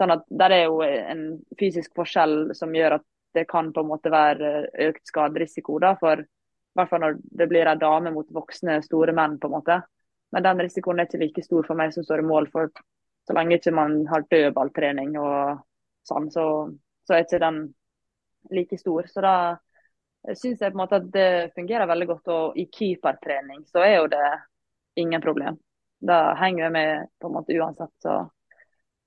Sånn 0.00 0.12
at 0.12 0.24
Der 0.28 0.52
er 0.52 0.64
jo 0.66 0.82
en 0.82 1.24
fysisk 1.58 1.94
forskjell 1.96 2.54
som 2.58 2.74
gjør 2.74 2.98
at 2.98 3.06
det 3.34 3.44
kan 3.50 3.72
på 3.72 3.82
en 3.82 3.90
måte 3.90 4.12
være 4.12 4.68
økt 4.88 5.06
skaderisiko. 5.10 5.78
da, 5.78 5.94
for 6.00 6.20
i 6.20 6.78
hvert 6.78 6.90
fall 6.90 7.02
når 7.04 7.18
det 7.38 7.48
blir 7.50 7.68
ei 7.70 7.78
dame 7.78 8.12
mot 8.14 8.30
voksne, 8.34 8.80
store 8.82 9.12
menn. 9.12 9.38
på 9.38 9.50
en 9.50 9.56
måte. 9.56 9.80
Men 10.32 10.42
den 10.42 10.62
risikoen 10.64 11.00
er 11.00 11.06
ikke 11.06 11.22
like 11.22 11.42
stor 11.42 11.66
for 11.66 11.78
meg 11.78 11.92
som 11.94 12.04
står 12.04 12.22
i 12.22 12.26
mål. 12.26 12.48
for 12.50 12.70
Så 13.26 13.34
lenge 13.34 13.58
ikke 13.58 13.72
man 13.72 14.06
har 14.06 14.26
dødballtrening 14.30 15.18
og 15.18 15.60
sånn, 16.04 16.30
så, 16.30 16.70
så 17.06 17.14
er 17.14 17.24
ikke 17.24 17.38
den 17.40 17.60
like 18.50 18.78
stor. 18.78 19.06
Så 19.08 19.22
da 19.24 19.36
syns 20.34 20.60
jeg 20.60 20.72
på 20.72 20.76
en 20.76 20.82
måte 20.82 20.98
at 21.00 21.10
det 21.12 21.54
fungerer 21.54 21.86
veldig 21.86 22.08
godt. 22.10 22.28
Og 22.28 22.58
i 22.58 22.66
keepertrening 22.66 23.64
så 23.70 23.84
er 23.84 23.96
jo 24.00 24.10
det 24.12 24.26
ingen 25.00 25.22
problem. 25.22 25.58
Da 26.04 26.34
henger 26.36 26.66
jeg 26.66 26.72
med 26.72 27.12
på 27.20 27.30
en 27.30 27.38
måte 27.38 27.56
uansett. 27.56 27.94
så 28.02 28.24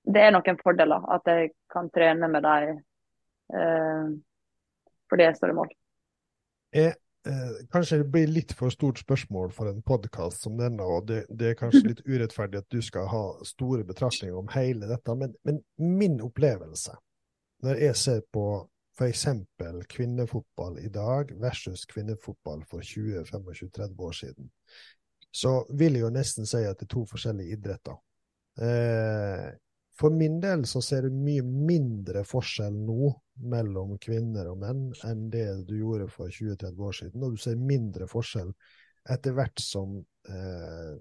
det 0.08 0.24
er 0.24 0.32
noen 0.32 0.60
fordeler 0.62 1.04
at 1.12 1.28
jeg 1.28 1.50
kan 1.72 1.90
trene 1.92 2.30
med 2.32 2.46
dem 2.46 2.78
eh, 3.54 4.16
det 5.18 5.28
jeg 5.30 5.40
står 5.40 5.54
i 5.54 5.58
mål. 5.58 5.74
Jeg, 6.76 6.96
eh, 7.30 7.58
kanskje 7.74 8.02
det 8.04 8.10
blir 8.12 8.32
litt 8.32 8.54
for 8.58 8.74
stort 8.74 9.00
spørsmål 9.00 9.52
for 9.56 9.72
en 9.72 9.82
podkast 9.88 10.44
som 10.44 10.58
denne, 10.60 10.84
og 10.84 11.08
det, 11.08 11.24
det, 11.30 11.54
er 11.54 11.60
kanskje 11.60 11.86
litt 11.92 12.06
urettferdig 12.08 12.62
at 12.62 12.72
du 12.74 12.82
skal 12.84 13.10
ha 13.12 13.26
store 13.48 13.88
betraktninger 13.88 14.38
om 14.38 14.50
hele 14.56 14.90
dette, 14.90 15.16
men, 15.16 15.36
men 15.48 15.62
min 15.78 16.20
opplevelse 16.26 16.98
når 17.66 17.80
jeg 17.82 17.96
ser 17.98 18.20
på 18.34 18.48
f.eks. 18.98 19.26
kvinnefotball 19.90 20.80
i 20.82 20.90
dag 20.90 21.32
versus 21.42 21.86
kvinnefotball 21.86 22.64
for 22.66 22.82
20-25-30 22.82 24.02
år 24.02 24.12
siden, 24.12 24.52
så 25.34 25.66
vil 25.70 25.98
jeg 25.98 26.02
jo 26.02 26.14
nesten 26.14 26.50
si 26.50 26.64
at 26.66 26.80
det 26.80 26.88
er 26.88 26.94
to 26.96 27.06
forskjellige 27.10 27.58
idretter. 27.58 27.98
Eh, 28.58 29.50
for 30.00 30.14
min 30.14 30.40
del 30.42 30.66
så 30.70 30.82
ser 30.86 31.08
du 31.08 31.16
mye 31.16 31.44
mindre 31.44 32.24
forskjell 32.28 32.76
nå 32.86 33.12
mellom 33.50 33.96
kvinner 34.02 34.50
og 34.52 34.60
menn 34.62 34.84
enn 35.06 35.28
det 35.34 35.48
du 35.70 35.78
gjorde 35.80 36.10
for 36.14 36.30
20-30 36.34 36.84
år 36.90 36.98
siden, 37.00 37.24
og 37.24 37.34
du 37.34 37.42
ser 37.42 37.58
mindre 37.58 38.10
forskjell 38.10 38.52
etter 39.10 39.36
hvert 39.38 39.62
som 39.64 39.98
eh, 40.30 40.96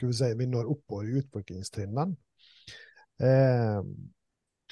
vi, 0.00 0.12
si, 0.12 0.30
vi 0.36 0.48
når 0.48 0.70
oppover 0.72 1.08
i 1.08 1.20
utviklingstrinnene. 1.20 2.16
Eh, 3.20 3.80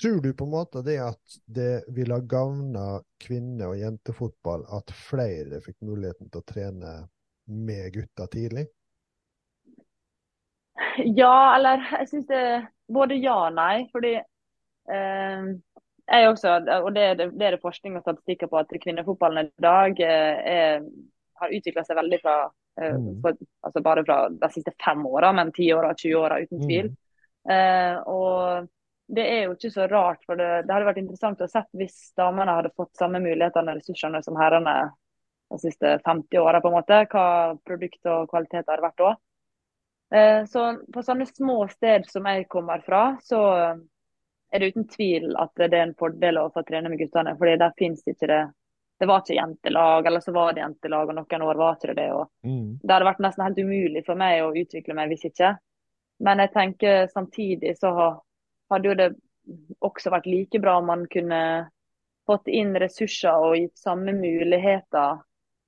tror 0.01 0.21
du 0.25 0.33
på 0.33 0.49
en 0.49 0.55
måte 0.55 0.83
det 0.85 0.99
at 1.05 1.39
det 1.45 1.73
ville 1.95 2.17
ha 2.17 2.25
gagna 2.25 2.87
kvinne- 3.21 3.69
og 3.69 3.79
jentefotball 3.81 4.67
at 4.79 4.93
flere 4.95 5.61
fikk 5.65 5.81
muligheten 5.85 6.29
til 6.29 6.43
å 6.43 6.49
trene 6.49 6.97
med 7.49 7.93
gutta 7.95 8.29
tidlig? 8.33 8.69
Ja, 11.05 11.55
eller 11.57 11.83
jeg 11.99 12.09
syns 12.11 12.27
det 12.29 12.43
både 12.93 13.19
ja 13.21 13.37
og 13.49 13.57
nei. 13.57 13.89
Fordi 13.93 14.15
eh, 14.19 15.49
jeg 16.09 16.29
også, 16.31 16.55
og 16.83 16.95
det, 16.97 17.09
det, 17.19 17.27
det 17.39 17.47
er 17.47 17.57
det 17.57 17.63
forskning 17.65 17.99
og 17.99 18.07
statistikker 18.07 18.49
på, 18.49 18.59
at 18.63 18.73
kvinnefotballen 18.85 19.51
i 19.51 19.63
dag 19.63 20.01
eh, 20.01 20.39
er, 20.55 20.87
har 21.41 21.53
utvikla 21.59 21.85
seg 21.85 22.01
veldig 22.01 22.23
fra 22.25 22.39
eh, 22.47 22.95
Mm. 22.95 23.21
for, 23.23 23.35
altså 23.67 23.81
bare 23.83 24.05
fra 24.07 24.17
de 24.31 24.49
siste 24.55 24.71
fem 24.85 25.01
åra, 25.07 25.33
men 25.35 25.49
ti 25.53 25.67
åra, 25.75 25.95
20 25.99 26.15
åra, 26.15 26.37
uten 26.41 26.61
tvil. 26.63 26.91
Eh, 27.51 27.97
og 28.07 28.69
det 29.09 29.25
er 29.27 29.41
jo 29.45 29.57
ikke 29.57 29.71
så 29.75 29.87
rart, 29.91 30.21
for 30.29 30.39
det, 30.39 30.47
det 30.67 30.75
hadde 30.75 30.87
vært 30.87 31.01
interessant 31.03 31.41
å 31.43 31.49
sett 31.51 31.69
hvis 31.75 32.13
damene 32.17 32.55
hadde 32.55 32.71
fått 32.77 32.95
samme 33.01 33.19
mulighetene 33.25 33.73
og 33.73 33.81
ressursene 33.81 34.21
som 34.23 34.39
herrene 34.39 34.75
de 35.51 35.59
siste 35.63 35.95
50 36.05 36.39
åra, 36.39 36.61
på 36.61 36.69
en 36.71 36.77
måte. 36.77 37.01
Hva 37.11 37.25
produkt 37.67 38.11
og 38.13 38.29
kvalitet 38.31 38.69
hadde 38.69 38.85
vært 38.85 39.01
da. 39.01 39.15
Eh, 40.15 40.45
så 40.45 40.65
på 40.93 41.03
sånne 41.05 41.27
små 41.29 41.69
steder 41.69 42.09
som 42.09 42.27
jeg 42.27 42.49
kommer 42.49 42.81
fra, 42.85 43.19
så 43.23 43.41
er 44.51 44.59
det 44.63 44.71
uten 44.73 44.87
tvil 44.89 45.35
at 45.37 45.53
det 45.61 45.69
er 45.73 45.83
en 45.85 45.97
fordel 45.99 46.41
å 46.41 46.49
få 46.53 46.63
trene 46.65 46.89
med 46.89 47.01
guttene. 47.03 47.37
fordi 47.37 47.57
der 47.57 47.77
finnes 47.79 48.07
ikke 48.07 48.27
det 48.27 48.47
Det 48.99 49.07
var 49.07 49.21
ikke 49.21 49.35
jentelag, 49.35 50.07
eller 50.07 50.21
så 50.21 50.33
var 50.35 50.53
det 50.53 50.61
jentelag, 50.61 51.09
og 51.09 51.15
noen 51.15 51.43
år 51.43 51.55
var 51.55 51.77
ikke 51.77 51.87
det 51.87 51.97
det. 51.97 52.13
og 52.13 52.31
Mm. 52.45 52.79
det 52.83 52.91
hadde 52.91 53.07
vært 53.07 53.21
nesten 53.21 53.45
helt 53.45 53.59
umulig 53.59 54.05
for 54.07 54.15
meg 54.17 54.43
å 54.43 54.51
utvikle 54.51 54.95
meg 54.95 55.09
hvis 55.09 55.25
ikke. 55.31 55.57
Men 56.21 56.39
jeg 56.39 56.53
tenker 56.53 57.07
samtidig 57.07 57.77
så 57.79 58.21
hadde 58.71 58.89
jo 58.89 58.95
det 58.95 59.15
også 59.81 60.11
vært 60.11 60.27
like 60.27 60.59
bra 60.59 60.79
om 60.79 60.87
man 60.87 61.07
kunne 61.07 61.71
fått 62.27 62.49
inn 62.49 62.75
ressurser 62.75 63.31
og 63.39 63.57
gitt 63.57 63.79
samme 63.79 64.13
muligheter 64.13 65.23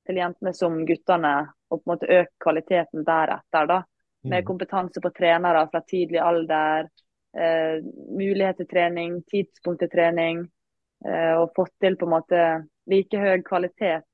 til 0.06 0.16
jentene 0.16 0.52
som 0.52 0.84
guttene, 0.86 1.48
og 1.70 1.84
på 1.84 1.86
en 1.86 1.94
måte 1.94 2.10
økt 2.10 2.34
kvaliteten 2.42 3.04
deretter. 3.04 3.66
da. 3.66 3.82
Med 4.22 4.42
Mm. 4.42 4.46
kompetanse 4.46 5.00
på 5.00 5.10
trenere 5.10 5.68
fra 5.70 5.80
tidlig 5.80 6.18
alder, 6.20 6.88
eh, 7.36 7.80
mulighet 8.18 8.56
til 8.56 8.66
trening, 8.66 9.22
tidspunkt 9.24 9.80
til 9.80 9.88
trening. 9.88 10.50
Eh, 11.04 11.34
og 11.40 11.54
fått 11.56 11.72
til 11.80 11.96
på 11.96 12.04
en 12.04 12.12
måte 12.12 12.68
like 12.86 13.16
høy 13.18 13.42
kvalitet 13.42 14.04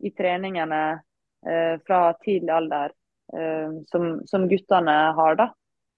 i 0.00 0.10
treningene 0.10 1.00
eh, 1.46 1.76
fra 1.86 2.14
tidlig 2.24 2.50
alder 2.50 2.92
eh, 3.36 3.70
som, 3.92 4.26
som 4.26 4.48
guttene 4.48 4.96
har. 5.12 5.36
da. 5.36 5.50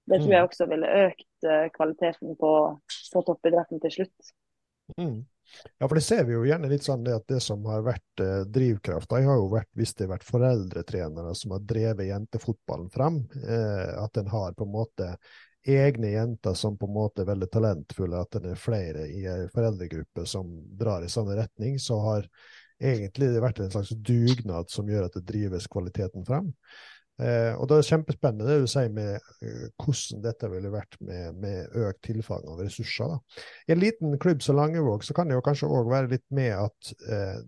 Det 0.09 0.22
tror 0.22 0.32
jeg 0.32 0.49
også 0.49 0.66
ville 0.68 0.95
økt 1.07 1.45
eh, 1.47 1.68
kvaliteten 1.76 2.36
på, 2.41 2.53
på 3.12 3.22
toppidretten 3.22 3.80
til 3.80 3.91
slutt. 3.91 4.32
Mm. 4.99 5.26
Ja, 5.78 5.88
for 5.88 5.96
det 5.99 6.05
ser 6.07 6.24
vi 6.28 6.34
jo 6.36 6.44
gjerne 6.46 6.70
litt 6.70 6.86
sånn 6.86 7.05
det 7.07 7.16
at 7.16 7.26
det 7.30 7.40
som 7.44 7.64
har 7.70 7.84
vært 7.86 8.22
eh, 8.22 8.44
drivkrafta, 8.53 9.20
har 9.24 9.40
jo 9.40 9.51
vært 9.53 9.70
hvis 9.78 9.94
det 9.96 10.07
har 10.07 10.14
vært 10.16 10.28
foreldretrenere 10.28 11.34
som 11.38 11.55
har 11.57 11.66
drevet 11.66 12.09
jentefotballen 12.11 12.90
frem, 12.94 13.20
eh, 13.42 13.92
at 13.99 14.20
en 14.20 14.32
har 14.32 14.57
på 14.59 14.66
en 14.68 14.74
måte 14.74 15.11
egne 15.68 16.12
jenter 16.14 16.55
som 16.55 16.78
på 16.78 16.86
en 16.86 16.94
måte 16.94 17.22
er 17.22 17.30
veldig 17.32 17.51
talentfulle, 17.53 18.22
at 18.22 18.38
det 18.38 18.55
er 18.55 18.61
flere 18.61 19.09
i 19.11 19.24
en 19.28 19.49
foreldregruppe 19.53 20.24
som 20.26 20.49
drar 20.78 21.05
i 21.05 21.11
samme 21.12 21.36
retning, 21.36 21.76
så 21.82 21.99
har 22.05 22.28
egentlig 22.78 23.32
det 23.34 23.42
vært 23.42 23.61
en 23.61 23.72
slags 23.74 23.90
dugnad 23.90 24.70
som 24.70 24.88
gjør 24.88 25.09
at 25.09 25.18
det 25.18 25.26
drives 25.28 25.66
kvaliteten 25.70 26.24
frem. 26.26 26.53
Eh, 27.19 27.53
og 27.59 27.66
det 27.66 27.79
er 27.79 27.89
kjempespennende 27.89 28.47
det 28.47 28.62
du 28.62 28.69
sier 28.71 28.93
med 28.95 29.16
eh, 29.43 29.64
hvordan 29.83 30.23
dette 30.23 30.51
ville 30.53 30.71
vært 30.71 30.99
med, 31.03 31.41
med 31.43 31.79
økt 31.87 32.03
tilfang 32.07 32.45
av 32.47 32.62
ressurser. 32.62 33.14
Da. 33.14 33.45
I 33.66 33.75
en 33.75 33.83
liten 33.83 34.19
klubb 34.23 34.45
som 34.45 34.59
Langevåg 34.59 35.07
så 35.07 35.16
kan 35.16 35.31
det 35.31 35.39
jo 35.39 35.45
kanskje 35.47 35.71
òg 35.71 35.91
være 35.91 36.12
litt 36.14 36.27
med 36.39 36.55
at 36.55 36.93
eh, 37.11 37.41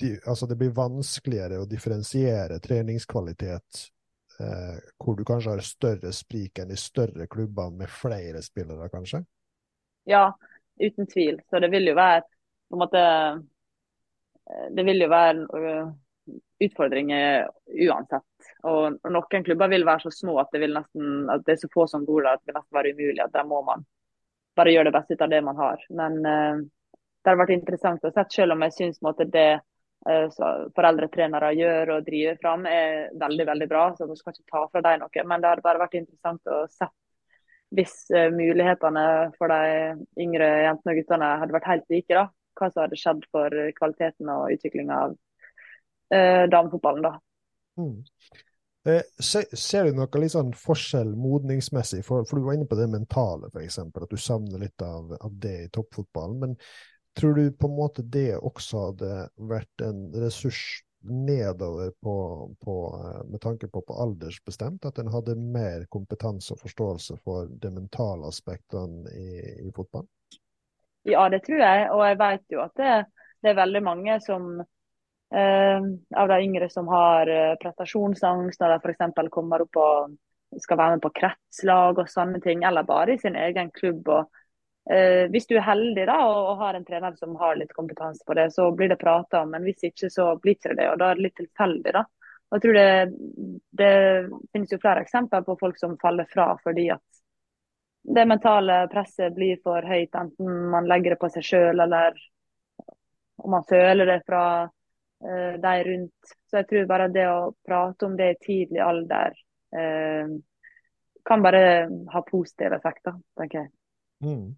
de, 0.00 0.14
altså 0.24 0.48
det 0.48 0.56
blir 0.60 0.72
vanskeligere 0.76 1.60
å 1.60 1.68
differensiere 1.68 2.56
treningskvalitet 2.64 3.82
eh, 4.40 4.78
hvor 4.96 5.18
du 5.18 5.26
kanskje 5.28 5.54
har 5.54 5.64
større 5.66 6.12
sprik 6.16 6.62
enn 6.62 6.72
i 6.72 6.80
større 6.80 7.28
klubber 7.30 7.72
med 7.76 7.92
flere 7.92 8.42
spillere, 8.44 8.88
kanskje? 8.92 9.22
Ja, 10.08 10.30
uten 10.80 11.08
tvil. 11.10 11.42
Så 11.50 11.60
det 11.60 11.70
vil 11.74 11.92
jo 11.92 11.96
være 11.98 12.24
på 12.24 12.78
en 12.78 12.84
måte 12.86 13.04
eh, 13.04 14.66
Det 14.76 14.86
vil 14.88 15.04
jo 15.04 15.12
være 15.12 15.60
øh, 15.60 15.92
utfordringer 16.64 17.48
uansett. 17.90 18.29
Og 18.62 18.98
og 19.04 19.12
noen 19.14 19.46
klubber 19.46 19.70
vil 19.72 19.86
være 19.86 20.06
så 20.06 20.12
små 20.14 20.36
at 20.42 20.52
det, 20.52 20.68
nesten, 20.68 21.24
at 21.32 21.44
det 21.46 21.56
er 21.56 21.62
så 21.62 21.70
få 21.72 21.86
som 21.90 22.04
bor 22.06 22.22
der 22.24 22.36
at 22.36 22.44
det 22.44 22.52
vil 22.52 22.58
nesten 22.60 22.76
være 22.76 22.92
umulig. 22.94 23.24
at 23.24 23.32
Der 23.32 23.48
må 23.48 23.62
man 23.66 23.84
bare 24.56 24.74
gjøre 24.74 24.90
det 24.90 24.96
beste 24.98 25.16
ut 25.16 25.24
av 25.24 25.32
det 25.32 25.42
man 25.44 25.56
har. 25.56 25.84
Men 25.90 26.20
uh, 26.26 26.62
det 27.24 27.32
har 27.32 27.40
vært 27.40 27.56
interessant 27.56 28.04
å 28.04 28.12
se, 28.14 28.24
selv 28.30 28.56
om 28.56 28.64
jeg 28.66 28.76
syns 28.76 29.00
det 29.32 29.50
uh, 30.08 30.26
foreldretrenere 30.76 31.52
gjør 31.56 31.94
og 31.96 32.08
driver 32.08 32.40
fram 32.40 32.66
er 32.66 33.10
veldig 33.20 33.46
veldig 33.46 33.68
bra. 33.68 33.84
så 33.96 34.06
man 34.06 34.16
skal 34.16 34.34
ikke 34.34 34.50
ta 34.52 34.66
fra 34.68 34.84
dem 34.88 35.04
noe, 35.04 35.24
men 35.24 35.40
det 35.40 35.48
har 35.48 35.64
bare 35.64 35.84
vært 35.86 36.00
interessant 36.00 36.46
å 36.46 36.66
se 36.68 36.90
hvis 37.70 38.10
uh, 38.10 38.28
mulighetene 38.34 39.06
for 39.38 39.52
de 39.52 39.94
yngre 40.18 40.48
jentene 40.66 40.92
og 40.92 40.98
guttene 40.98 41.32
hadde 41.38 41.54
vært 41.54 41.68
helt 41.70 41.92
like, 41.92 42.14
da, 42.14 42.26
hva 42.58 42.70
som 42.70 42.82
hadde 42.82 42.98
skjedd 42.98 43.26
for 43.30 43.54
kvaliteten 43.76 44.32
og 44.32 44.56
utviklinga 44.56 44.96
av 45.06 45.18
eh, 46.10 46.48
damefotballen. 46.50 47.02
da. 47.02 47.20
Mm. 47.78 48.02
Eh, 48.84 49.02
se, 49.18 49.42
ser 49.56 49.84
du 49.84 49.96
noe 49.98 50.20
litt 50.22 50.32
sånn 50.32 50.52
forskjell 50.56 51.12
modningsmessig? 51.18 52.00
For, 52.06 52.24
for 52.28 52.40
du 52.40 52.46
var 52.46 52.56
inne 52.56 52.68
på 52.68 52.78
det 52.78 52.88
mentale, 52.88 53.50
f.eks. 53.52 53.78
At 53.84 54.12
du 54.12 54.16
savner 54.16 54.62
litt 54.62 54.84
av, 54.84 55.12
av 55.20 55.34
det 55.42 55.56
i 55.66 55.72
toppfotballen. 55.72 56.38
Men 56.40 56.54
tror 57.18 57.36
du 57.36 57.50
på 57.52 57.68
en 57.68 57.76
måte 57.76 58.06
det 58.06 58.38
også 58.38 58.86
hadde 58.86 59.18
vært 59.50 59.84
en 59.84 60.06
ressurs 60.22 60.62
nedover 61.00 61.92
på, 62.00 62.14
på, 62.60 62.76
eh, 63.04 63.20
med 63.28 63.44
tanke 63.44 63.68
på 63.68 63.84
på 63.84 64.00
aldersbestemt? 64.06 64.88
At 64.88 64.98
en 64.98 65.12
hadde 65.12 65.36
mer 65.36 65.84
kompetanse 65.92 66.56
og 66.56 66.64
forståelse 66.64 67.20
for 67.24 67.52
de 67.52 67.74
mentale 67.76 68.32
aspektene 68.32 69.12
i, 69.12 69.30
i 69.68 69.72
fotballen? 69.76 70.08
Ja, 71.08 71.28
det 71.32 71.44
tror 71.44 71.60
jeg. 71.60 71.88
Og 71.92 72.04
jeg 72.08 72.20
vet 72.20 72.52
jo 72.52 72.64
at 72.64 72.76
det, 72.80 72.98
det 73.44 73.52
er 73.52 73.60
veldig 73.60 73.84
mange 73.84 74.20
som 74.24 74.54
av 75.30 76.28
de 76.28 76.40
yngre 76.42 76.68
som 76.70 76.88
har 76.88 77.30
eh, 77.30 77.54
prestasjonsangst 77.62 78.60
når 78.60 78.72
de 78.74 78.78
f.eks. 78.82 79.30
kommer 79.30 79.62
opp 79.62 79.76
og 79.78 80.16
skal 80.58 80.78
være 80.80 80.96
med 80.96 81.02
på 81.04 81.12
kretslag 81.14 81.98
og 82.02 82.10
sånne 82.10 82.40
ting, 82.42 82.64
eller 82.66 82.86
bare 82.86 83.14
i 83.14 83.20
sin 83.22 83.36
egen 83.38 83.70
klubb. 83.70 84.08
og 84.08 84.90
eh, 84.90 85.28
Hvis 85.30 85.46
du 85.46 85.54
er 85.56 85.68
heldig 85.68 86.06
da, 86.10 86.16
og, 86.26 86.40
og 86.52 86.64
har 86.64 86.78
en 86.78 86.86
trener 86.86 87.14
som 87.18 87.36
har 87.38 87.58
litt 87.60 87.74
kompetanse 87.76 88.26
på 88.26 88.34
det, 88.34 88.48
så 88.56 88.70
blir 88.74 88.90
det 88.90 88.98
prata 88.98 89.44
om. 89.44 89.52
Men 89.54 89.66
hvis 89.68 89.86
ikke, 89.92 90.10
så 90.10 90.32
blir 90.42 90.58
det 90.58 90.72
ikke 90.72 90.80
det. 90.80 90.88
og 90.90 90.98
Da 90.98 91.10
er 91.10 91.20
det 91.20 91.28
litt 91.28 91.38
tilfeldig. 91.38 91.94
da. 91.94 92.04
Og 92.50 92.58
jeg 92.58 92.64
tror 92.64 92.78
det, 92.80 92.90
det 93.78 93.94
finnes 94.50 94.74
jo 94.74 94.80
flere 94.82 95.04
eksempler 95.06 95.46
på 95.46 95.54
folk 95.60 95.78
som 95.78 95.94
faller 96.02 96.26
fra 96.26 96.50
fordi 96.64 96.88
at 96.90 97.22
det 98.02 98.24
mentale 98.26 98.88
presset 98.90 99.34
blir 99.36 99.60
for 99.62 99.84
høyt, 99.86 100.14
enten 100.16 100.70
man 100.72 100.88
legger 100.88 101.14
det 101.14 101.20
på 101.20 101.28
seg 101.30 101.46
sjøl 101.46 101.82
eller 101.84 102.16
om 103.44 103.54
man 103.54 103.66
føler 103.68 104.08
det 104.08 104.22
fra 104.26 104.42
eh, 105.24 105.58
de 105.62 105.74
rundt. 105.88 106.32
Så 106.50 106.60
jeg 106.60 106.68
tror 106.70 106.88
bare 106.90 107.10
det 107.14 107.26
å 107.30 107.52
prate 107.66 108.08
om 108.08 108.16
det 108.18 108.32
i 108.32 108.38
tidlig 108.46 108.82
alder 108.84 109.36
eh, 109.76 110.32
kan 111.24 111.44
bare 111.44 111.62
ha 112.12 112.22
positive 112.26 112.78
effekter, 112.80 113.18
tenker 113.38 113.64
jeg. 113.64 113.72
Mm. 114.24 114.48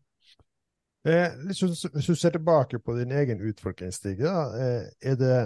Eh, 1.08 1.34
hvis, 1.46 1.58
du, 2.06 2.14
ser 2.14 2.30
tilbake 2.30 2.78
på 2.78 2.94
din 2.94 3.12
egen 3.12 3.42
utviklingsstige, 3.42 4.32
eh, 4.62 4.86
er 5.10 5.18
det 5.18 5.36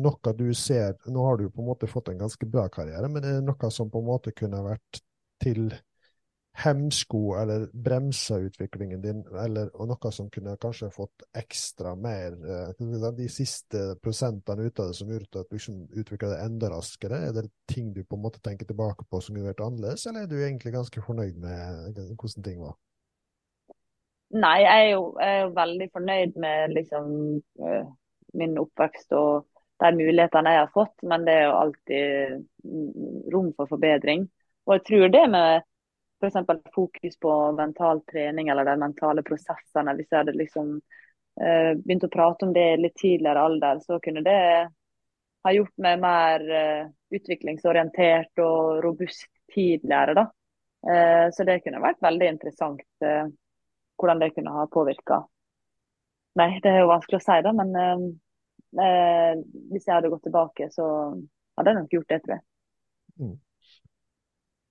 noe 0.00 0.32
du 0.32 0.46
ser 0.56 0.94
Nå 1.12 1.24
har 1.26 1.36
du 1.36 1.50
på 1.52 1.60
en 1.60 1.68
måte 1.68 1.88
fått 1.90 2.08
en 2.08 2.22
ganske 2.24 2.46
bra 2.48 2.64
karriere, 2.72 3.10
men 3.12 3.24
er 3.24 3.36
det 3.36 3.44
noe 3.44 3.70
som 3.70 3.90
på 3.92 4.00
en 4.00 4.08
måte 4.08 4.32
kunne 4.32 4.62
vært 4.64 5.02
til 5.42 5.66
hemsko 6.52 7.34
eller 7.40 7.66
bremsa 7.72 8.36
utviklingen 8.44 9.00
din, 9.02 9.22
eller, 9.44 9.70
noe 9.88 10.12
som 10.12 10.28
kunne 10.30 10.56
kanskje 10.60 10.90
fått 10.92 11.24
ekstra 11.38 11.94
mer 11.96 12.36
eh, 12.36 13.12
De 13.16 13.28
siste 13.32 13.96
prosentene 14.02 14.68
ut 14.68 14.80
av 14.80 14.90
det 14.90 14.98
som 14.98 15.10
gjorde 15.10 15.40
at 15.40 15.48
du 15.48 15.56
liksom 15.56 15.78
utvikla 15.90 16.34
det 16.34 16.42
enda 16.44 16.70
raskere? 16.74 17.22
Er 17.28 17.32
det 17.36 17.48
ting 17.72 17.92
du 17.94 18.04
på 18.04 18.18
en 18.18 18.24
måte 18.26 18.42
tenker 18.44 18.68
tilbake 18.68 19.08
på 19.08 19.20
som 19.20 19.36
kunne 19.36 19.48
vært 19.48 19.64
annerledes, 19.64 20.06
eller 20.06 20.26
er 20.26 20.30
du 20.30 20.36
egentlig 20.40 20.74
ganske 20.76 21.04
fornøyd 21.06 21.40
med 21.40 22.02
hvordan 22.20 22.44
ting 22.44 22.60
var? 22.60 22.76
Nei, 24.32 24.58
jeg 24.64 24.84
er 24.84 24.90
jo, 24.94 25.08
jeg 25.20 25.32
er 25.32 25.42
jo 25.42 25.56
veldig 25.56 25.88
fornøyd 25.92 26.38
med 26.40 26.76
liksom, 26.76 27.08
øh, 27.64 27.88
min 28.40 28.54
oppvekst 28.60 29.12
og 29.16 29.48
de 29.82 29.90
mulighetene 29.98 30.54
jeg 30.54 30.62
har 30.62 30.70
fått, 30.72 30.94
men 31.08 31.26
det 31.26 31.34
er 31.34 31.44
jo 31.48 31.58
alltid 31.58 32.34
mm, 32.64 33.18
rom 33.34 33.50
for 33.56 33.68
forbedring. 33.68 34.24
Og 34.68 34.76
jeg 34.76 34.84
tror 34.88 35.12
det 35.12 35.24
med 35.32 35.66
f.eks. 36.22 36.62
fokus 36.74 37.18
på 37.18 37.32
mental 37.52 38.02
trening 38.10 38.48
eller 38.48 38.64
de 38.64 38.76
mentale 38.80 39.24
prosessene, 39.26 39.94
hvis 39.98 40.10
jeg 40.10 40.22
hadde 40.22 40.36
liksom 40.38 40.76
eh, 41.40 41.72
begynt 41.80 42.06
å 42.06 42.12
prate 42.12 42.46
om 42.46 42.54
det 42.54 42.68
i 42.74 42.78
litt 42.84 42.96
tidligere 43.00 43.42
alder, 43.48 43.82
så 43.84 43.98
kunne 44.02 44.24
det 44.26 44.38
ha 45.42 45.52
gjort 45.52 45.74
meg 45.82 46.00
mer 46.02 46.46
eh, 46.46 46.86
utviklingsorientert 47.18 48.42
og 48.44 48.82
robust 48.84 49.28
tidligere. 49.54 50.14
da. 50.14 50.26
Eh, 50.92 51.26
så 51.34 51.46
det 51.46 51.60
kunne 51.64 51.82
vært 51.82 52.02
veldig 52.02 52.28
interessant 52.36 53.04
eh, 53.04 53.26
hvordan 53.98 54.22
det 54.22 54.32
kunne 54.36 54.54
ha 54.54 54.66
påvirka. 54.70 55.22
Nei, 56.38 56.56
det 56.64 56.70
er 56.70 56.82
jo 56.82 56.90
vanskelig 56.90 57.20
å 57.20 57.24
si, 57.26 57.38
da, 57.44 57.52
men 57.54 57.74
eh, 57.76 58.04
eh, 58.86 59.32
hvis 59.70 59.86
jeg 59.86 59.96
hadde 59.98 60.10
gått 60.12 60.24
tilbake, 60.28 60.70
så 60.72 60.86
hadde 61.58 61.74
jeg 61.74 61.80
nok 61.80 61.96
gjort 61.98 62.12
det, 62.14 62.20
tror 62.24 62.38
jeg. 62.38 62.44
Mm. 63.20 63.34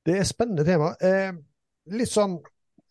Det 0.05 0.17
er 0.17 0.25
spennende 0.25 0.65
tema. 0.65 0.93
Eh, 1.01 1.33
litt 1.93 2.11
sånn, 2.11 2.39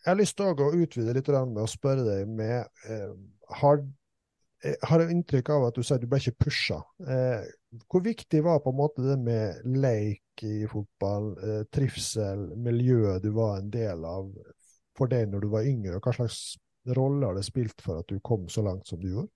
Jeg 0.01 0.15
har 0.15 0.17
lyst 0.17 0.39
til 0.39 0.47
å 0.49 0.71
utvide 0.73 1.13
litt 1.13 1.27
med 1.29 1.59
å 1.61 1.69
spørre 1.69 2.05
deg 2.07 2.29
med 2.33 2.65
eh, 2.89 3.11
har, 3.61 3.83
du 3.85 4.87
har 4.89 5.03
inntrykk 5.05 5.51
av 5.53 5.67
at 5.67 5.77
du 5.77 5.83
sier 5.85 6.01
du 6.01 6.07
ble 6.09 6.17
ikke 6.23 6.47
pusha. 6.47 6.79
Eh, 7.05 7.45
hvor 7.85 8.01
viktig 8.07 8.41
var 8.47 8.63
på 8.65 8.73
en 8.73 8.79
måte 8.79 9.05
det 9.05 9.19
med 9.21 9.61
leik 9.77 10.45
i 10.47 10.65
fotball, 10.71 11.35
eh, 11.45 11.61
trivsel, 11.69 12.47
miljøet 12.57 13.21
du 13.21 13.29
var 13.37 13.59
en 13.59 13.69
del 13.75 14.07
av 14.09 14.33
for 14.97 15.13
deg 15.13 15.29
når 15.29 15.45
du 15.45 15.51
var 15.53 15.69
yngre, 15.69 16.01
hva 16.01 16.17
slags 16.17 16.57
rolle 16.97 17.29
har 17.29 17.37
det 17.37 17.45
spilt 17.45 17.85
for 17.85 18.01
at 18.01 18.09
du 18.09 18.17
kom 18.25 18.49
så 18.49 18.65
langt 18.65 18.89
som 18.89 19.01
du 19.03 19.11
gjorde? 19.11 19.33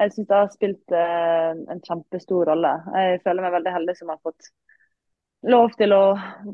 Jeg 0.00 0.14
syns 0.14 0.28
det 0.28 0.38
har 0.40 0.50
spilt 0.50 0.94
eh, 0.96 1.54
en 1.70 1.82
kjempestor 1.86 2.48
rolle. 2.48 2.74
Jeg 2.96 3.22
føler 3.22 3.44
meg 3.44 3.54
veldig 3.60 3.74
heldig 3.76 3.96
som 3.98 4.10
har 4.10 4.20
fått 4.24 4.50
lov 5.42 5.74
til 5.78 5.94
å 5.94 6.02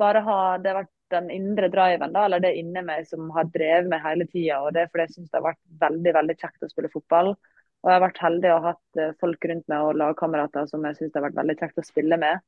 bare 0.01 0.23
ha 0.25 0.41
det 0.63 0.75
vært 0.77 0.95
den 1.13 1.31
indre 1.33 1.69
driven, 1.73 2.13
da, 2.13 2.27
eller 2.27 2.43
det 2.45 2.55
inni 2.61 2.83
meg 2.85 3.07
som 3.09 3.31
har 3.37 3.49
drevet 3.53 3.89
meg 3.89 4.05
hele 4.05 4.27
tida. 4.29 4.61
Og 4.65 4.75
det 4.75 4.85
er 4.85 4.91
fordi 4.93 5.07
jeg 5.07 5.15
syns 5.17 5.31
det 5.31 5.39
har 5.41 5.49
vært 5.49 5.63
veldig 5.87 6.15
veldig 6.19 6.37
kjekt 6.37 6.67
å 6.67 6.71
spille 6.73 6.93
fotball. 6.93 7.33
Og 7.33 7.89
jeg 7.89 7.95
har 7.95 8.05
vært 8.05 8.23
heldig 8.23 8.53
og 8.53 8.65
hatt 8.67 9.01
eh, 9.01 9.17
folk 9.23 9.49
rundt 9.49 9.67
meg 9.71 9.87
og 9.87 9.99
lagkamerater 10.01 10.67
som 10.71 10.85
jeg 10.85 10.99
syns 10.99 11.13
det 11.13 11.21
har 11.21 11.29
vært 11.29 11.39
veldig 11.39 11.59
kjekt 11.61 11.81
å 11.81 11.87
spille 11.87 12.19
med. 12.21 12.45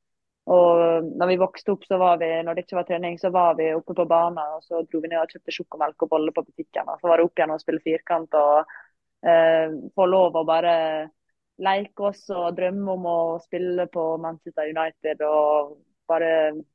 Og 0.51 1.07
når 1.21 1.31
vi 1.31 1.39
vokste 1.41 1.75
opp, 1.75 1.85
så 1.87 1.99
var 2.01 2.19
vi, 2.19 2.31
når 2.43 2.57
det 2.57 2.65
ikke 2.65 2.79
var 2.81 2.87
trening, 2.89 3.19
så 3.21 3.31
var 3.31 3.55
vi 3.59 3.69
oppe 3.77 3.95
på 3.97 4.07
banen. 4.11 4.41
Og 4.57 4.65
så 4.67 4.83
dro 4.83 5.03
vi 5.05 5.13
ned 5.13 5.21
og 5.23 5.35
kjøpte 5.35 5.55
sjokomelk 5.55 6.07
og 6.07 6.11
boller 6.15 6.35
på 6.35 6.45
butikken. 6.49 6.89
Og 6.91 7.01
så 7.01 7.11
var 7.11 7.21
det 7.21 7.29
opp 7.29 7.39
igjen 7.39 7.55
og 7.55 7.63
spille 7.63 7.85
firkant 7.85 8.37
og 8.41 8.75
eh, 9.23 9.77
få 9.95 10.09
lov 10.11 10.41
å 10.41 10.47
bare 10.49 10.75
leke 11.61 12.09
oss 12.09 12.25
og 12.33 12.57
drømme 12.57 12.97
om 12.97 13.07
å 13.07 13.21
spille 13.45 13.87
på 13.93 14.05
Manchester 14.23 14.73
United 14.73 15.23
og 15.29 15.77
bare 16.11 16.31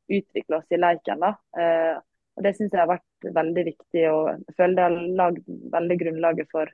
utvikle 0.07 0.59
oss 0.59 0.75
i 0.75 0.79
leken. 0.79 1.23
da. 1.23 1.36
Eh, 1.59 1.95
og 2.36 2.43
Det 2.43 2.55
syns 2.55 2.73
jeg 2.73 2.81
har 2.81 2.91
vært 2.91 3.29
veldig 3.36 3.63
viktig, 3.69 4.01
og 4.11 4.25
jeg 4.33 4.57
føler 4.57 4.75
det 4.75 4.86
har 4.86 4.97
lagd 5.21 5.53
veldig 5.77 5.97
grunnlaget 6.01 6.51
for 6.51 6.71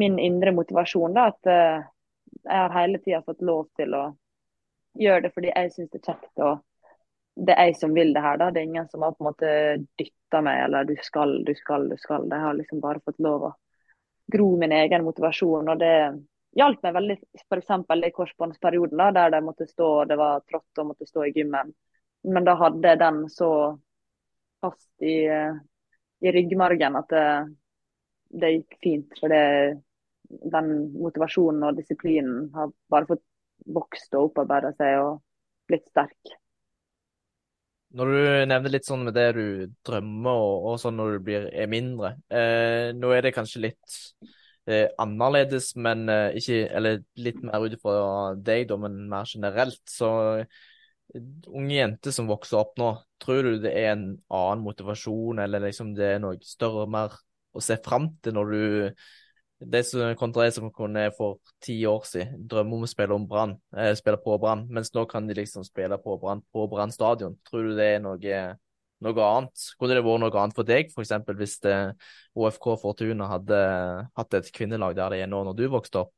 min 0.00 0.18
indre 0.18 0.54
motivasjon. 0.56 1.14
da, 1.14 1.26
At 1.32 1.50
eh, 1.52 1.82
jeg 2.44 2.62
har 2.62 2.78
hele 2.78 3.02
tida 3.04 3.22
fått 3.26 3.42
lov 3.42 3.68
til 3.76 3.94
å 3.94 4.06
gjøre 4.98 5.26
det 5.26 5.34
fordi 5.34 5.52
jeg 5.52 5.74
syns 5.74 5.90
det 5.92 6.00
er 6.00 6.12
kjekt. 6.12 6.32
og 6.38 6.64
det 7.38 7.54
er 7.54 7.68
jeg 7.70 7.76
som 7.78 7.94
vil 7.94 8.12
det 8.14 8.22
her. 8.22 8.36
da, 8.36 8.50
Det 8.50 8.60
er 8.60 8.70
ingen 8.70 8.88
som 8.88 9.02
har 9.02 9.12
på 9.14 9.24
en 9.24 9.30
måte 9.30 9.50
dytta 9.98 10.40
meg 10.42 10.64
eller 10.64 10.84
du 10.84 10.96
skal, 11.02 11.44
du 11.44 11.54
skal, 11.54 11.88
du 11.88 11.96
skal. 11.96 12.26
Jeg 12.30 12.40
har 12.40 12.54
liksom 12.54 12.80
bare 12.80 13.02
fått 13.04 13.20
lov 13.22 13.50
å 13.50 13.52
gro 14.32 14.48
min 14.58 14.72
egen 14.72 15.04
motivasjon. 15.04 15.68
og 15.68 15.78
det 15.78 15.94
hjalp 16.56 16.82
meg 16.82 16.96
veldig 16.96 17.16
f.eks. 17.42 17.70
i 18.08 18.14
korsbåndsperioden, 18.14 19.02
der 19.14 19.34
det 19.34 19.42
måtte 19.44 19.66
stå, 19.68 20.04
det 20.08 20.16
var 20.18 20.44
trått 20.48 20.80
og 20.80 20.92
måtte 20.92 21.08
stå 21.08 21.26
i 21.26 21.32
gymmen. 21.36 21.72
Men 22.28 22.46
da 22.46 22.56
hadde 22.58 22.96
den 22.98 23.22
så 23.30 23.50
fast 24.60 25.06
i, 25.06 25.28
i 25.28 26.32
ryggmargen 26.34 26.98
at 26.98 27.12
det, 27.12 27.28
det, 28.42 28.52
gikk 28.56 28.78
fint. 28.82 29.14
For 29.20 29.30
det, 29.32 29.78
den 30.28 30.74
motivasjonen 30.98 31.68
og 31.68 31.78
disiplinen 31.78 32.48
har 32.56 32.74
bare 32.90 33.10
fått 33.12 33.24
vokst 33.74 34.14
og 34.18 34.30
opparbeida 34.30 34.74
seg 34.78 35.00
og 35.02 35.22
blitt 35.68 35.86
sterk. 35.90 36.36
Når 37.98 38.10
du 38.12 38.18
nevner 38.50 38.72
litt 38.72 38.84
sånn 38.84 39.06
med 39.06 39.14
det 39.16 39.28
du 39.32 39.44
drømmer 39.86 40.42
og, 40.42 40.66
og 40.68 40.74
sånn 40.82 40.98
når 40.98 41.14
du 41.14 41.22
blir, 41.24 41.46
er 41.48 41.70
mindre, 41.72 42.18
eh, 42.28 42.90
nå 42.92 43.14
er 43.16 43.24
det 43.24 43.32
kanskje 43.36 43.62
litt 43.64 43.94
eh, 44.68 44.86
annerledes, 45.00 45.72
men 45.76 46.08
eh, 46.12 46.38
ikke 46.38 46.58
Eller 46.78 47.00
litt 47.20 47.40
mer 47.46 47.64
ut 47.64 47.76
ifra 47.76 48.34
deg, 48.36 48.66
da, 48.70 48.78
men 48.80 48.98
mer 49.10 49.28
generelt. 49.30 49.80
Så 49.90 50.10
eh, 50.42 50.58
unge 51.48 51.78
jenter 51.78 52.14
som 52.14 52.28
vokser 52.28 52.60
opp 52.60 52.76
nå, 52.80 52.92
tror 53.22 53.46
du 53.46 53.62
det 53.64 53.72
er 53.72 53.94
en 53.94 54.10
annen 54.28 54.66
motivasjon, 54.66 55.40
eller 55.44 55.64
liksom 55.64 55.94
det 55.96 56.12
er 56.14 56.20
noe 56.22 56.38
større 56.44 56.84
og 56.84 56.92
mer 56.92 57.16
å 57.56 57.64
se 57.64 57.78
fram 57.84 58.12
til 58.22 58.36
når 58.36 58.52
du 58.52 58.60
det 59.58 59.82
som 59.88 60.14
kontra 60.14 60.44
det 60.46 60.54
som 60.54 60.70
kunne 60.70 61.08
for 61.16 61.40
ti 61.64 61.80
år 61.86 62.04
siden 62.06 62.44
drømme 62.46 62.76
om 62.76 62.84
å 62.86 62.90
spille 62.90 63.14
om 63.16 63.24
Brann, 63.26 63.56
eh, 63.74 63.90
spille 63.98 64.20
på 64.22 64.36
Brann, 64.38 64.68
mens 64.70 64.92
nå 64.94 65.04
kan 65.10 65.26
de 65.26 65.34
liksom 65.34 65.64
spille 65.66 65.98
på 65.98 66.18
Brann 66.22 66.44
på 66.52 66.68
Brann 66.70 66.94
stadion. 66.94 67.38
Tror 67.48 67.66
du 67.66 67.74
det 67.74 67.88
er 67.96 68.04
noe 68.04 68.44
noe 69.04 69.24
annet? 69.24 69.66
Kunne 69.78 69.96
det 69.96 70.04
vært 70.06 70.22
noe 70.24 70.40
annet 70.42 70.56
for 70.58 70.68
deg, 70.68 70.92
f.eks. 70.92 71.14
hvis 71.38 71.58
det, 71.64 71.76
OFK 72.38 72.70
Fortuna 72.82 73.28
hadde 73.32 73.60
hatt 74.18 74.38
et 74.38 74.52
kvinnelag 74.54 74.96
der 74.98 75.14
det 75.14 75.22
er 75.24 75.30
nå, 75.30 75.42
når 75.46 75.58
du 75.58 75.66
vokste 75.72 76.04
opp? 76.04 76.14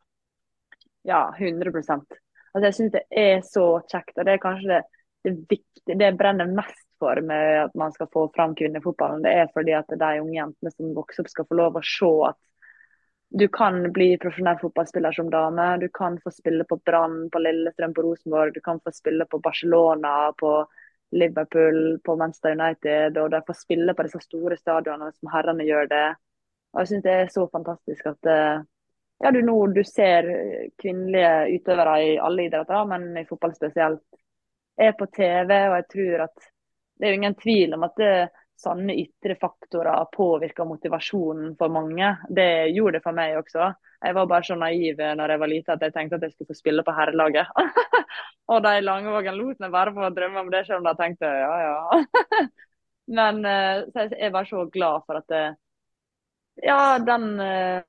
Ja, 1.08 1.30
100% 1.38 2.18
Altså, 2.50 2.66
Jeg 2.66 2.74
syns 2.74 2.92
det 2.96 3.04
er 3.14 3.42
så 3.46 3.64
kjekt. 3.86 4.16
og 4.18 4.24
Det 4.26 4.32
er 4.32 4.42
kanskje 4.42 4.70
det, 4.72 4.80
det 5.24 5.34
viktige, 5.52 5.98
det 6.00 6.16
brenner 6.18 6.50
mest 6.50 6.86
for 7.00 7.20
med 7.24 7.64
at 7.64 7.74
man 7.78 7.92
skal 7.94 8.10
få 8.12 8.26
fram 8.34 8.56
kvinnefotballen. 8.58 9.22
Det 9.24 9.32
er 9.32 9.52
fordi 9.54 9.76
at 9.78 9.92
de 10.02 10.10
unge 10.20 10.34
jentene 10.36 10.72
som 10.74 10.94
vokser 10.96 11.22
opp, 11.22 11.30
skal 11.32 11.46
få 11.48 11.58
lov 11.60 11.78
å 11.78 11.84
se 11.86 12.10
at 12.28 12.40
du 13.30 13.46
kan 13.48 13.78
bli 13.94 14.16
profesjonell 14.18 14.58
fotballspiller 14.58 15.14
som 15.14 15.30
dame. 15.30 15.66
Du 15.78 15.86
kan 15.94 16.18
få 16.18 16.32
spille 16.34 16.66
på 16.66 16.80
Brann, 16.84 17.28
på 17.30 17.38
Lillestrøm, 17.38 17.94
på 17.94 18.02
Rosenborg. 18.02 18.54
Du 18.54 18.60
kan 18.60 18.80
få 18.82 18.90
spille 18.92 19.26
på 19.30 19.38
Barcelona, 19.38 20.32
på 20.38 20.50
Liverpool, 21.12 21.98
på 22.04 22.16
Manchester 22.16 22.54
United, 22.54 23.16
og 23.18 23.30
de 23.32 23.42
får 23.46 23.58
spille 23.58 23.94
på 23.94 24.06
disse 24.06 24.20
store 24.24 24.58
stadionene 24.58 25.12
som 25.12 25.32
herrene 25.32 25.66
gjør 25.66 25.88
det. 25.90 26.08
Og 26.72 26.82
jeg 26.82 26.90
synes 26.92 27.04
Det 27.04 27.12
er 27.12 27.32
så 27.34 27.48
fantastisk 27.52 28.06
at 28.06 28.30
eh, 28.30 28.62
ja, 29.20 29.30
du 29.30 29.40
nå 29.44 29.56
du 29.74 29.82
ser 29.84 30.28
kvinnelige 30.80 31.58
utøvere 31.58 31.96
i 32.04 32.12
alle 32.18 32.46
idretter, 32.46 32.86
men 32.88 33.10
i 33.18 33.26
fotball 33.28 33.54
spesielt, 33.56 34.04
er 34.78 34.94
på 34.96 35.06
TV. 35.16 35.50
Og 35.68 35.76
jeg 35.76 35.88
tror 35.92 36.24
at 36.28 36.46
det 36.96 37.06
er 37.06 37.12
jo 37.12 37.20
ingen 37.20 37.34
tvil 37.34 37.74
om 37.74 37.84
at 37.88 37.98
det, 38.00 38.14
sanne 38.60 38.96
ytre 39.00 39.36
faktorer 39.40 40.08
påvirker 40.12 40.68
motivasjonen 40.68 41.54
for 41.58 41.72
mange. 41.72 42.12
Det 42.28 42.70
gjorde 42.74 42.98
det 42.98 43.04
for 43.04 43.16
meg 43.16 43.38
også. 43.40 43.70
Jeg 44.00 44.16
var 44.16 44.28
bare 44.28 44.46
så 44.48 44.56
naiv 44.56 45.00
når 45.16 45.34
jeg 45.34 45.42
var 45.42 45.52
liten 45.52 45.74
at 45.74 45.82
jeg 45.84 45.94
tenkte 45.96 46.18
at 46.18 46.26
jeg 46.26 46.34
skulle 46.34 46.52
få 46.52 46.58
spille 46.58 46.84
på 46.84 46.94
herrelaget. 46.96 47.48
og 48.52 48.62
de 48.64 48.74
langvågen 48.84 49.38
lot 49.38 49.60
meg 49.64 49.72
bare 49.74 49.94
få 49.96 50.12
drømme 50.16 50.44
om 50.44 50.52
det, 50.52 50.64
selv 50.68 50.80
om 50.80 50.88
de 50.88 50.94
tenkte 51.00 51.32
ja, 51.40 51.56
ja. 51.66 52.44
Men 53.18 53.42
eh, 53.44 53.82
jeg 53.96 54.14
er 54.20 54.32
bare 54.34 54.46
så 54.46 54.64
glad 54.70 55.02
for 55.06 55.18
at 55.18 55.28
det, 55.32 55.44
ja, 56.62 56.98
den, 56.98 57.40
eh, 57.40 57.82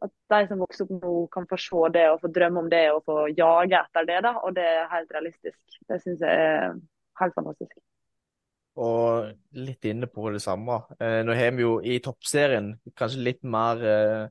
at 0.00 0.12
de 0.30 0.40
som 0.48 0.60
vokser 0.62 0.86
opp 0.86 1.02
nå, 1.02 1.14
kan 1.34 1.48
få 1.50 1.58
se 1.60 1.90
det 1.96 2.06
og 2.12 2.20
få 2.22 2.30
drømme 2.34 2.64
om 2.64 2.70
det 2.70 2.84
og 2.92 3.02
få 3.08 3.18
jage 3.32 3.80
etter 3.80 4.08
det. 4.08 4.20
da, 4.26 4.34
Og 4.44 4.54
det 4.56 4.66
er 4.66 4.90
helt 4.92 5.12
realistisk. 5.16 5.60
Det 5.88 6.00
syns 6.02 6.24
jeg 6.24 6.50
er 6.50 6.76
helt 7.20 7.34
fantastisk. 7.34 7.78
Og 8.80 9.30
litt 9.60 9.84
inne 9.90 10.08
på 10.08 10.30
det 10.32 10.40
samme. 10.40 10.78
Eh, 11.00 11.20
nå 11.26 11.36
har 11.36 11.56
vi 11.56 11.66
jo 11.66 11.78
i 11.84 11.98
toppserien 12.04 12.72
kanskje 12.96 13.24
litt 13.26 13.42
mer 13.44 13.82
eh, 13.84 14.22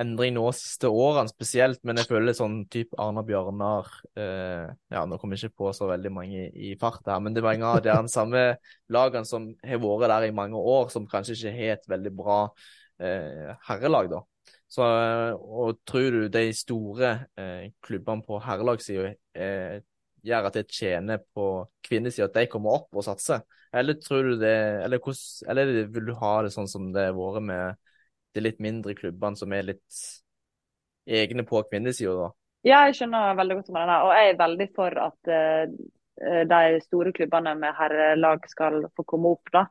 endring 0.00 0.34
nå 0.34 0.46
siste 0.56 0.88
årene 0.90 1.30
spesielt, 1.30 1.80
men 1.86 2.00
jeg 2.00 2.08
føler 2.10 2.36
sånn 2.36 2.56
type 2.72 2.96
Arna 3.00 3.22
Bjørnar 3.26 3.90
eh, 4.18 4.66
Ja, 4.90 5.04
nå 5.06 5.18
kommer 5.20 5.36
jeg 5.36 5.50
ikke 5.50 5.64
på 5.64 5.74
så 5.76 5.90
veldig 5.90 6.12
mange 6.14 6.46
i, 6.48 6.70
i 6.70 6.72
fart 6.80 7.06
her, 7.06 7.20
men 7.22 7.36
det 7.36 7.42
er 7.42 7.48
mange 7.50 7.70
av 7.70 7.84
de 7.84 7.96
samme 8.12 8.44
lagene 8.92 9.28
som 9.28 9.50
har 9.66 9.82
vært 9.84 10.10
der 10.14 10.28
i 10.30 10.34
mange 10.36 10.58
år, 10.58 10.90
som 10.92 11.08
kanskje 11.10 11.36
ikke 11.36 11.54
har 11.58 11.76
et 11.76 11.88
veldig 11.92 12.14
bra 12.16 12.40
eh, 13.02 13.54
herrelag, 13.68 14.10
da. 14.16 14.24
Så, 14.70 14.86
og 15.36 15.80
tror 15.88 16.14
du 16.14 16.26
de 16.30 16.44
store 16.54 17.14
eh, 17.38 17.70
klubbene 17.82 18.22
på 18.22 18.38
herrelagssida 18.44 19.08
eh, 19.34 19.80
gjør 20.26 20.48
at 20.48 20.58
det 20.58 20.66
tjener 20.72 21.20
på 21.34 21.46
kvinnesida 21.86 22.28
at 22.28 22.38
de 22.38 22.48
kommer 22.50 22.80
opp 22.80 22.96
og 22.96 23.06
satser? 23.06 23.44
Eller 23.72 24.00
tror 24.02 24.32
du 24.32 24.34
det, 24.40 24.56
eller, 24.84 25.00
hos, 25.04 25.42
eller 25.48 25.86
vil 25.92 26.10
du 26.10 26.16
ha 26.18 26.32
det 26.42 26.50
sånn 26.54 26.68
som 26.70 26.90
det 26.94 27.10
har 27.10 27.16
vært 27.16 27.46
med 27.46 27.78
de 28.34 28.42
litt 28.42 28.60
mindre 28.62 28.94
klubbene 28.98 29.38
som 29.38 29.52
er 29.54 29.68
litt 29.72 30.00
egne 31.10 31.44
på 31.46 31.62
kvinnesida, 31.70 32.14
da? 32.18 32.30
Ja, 32.66 32.82
jeg 32.88 32.98
skjønner 32.98 33.38
veldig 33.38 33.56
godt 33.56 33.70
hva 33.70 33.72
du 33.72 33.78
mener, 33.78 34.02
Og 34.04 34.10
jeg 34.14 34.30
er 34.30 34.40
veldig 34.40 34.66
for 34.76 34.98
at 35.00 35.30
uh, 35.32 36.42
de 36.50 36.80
store 36.84 37.12
klubbene 37.16 37.54
med 37.56 37.76
herrelag 37.78 38.44
skal 38.50 38.82
få 38.96 39.06
komme 39.08 39.32
opp. 39.32 39.52
da. 39.54 39.64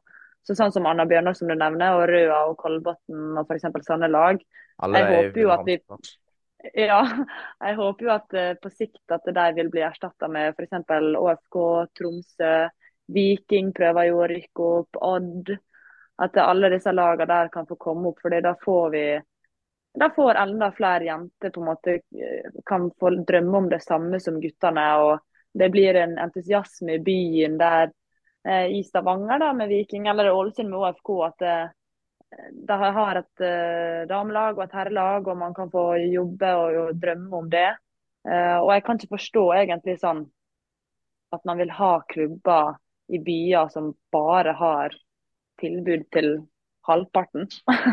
Så 0.48 0.56
sånn 0.58 0.74
som 0.74 0.88
Anna 0.90 1.06
Bjørnar 1.06 1.36
som 1.38 1.52
du 1.52 1.54
nevner, 1.54 2.00
og 2.00 2.08
Røa 2.10 2.40
og 2.50 2.58
Kolbotn 2.58 3.38
og 3.38 3.46
f.eks. 3.46 3.68
sånne 3.86 4.10
lag. 4.10 4.42
Alle 4.82 5.04
jeg 5.04 5.12
håper 5.14 5.44
jo 5.44 5.54
at 5.54 5.68
vi 5.68 5.78
Ja, 6.74 7.00
jeg 7.60 7.76
håper 7.76 8.06
jo 8.06 8.12
at 8.14 8.34
eh, 8.36 8.54
på 8.60 8.70
sikt 8.74 9.14
at 9.16 9.28
de 9.32 9.46
vil 9.56 9.72
bli 9.72 9.84
erstatta 9.86 10.28
med 10.28 10.58
f.eks. 10.58 10.76
ÅFK, 11.20 11.58
Tromsø, 11.96 12.54
Viking 13.10 13.72
prøver 13.74 14.10
jo 14.10 14.20
å 14.22 14.30
rykke 14.30 14.70
opp, 14.82 15.00
Odd. 15.02 15.54
At 16.20 16.36
alle 16.44 16.70
disse 16.74 16.92
lagene 16.92 17.30
der 17.32 17.52
kan 17.54 17.68
få 17.68 17.78
komme 17.80 18.12
opp, 18.12 18.20
for 18.22 18.36
da 18.44 18.52
får 18.60 18.90
vi 18.92 19.04
da 20.00 20.10
får 20.16 20.36
enda 20.36 20.72
flere 20.72 21.08
jenter 21.08 21.50
på 21.50 21.62
en 21.64 21.66
måte 21.66 21.96
eh, 21.96 22.52
kan 22.66 22.92
få 23.00 23.10
drømme 23.28 23.58
om 23.58 23.70
det 23.72 23.82
samme 23.84 24.20
som 24.20 24.38
guttene. 24.42 24.86
og 25.02 25.20
Det 25.52 25.70
blir 25.74 25.98
en 25.98 26.18
entusiasme 26.22 27.00
i 27.00 27.04
byen 27.04 27.58
der 27.58 27.92
eh, 28.48 28.68
i 28.78 28.84
Stavanger 28.84 29.40
da, 29.40 29.54
med 29.54 29.72
Viking, 29.72 30.08
eller 30.08 30.32
Ålesund 30.32 30.70
med 30.70 30.80
ÅFK, 30.80 31.14
at 31.26 31.42
eh, 31.42 31.66
de 32.52 32.72
har 32.72 33.20
et 33.20 33.44
uh, 33.44 34.08
damelag 34.10 34.58
og 34.58 34.66
et 34.66 34.76
herrelag, 34.78 35.28
og 35.28 35.40
man 35.40 35.56
kan 35.58 35.72
få 35.72 35.86
jobbe 36.04 36.52
og, 36.62 36.78
og 36.84 37.02
drømme 37.02 37.42
om 37.42 37.50
det. 37.50 37.72
Uh, 38.28 38.60
og 38.62 38.74
jeg 38.76 38.86
kan 38.86 39.00
ikke 39.00 39.16
forstå 39.18 39.46
egentlig 39.58 39.98
sånn 40.02 40.24
at 41.34 41.44
man 41.46 41.60
vil 41.62 41.74
ha 41.74 41.92
klubber 42.10 42.78
i 43.10 43.20
byer 43.22 43.70
som 43.74 43.92
bare 44.14 44.54
har 44.58 44.96
tilbud 45.62 46.06
til 46.14 46.32
halvparten. 46.90 47.50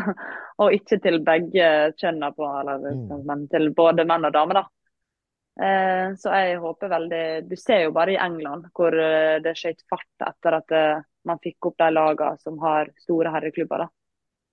og 0.61 0.73
ikke 0.73 0.99
til 1.01 1.21
begge 1.25 1.67
kjønna 1.97 2.31
på, 2.37 2.47
eller 2.61 2.81
mm. 2.81 3.21
men 3.25 3.45
til 3.51 3.71
både 3.77 4.05
menn 4.09 4.29
og 4.29 4.33
damer, 4.37 4.61
da. 4.61 4.65
Uh, 5.57 6.13
så 6.21 6.35
jeg 6.37 6.59
håper 6.61 6.91
veldig 6.91 7.21
Du 7.49 7.55
ser 7.57 7.87
jo 7.87 7.93
bare 7.95 8.13
i 8.13 8.19
England 8.21 8.67
hvor 8.77 8.93
det 8.93 9.55
skjøt 9.57 9.79
fart 9.89 10.27
etter 10.27 10.59
at 10.59 10.73
man 11.25 11.41
fikk 11.41 11.71
opp 11.71 11.79
de 11.81 11.87
lagene 11.89 12.37
som 12.43 12.59
har 12.61 12.91
store 13.01 13.33
herreklubber. 13.33 13.87
da. 13.87 13.96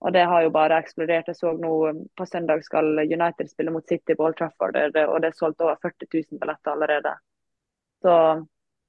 Og 0.03 0.13
det 0.13 0.25
har 0.27 0.43
jo 0.43 0.51
bare 0.53 0.79
eksplodert. 0.81 1.29
Jeg 1.31 1.37
så 1.39 1.53
nå 1.57 1.71
på 2.17 2.25
søndag 2.27 2.63
skal 2.65 2.99
United 3.05 3.47
spille 3.49 3.71
mot 3.71 3.87
City 3.87 4.17
på 4.17 4.27
Old 4.27 4.35
Trafford, 4.37 4.75
og 4.75 5.21
det 5.21 5.31
er 5.31 5.39
solgt 5.39 5.63
over 5.63 5.79
40 5.81 6.09
000 6.13 6.41
billetter 6.41 6.71
allerede. 6.75 7.15
Så 8.03 8.13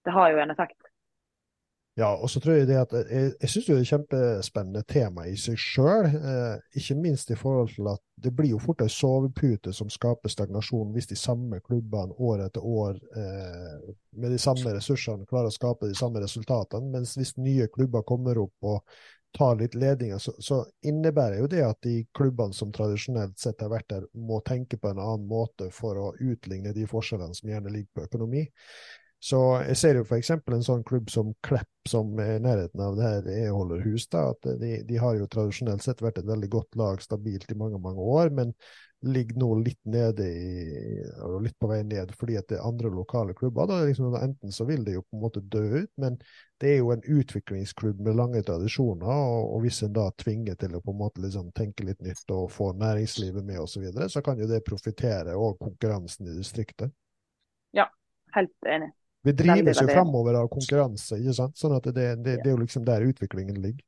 det 0.05 0.13
har 0.13 0.31
jo 0.31 0.43
en 0.43 0.51
effekt. 0.51 0.81
Ja, 1.97 2.11
og 2.15 2.31
så 2.31 2.41
tror 2.41 2.53
jeg 2.53 2.67
det 2.69 2.77
at 2.77 2.93
jeg, 2.93 3.31
jeg 3.41 3.49
syns 3.49 3.67
det 3.67 3.75
er 3.75 3.79
et 3.81 3.89
kjempespennende 3.89 4.83
tema 4.85 5.23
i 5.31 5.37
seg 5.41 5.57
sjøl. 5.57 6.05
Eh, 6.05 6.59
ikke 6.77 6.97
minst 7.01 7.31
i 7.33 7.39
forhold 7.41 7.71
til 7.73 7.89
at 7.89 8.03
det 8.21 8.35
blir 8.37 8.51
jo 8.51 8.59
fort 8.61 8.85
ei 8.85 8.93
sovepute 8.93 9.73
som 9.73 9.89
skaper 9.89 10.29
stagnasjon 10.29 10.93
hvis 10.93 11.09
de 11.09 11.17
samme 11.17 11.63
klubbene 11.65 12.13
år 12.21 12.43
etter 12.45 12.67
år 12.69 13.01
eh, 13.17 13.95
med 14.13 14.35
de 14.35 14.41
samme 14.41 14.75
ressursene 14.77 15.25
klarer 15.25 15.49
å 15.49 15.57
skape 15.57 15.89
de 15.89 15.97
samme 15.97 16.21
resultatene. 16.21 16.93
Mens 16.99 17.17
hvis 17.17 17.33
nye 17.41 17.71
klubber 17.73 18.05
kommer 18.05 18.45
opp 18.45 18.69
og 18.75 18.99
tar 19.37 19.59
litt 19.61 19.75
ledninga, 19.77 20.19
så, 20.23 20.33
så, 20.41 20.63
innebærer 20.87 21.43
jo 21.43 21.49
det 21.53 21.63
at 21.67 21.81
de 21.85 21.97
klubbene 22.17 22.57
som 22.57 22.73
tradisjonelt 22.75 23.39
sett 23.41 23.61
har 23.61 23.73
vært 23.73 23.91
der, 23.93 24.07
må 24.17 24.41
tenke 24.47 24.79
på 24.81 24.91
en 24.91 25.01
annen 25.03 25.27
måte 25.29 25.69
for 25.75 25.99
å 26.01 26.13
utligne 26.21 26.73
de 26.77 26.87
forskjellene 26.89 27.37
som 27.37 27.53
gjerne 27.53 27.73
ligger 27.75 27.93
på 27.93 28.07
økonomi. 28.09 28.47
Så 29.27 29.39
jeg 29.65 29.77
ser 29.81 29.99
jo 29.99 30.05
f.eks. 30.05 30.31
en 30.37 30.65
sånn 30.65 30.83
klubb 30.87 31.09
som 31.11 31.33
Klepp, 31.45 31.71
som 31.89 32.13
er 32.21 32.37
i 32.37 32.43
nærheten 32.45 32.83
av 32.85 32.99
det 32.99 33.07
her 33.07 33.55
holder 33.55 33.81
hus 33.87 34.05
da, 34.13 34.29
at 34.35 34.49
de, 34.61 34.73
de, 34.87 34.99
har 35.01 35.17
jo 35.17 35.29
tradisjonelt 35.33 35.85
sett 35.85 36.03
vært 36.05 36.21
et 36.21 36.29
veldig 36.29 36.51
godt 36.53 36.77
lag, 36.79 37.01
stabilt 37.03 37.51
i 37.51 37.57
mange 37.59 37.81
mange 37.83 38.03
år. 38.03 38.31
Men 38.37 38.53
ligger 39.07 39.39
nå 39.41 39.49
litt 39.61 39.81
nede 39.89 40.27
i, 40.27 41.01
litt 41.45 41.57
på 41.61 41.69
vei 41.71 41.83
ned 41.87 42.13
fordi 42.17 42.39
at 42.41 42.49
det 42.51 42.59
er 42.59 42.69
andre 42.69 42.91
lokale 42.93 43.37
klubber. 43.37 43.69
Da 43.71 43.83
liksom, 43.87 44.15
enten 44.21 44.55
så 44.55 44.67
vil 44.69 44.85
det 44.87 44.97
jo 44.97 45.05
på 45.07 45.19
en 45.19 45.25
måte 45.27 45.43
dø 45.43 45.65
ut, 45.83 45.93
men 46.01 46.21
det 46.61 46.71
er 46.73 46.79
jo 46.79 46.93
en 46.95 47.03
utviklingsklubb 47.05 48.01
med 48.01 48.17
lange 48.17 48.43
tradisjoner. 48.43 49.07
Og, 49.07 49.55
og 49.57 49.65
hvis 49.65 49.83
en 49.85 49.95
da 49.97 50.07
tvinger 50.23 50.57
til 50.61 50.77
å 50.77 50.83
på 50.85 50.95
en 50.95 51.01
måte 51.01 51.23
liksom 51.25 51.51
tenke 51.57 51.85
litt 51.85 52.01
nytt 52.05 52.33
og 52.35 52.49
få 52.53 52.71
næringslivet 52.81 53.45
med 53.45 53.61
osv., 53.61 53.75
så, 53.75 53.85
videre, 53.85 54.09
så 54.13 54.23
kan 54.25 54.41
jo 54.41 54.49
det 54.51 54.63
profitere 54.65 55.37
og 55.37 55.59
konkurransen 55.61 56.31
i 56.33 56.37
distriktet. 56.39 56.95
Ja, 57.77 57.89
helt 58.37 58.55
enig. 58.69 58.93
Vi 59.27 59.35
drives 59.35 59.81
jo 59.83 59.89
framover 59.91 60.39
av 60.39 60.49
konkurranse, 60.53 61.19
ikke 61.19 61.35
sant? 61.35 61.57
sånn 61.59 61.75
at 61.77 61.89
det, 61.91 62.11
det, 62.23 62.37
det 62.45 62.51
er 62.51 62.55
jo 62.55 62.61
liksom 62.63 62.85
der 62.87 63.05
utviklingen 63.09 63.59
ligger. 63.59 63.83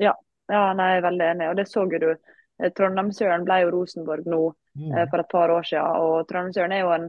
Ja, 0.00 0.14
ja 0.50 0.62
nei, 0.74 0.94
veldig 1.04 1.26
enig. 1.34 1.50
Og 1.52 1.58
det 1.60 1.68
så 1.68 1.84
jo 1.84 2.00
du 2.00 2.08
Eh, 2.62 2.70
Trondheimsøren 2.76 3.44
ble 3.46 3.60
jo 3.64 3.72
Rosenborg 3.74 4.28
nå 4.30 4.40
mm. 4.52 4.90
Eh, 4.92 5.06
for 5.10 5.22
et 5.22 5.30
par 5.30 5.50
år 5.50 5.66
siden. 5.66 6.00
og 6.06 6.28
Trondheimsøren 6.30 6.74
er 6.74 6.84
jo 6.84 6.92
en, 6.94 7.08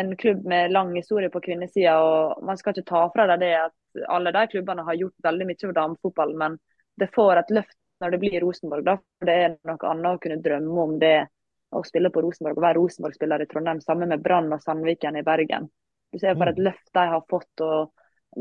en, 0.00 0.14
klubb 0.16 0.44
med 0.46 0.72
lang 0.72 0.94
historie 0.96 1.30
på 1.30 1.42
kvinnesida. 1.44 1.98
og 1.98 2.44
Man 2.44 2.60
skal 2.60 2.76
ikke 2.76 2.90
ta 2.90 3.04
fra 3.14 3.26
deg 3.32 3.42
det 3.44 3.54
at 3.64 3.74
alle 4.08 4.32
de 4.32 4.46
klubbene 4.52 4.84
har 4.86 4.98
gjort 5.00 5.26
veldig 5.26 5.46
mye 5.48 5.60
for 5.64 5.76
damefotball, 5.76 6.34
men 6.38 6.58
det 6.98 7.10
får 7.14 7.42
et 7.42 7.52
løft 7.58 7.76
når 8.00 8.14
det 8.14 8.20
blir 8.22 8.40
Rosenborg. 8.40 8.84
da, 8.84 8.96
for 9.18 9.26
Det 9.26 9.34
er 9.34 9.56
noe 9.66 9.90
annet 9.90 10.14
å 10.14 10.22
kunne 10.22 10.42
drømme 10.42 10.84
om 10.84 10.98
det 10.98 11.16
å 11.74 11.82
spille 11.84 12.10
på 12.10 12.22
Rosenborg 12.24 12.58
og 12.58 12.64
være 12.64 12.78
Rosenborg-spiller 12.78 13.44
i 13.44 13.46
Trondheim, 13.50 13.80
sammen 13.84 14.08
med 14.08 14.22
Brann 14.24 14.52
og 14.54 14.62
Sandviken 14.62 15.18
i 15.18 15.24
Bergen. 15.26 15.68
Du 16.12 16.18
ser 16.18 16.38
for 16.38 16.48
et 16.48 16.58
mm. 16.58 16.64
løft 16.64 16.92
de 16.94 17.06
har 17.12 17.24
fått. 17.28 17.60
og 17.60 17.92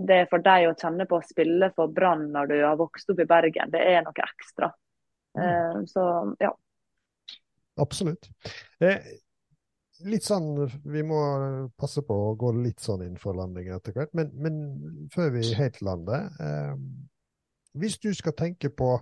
det 0.07 0.21
er 0.21 0.29
for 0.29 0.43
deg 0.43 0.67
å 0.67 0.75
kjenne 0.77 1.07
på 1.07 1.17
å 1.17 1.25
spille 1.25 1.71
for 1.75 1.91
Brann 1.91 2.27
når 2.31 2.51
du 2.51 2.57
har 2.59 2.79
vokst 2.79 3.09
opp 3.11 3.21
i 3.23 3.27
Bergen, 3.27 3.71
det 3.73 3.81
er 3.81 4.03
noe 4.05 4.25
ekstra. 4.25 4.71
Mm. 5.37 5.43
Eh, 5.43 5.79
så 5.91 6.03
ja. 6.43 6.51
Absolutt. 7.81 8.29
Eh, 8.81 8.99
litt 10.05 10.25
sånn, 10.27 10.67
Vi 10.83 11.03
må 11.05 11.19
passe 11.79 12.03
på 12.05 12.15
å 12.29 12.35
gå 12.39 12.51
litt 12.59 12.83
sånn 12.83 13.05
inn 13.05 13.17
for 13.21 13.37
landing 13.37 13.69
etter 13.73 13.95
hvert, 13.95 14.13
men, 14.17 14.31
men 14.35 14.57
før 15.13 15.31
vi 15.35 15.45
helt 15.57 15.81
lander 15.85 16.29
eh, 16.43 16.73
Hvis 17.77 17.99
du 18.03 18.11
skal 18.17 18.35
tenke 18.37 18.69
på 18.69 18.95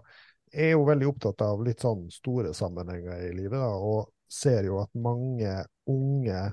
Jeg 0.54 0.72
er 0.72 0.76
jo 0.76 0.86
veldig 0.88 1.10
opptatt 1.12 1.42
av 1.46 1.64
litt 1.66 1.84
sånn 1.84 2.06
store 2.14 2.54
sammenhenger 2.56 3.26
i 3.28 3.34
livet, 3.36 3.60
da, 3.60 3.74
og 3.76 4.14
ser 4.32 4.70
jo 4.70 4.80
at 4.82 4.94
mange 4.98 5.52
unge 5.92 6.44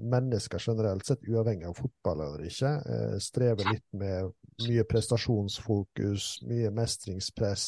mennesker 0.00 0.62
generelt 0.62 1.04
sett, 1.06 1.24
uavhengig 1.28 1.66
av 1.68 1.74
fotball 1.76 2.22
eller 2.24 2.46
ikke, 2.48 2.70
eh, 2.86 3.16
strever 3.20 3.68
litt 3.74 3.84
med 3.98 4.30
mye 4.62 4.84
prestasjonsfokus, 4.88 6.28
mye 6.48 6.70
mestringspress 6.72 7.66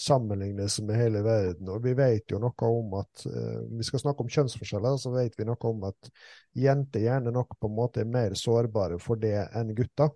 sammenlignes 0.00 0.78
med 0.86 0.98
hele 0.98 1.22
verden. 1.26 1.68
Og 1.72 1.82
vi 1.84 1.94
vet 1.98 2.30
jo 2.30 2.40
noe 2.42 2.70
om 2.70 2.94
at 3.00 3.26
uh, 3.26 3.60
Vi 3.78 3.86
skal 3.86 4.02
snakke 4.04 4.24
om 4.24 4.32
kjønnsforskjeller, 4.32 4.96
så 5.00 5.12
vet 5.14 5.38
vi 5.38 5.46
noe 5.48 5.70
om 5.70 5.84
at 5.90 6.10
jenter 6.58 7.04
gjerne 7.04 7.34
nok 7.34 7.58
på 7.58 7.70
en 7.70 7.76
måte 7.78 8.02
er 8.02 8.10
mer 8.10 8.36
sårbare 8.38 8.98
for 9.02 9.20
det 9.20 9.36
enn 9.58 9.74
gutter. 9.76 10.14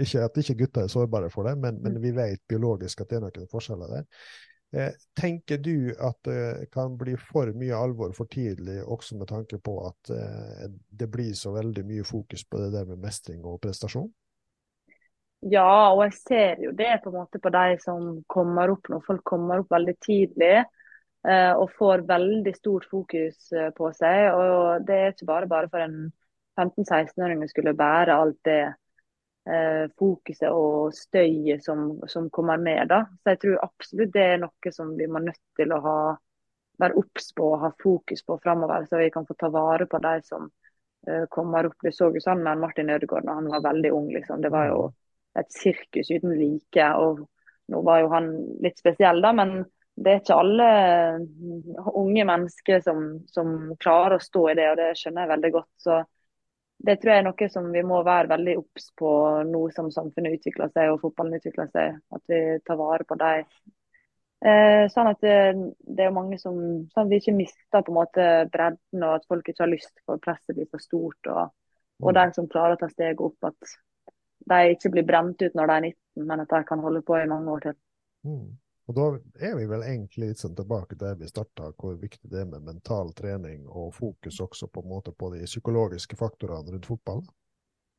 Ikke 0.00 0.24
at 0.26 0.40
ikke 0.42 0.58
gutter 0.64 0.86
er 0.86 0.90
sårbare 0.92 1.30
for 1.30 1.46
det, 1.48 1.54
men, 1.62 1.78
men 1.82 2.00
vi 2.02 2.10
vet 2.16 2.42
biologisk 2.50 3.04
at 3.04 3.12
det 3.12 3.20
er 3.20 3.24
noen 3.28 3.52
forskjeller 3.52 3.94
der. 3.94 4.08
Eh, 4.74 4.90
tenker 5.14 5.60
du 5.62 5.94
at 6.02 6.18
det 6.26 6.66
kan 6.74 6.96
bli 6.98 7.14
for 7.30 7.52
mye 7.54 7.76
alvor 7.78 8.10
for 8.16 8.26
tidlig, 8.26 8.80
også 8.82 9.20
med 9.20 9.30
tanke 9.30 9.60
på 9.62 9.76
at 9.86 10.10
eh, 10.10 10.64
det 10.90 11.06
blir 11.12 11.30
så 11.38 11.52
veldig 11.54 11.84
mye 11.86 12.06
fokus 12.06 12.42
på 12.48 12.58
det 12.58 12.72
der 12.74 12.88
med 12.88 13.04
mestring 13.04 13.44
og 13.46 13.60
prestasjon? 13.62 14.10
Ja, 15.44 15.92
og 15.92 16.00
jeg 16.06 16.14
ser 16.16 16.62
jo 16.64 16.70
det 16.72 17.02
på 17.04 17.10
en 17.10 17.18
måte 17.18 17.38
på 17.42 17.50
de 17.52 17.76
som 17.82 18.06
kommer 18.32 18.70
opp 18.72 18.88
nå. 18.88 19.00
Folk 19.04 19.20
kommer 19.28 19.60
opp 19.60 19.74
veldig 19.74 19.94
tidlig 20.00 20.54
eh, 20.62 21.52
og 21.52 21.74
får 21.76 22.06
veldig 22.08 22.54
stort 22.56 22.86
fokus 22.88 23.52
eh, 23.52 23.68
på 23.76 23.90
seg. 23.92 24.30
Og 24.32 24.86
det 24.88 24.96
er 24.96 25.12
ikke 25.12 25.28
bare 25.28 25.50
bare 25.50 25.68
for 25.68 25.84
en 25.84 25.98
15-16-åring 26.56 27.44
å 27.44 27.50
skulle 27.50 27.76
bære 27.76 28.16
alt 28.16 28.40
det 28.48 28.62
eh, 28.64 29.84
fokuset 30.00 30.48
og 30.48 30.96
støyet 30.96 31.64
som, 31.64 31.90
som, 32.08 32.30
kommer 32.32 32.56
med. 32.56 32.88
da. 32.88 33.02
Så 33.20 33.34
jeg 33.34 33.42
tror 33.44 33.60
absolutt 33.68 34.16
det 34.16 34.26
er 34.30 34.42
noe 34.46 34.72
som 34.72 34.96
vi 34.96 35.10
må 35.10 35.20
nødt 35.26 35.42
til 35.60 35.76
å 35.76 35.84
ha, 35.84 35.98
være 36.80 37.00
obs 37.04 37.32
på 37.36 37.52
og 37.52 37.62
ha 37.66 37.74
fokus 37.84 38.24
på 38.24 38.40
framover, 38.40 38.88
så 38.88 39.02
vi 39.02 39.12
kan 39.12 39.28
få 39.28 39.36
ta 39.36 39.52
vare 39.52 39.84
på 39.90 40.00
de 40.08 40.16
som 40.24 40.48
eh, 41.08 41.28
kommer 41.28 41.68
opp. 41.68 41.80
Vi 41.84 41.92
så 41.92 42.08
jo 42.16 42.24
sammen 42.24 42.48
med 42.48 42.64
Martin 42.64 42.96
Ødegaard 42.96 43.28
da 43.28 43.40
han 43.42 43.52
var 43.52 43.68
veldig 43.72 43.92
ung. 43.92 44.12
liksom. 44.16 44.40
Det 44.40 44.54
var 44.54 44.72
jo 44.72 44.84
et 45.38 45.52
sirkus 45.52 46.10
uten 46.10 46.34
like. 46.38 46.90
og 46.98 47.24
Nå 47.72 47.80
var 47.80 48.02
jo 48.02 48.10
han 48.12 48.26
litt 48.60 48.76
spesiell, 48.80 49.22
da, 49.24 49.30
men 49.32 49.62
det 49.94 50.10
er 50.10 50.18
ikke 50.20 50.36
alle 50.36 50.66
unge 51.96 52.24
mennesker 52.28 52.82
som, 52.84 53.06
som 53.30 53.54
klarer 53.80 54.18
å 54.18 54.24
stå 54.24 54.42
i 54.50 54.56
det, 54.58 54.66
og 54.72 54.80
det 54.80 54.90
skjønner 54.98 55.24
jeg 55.24 55.32
veldig 55.36 55.52
godt. 55.54 55.72
så 55.80 56.02
det 56.84 56.98
tror 57.00 57.12
jeg 57.12 57.22
er 57.22 57.26
noe 57.28 57.48
som 57.48 57.70
vi 57.72 57.82
må 57.86 58.00
være 58.04 58.30
veldig 58.34 58.56
obs 58.60 58.90
på 58.98 59.10
nå 59.48 59.62
som 59.72 59.88
samfunnet 59.94 60.36
utvikler 60.36 60.72
seg 60.74 60.92
og 60.92 61.00
fotballen 61.04 61.38
utvikler 61.38 61.70
seg. 61.72 61.96
At 62.12 62.22
vi 62.28 62.40
tar 62.66 62.78
vare 62.80 63.06
på 63.08 63.16
dem. 63.20 63.46
Eh, 64.44 64.84
sånn 64.92 65.08
at 65.08 65.22
det, 65.24 65.36
det, 65.80 66.04
er 66.04 66.12
mange 66.12 66.36
som 66.40 66.58
sånn 66.92 67.06
at 67.06 67.12
vi 67.12 67.20
ikke 67.22 67.36
mister 67.38 67.84
på 67.84 67.94
en 67.94 67.96
måte 67.96 68.26
bredden, 68.52 69.06
og 69.06 69.14
at 69.14 69.28
folk 69.30 69.48
ikke 69.48 69.64
har 69.64 69.72
lyst 69.72 69.94
for 70.04 70.20
presset 70.20 70.58
blir 70.58 70.68
for 70.68 70.82
stort. 70.82 71.30
Og, 71.30 71.54
og 72.02 72.10
mm. 72.10 72.18
de 72.18 72.26
som 72.36 72.50
klarer 72.52 72.76
å 72.76 72.82
ta 72.82 72.90
steget 72.92 73.22
opp, 73.24 73.48
at 73.48 73.76
de 74.50 74.74
ikke 74.74 74.90
blir 74.92 75.06
brent 75.08 75.42
ut 75.42 75.56
når 75.56 75.70
de 75.70 75.76
er 75.76 75.86
19, 75.88 76.26
men 76.28 76.44
at 76.44 76.52
de 76.52 76.60
kan 76.68 76.84
holde 76.84 77.02
på 77.06 77.16
i 77.18 77.28
mange 77.30 77.50
år 77.56 77.64
til. 77.68 77.76
Mm. 78.28 78.52
Og 78.86 78.94
Da 78.94 79.04
er 79.48 79.54
vi 79.56 79.64
vel 79.66 79.82
egentlig 79.82 80.28
litt 80.28 80.42
sånn 80.42 80.56
tilbake 80.56 80.98
der 81.00 81.14
vi 81.16 81.28
starta, 81.28 81.70
hvor 81.80 81.94
viktig 81.96 82.28
det 82.30 82.42
er 82.42 82.50
med 82.50 82.66
mental 82.66 83.14
trening 83.16 83.64
og 83.64 83.94
fokus 83.96 84.42
også 84.44 84.68
på, 84.68 84.82
en 84.84 84.90
måte 84.92 85.14
på 85.16 85.30
de 85.32 85.46
psykologiske 85.48 86.18
faktorene 86.20 86.74
rundt 86.74 86.90
fotball. 86.90 87.22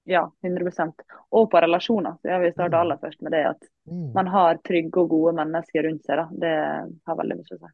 Ja, 0.06 0.32
100 0.46 0.94
Og 1.32 1.50
på 1.52 1.62
relasjoner. 1.62 2.20
Så 2.22 2.38
vi 2.40 2.52
starte 2.52 2.76
mm. 2.76 2.82
aller 2.82 2.98
først 3.02 3.22
med 3.26 3.34
det 3.34 3.42
at 3.50 3.66
mm. 3.90 4.12
man 4.14 4.28
har 4.28 4.62
trygge 4.62 5.02
og 5.02 5.10
gode 5.10 5.34
mennesker 5.40 5.88
rundt 5.88 6.06
seg. 6.06 6.22
Da. 6.22 6.28
Det 6.44 6.54
har 7.10 7.18
veldig 7.18 7.40
mye 7.40 7.58
å 7.58 7.58
si. 7.64 7.72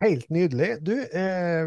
Helt 0.00 0.30
nydelig. 0.32 0.78
Du, 0.80 0.94
eh, 0.96 1.66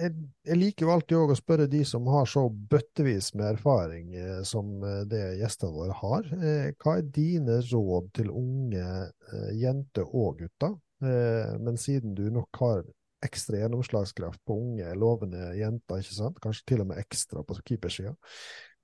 jeg, 0.00 0.56
liker 0.56 0.86
jo 0.86 0.92
alltid 0.94 1.16
å 1.18 1.34
spørre 1.36 1.66
de 1.68 1.82
som 1.84 2.06
har 2.08 2.24
så 2.30 2.46
bøttevis 2.48 3.34
med 3.36 3.50
erfaring 3.50 4.14
eh, 4.16 4.38
som 4.48 4.80
eh, 4.80 5.02
det 5.10 5.20
gjestene 5.42 5.74
våre 5.74 5.96
har. 5.98 6.30
Eh, 6.38 6.70
hva 6.80 6.94
er 6.96 7.10
dine 7.12 7.58
råd 7.68 8.08
til 8.16 8.32
unge 8.32 8.80
eh, 8.80 9.50
jenter 9.60 10.08
og 10.08 10.40
gutter? 10.40 10.72
Eh, 11.04 11.52
men 11.60 11.76
siden 11.76 12.16
du 12.16 12.24
nok 12.32 12.62
har 12.62 12.80
ekstra 13.26 13.60
gjennomslagskraft 13.60 14.40
på 14.48 14.56
unge, 14.56 14.96
lovende 14.96 15.52
jenter, 15.60 16.00
ikke 16.00 16.16
sant? 16.16 16.40
kanskje 16.40 16.70
til 16.72 16.86
og 16.86 16.94
med 16.94 17.04
ekstra 17.04 17.44
på 17.44 17.58
keepersida, 17.60 18.16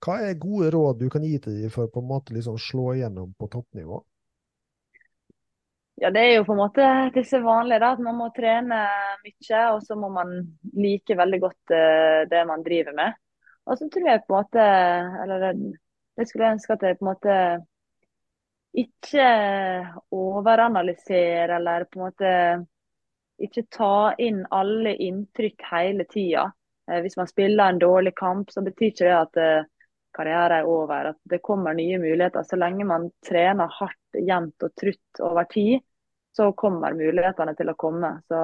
hva 0.05 0.19
er 0.27 0.41
gode 0.41 0.69
råd 0.75 1.01
du 1.01 1.09
kan 1.15 1.25
gi 1.25 1.39
til 1.41 1.63
dem 1.63 1.73
for 1.73 1.89
på 1.89 2.03
en 2.03 2.11
måte 2.13 2.37
liksom 2.37 2.61
slå 2.61 2.91
igjennom 2.99 3.33
på 3.39 3.49
toppnivå? 3.57 4.05
Ja, 6.03 6.11
Det 6.11 6.21
er 6.21 6.33
jo 6.35 6.45
på 6.45 6.55
en 6.57 6.59
måte 6.59 6.85
disse 7.15 7.39
vanlige, 7.39 7.79
da, 7.79 7.93
at 7.95 8.01
man 8.03 8.17
må 8.19 8.25
trene 8.35 8.79
mye, 9.23 9.59
og 9.71 9.85
så 9.87 9.95
må 9.95 10.09
man 10.11 10.33
like 10.75 11.15
veldig 11.15 11.39
godt 11.45 11.75
uh, 11.77 12.23
det 12.27 12.41
man 12.49 12.65
driver 12.67 12.97
med. 12.97 13.21
Og 13.71 13.79
så 13.79 13.87
tror 13.87 14.09
jeg 14.11 14.25
på 14.27 14.35
en 14.35 14.41
måte, 14.41 14.65
eller 15.23 15.45
det 16.19 16.27
skulle 16.27 16.49
jeg 16.49 16.57
ønske 16.57 16.75
at 16.75 16.83
jeg 16.89 16.99
på 16.99 17.05
en 17.05 17.11
måte 17.13 17.37
ikke 18.83 19.29
overanalyserer 20.19 21.55
eller 21.61 21.87
på 21.87 22.01
en 22.01 22.05
måte 22.09 22.33
ikke 23.47 23.65
ta 23.71 23.93
inn 24.19 24.43
alle 24.51 24.97
inntrykk 25.07 25.69
hele 25.71 26.09
tida. 26.11 26.49
Uh, 26.91 26.99
hvis 27.07 27.15
man 27.21 27.31
spiller 27.31 27.71
en 27.71 27.81
dårlig 27.85 28.17
kamp, 28.19 28.51
så 28.51 28.67
betyr 28.67 28.89
ikke 28.91 29.07
det 29.07 29.15
at 29.21 29.41
uh, 29.45 29.71
karrieren 30.19 30.59
er 30.59 30.75
over, 30.75 31.13
at 31.15 31.23
det 31.31 31.45
kommer 31.47 31.79
nye 31.79 32.03
muligheter. 32.03 32.43
Så 32.43 32.59
lenge 32.59 32.91
man 32.91 33.07
trener 33.23 33.71
hardt, 33.79 34.03
jevnt 34.19 34.67
og 34.67 34.75
trutt 34.83 35.25
over 35.31 35.47
tid, 35.55 35.79
så 36.37 36.53
kommer 36.57 36.97
mulighetene 36.97 37.55
til 37.59 37.73
å 37.73 37.79
komme. 37.79 38.15
Så 38.29 38.41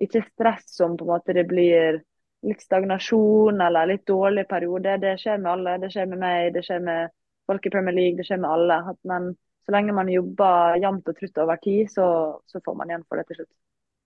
ikke 0.00 0.24
stress 0.28 0.80
om 0.84 0.96
på 0.96 1.06
en 1.06 1.12
måte 1.12 1.36
det 1.36 1.46
blir 1.50 2.00
litt 2.46 2.62
stagnasjon 2.64 3.60
eller 3.60 3.90
litt 3.90 4.06
dårlig 4.08 4.46
periode. 4.48 4.96
Det 5.02 5.16
skjer 5.20 5.40
med 5.42 5.52
alle. 5.52 5.78
Det 5.82 5.90
skjer 5.92 6.10
med 6.10 6.22
meg, 6.22 6.52
det 6.54 6.64
skjer 6.66 6.84
med 6.84 7.16
folk 7.50 7.66
i 7.66 7.72
Premier 7.72 7.96
League, 7.96 8.18
det 8.20 8.28
skjer 8.28 8.40
med 8.40 8.50
alle. 8.50 8.78
Men 9.10 9.32
så 9.66 9.74
lenge 9.74 9.96
man 9.96 10.12
jobber 10.12 10.78
jevnt 10.80 11.10
og 11.10 11.18
trutt 11.18 11.42
over 11.42 11.58
tid, 11.62 11.90
så, 11.92 12.06
så, 12.46 12.62
får 12.64 12.78
man 12.78 12.92
igjen 12.92 13.04
for 13.08 13.20
det 13.20 13.26
til 13.28 13.42
slutt. 13.42 13.52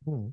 Mm. 0.08 0.24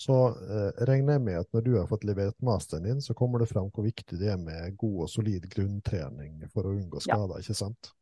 Så 0.00 0.16
eh, 0.32 0.84
regner 0.88 1.18
jeg 1.18 1.22
med 1.26 1.38
at 1.42 1.48
når 1.52 1.64
du 1.64 1.72
har 1.76 1.88
fått 1.88 2.06
levert 2.08 2.36
masteren 2.44 2.86
din, 2.88 3.00
så 3.04 3.16
kommer 3.16 3.42
det 3.42 3.50
fram 3.50 3.68
hvor 3.68 3.84
viktig 3.84 4.16
det 4.20 4.30
er 4.32 4.38
med 4.40 4.76
god 4.80 5.02
og 5.04 5.10
solid 5.12 5.44
grunntrening 5.52 6.38
for 6.52 6.68
å 6.68 6.72
unngå 6.72 7.02
skader, 7.04 7.36
ja. 7.36 7.44
ikke 7.44 7.58
sant? 7.58 7.92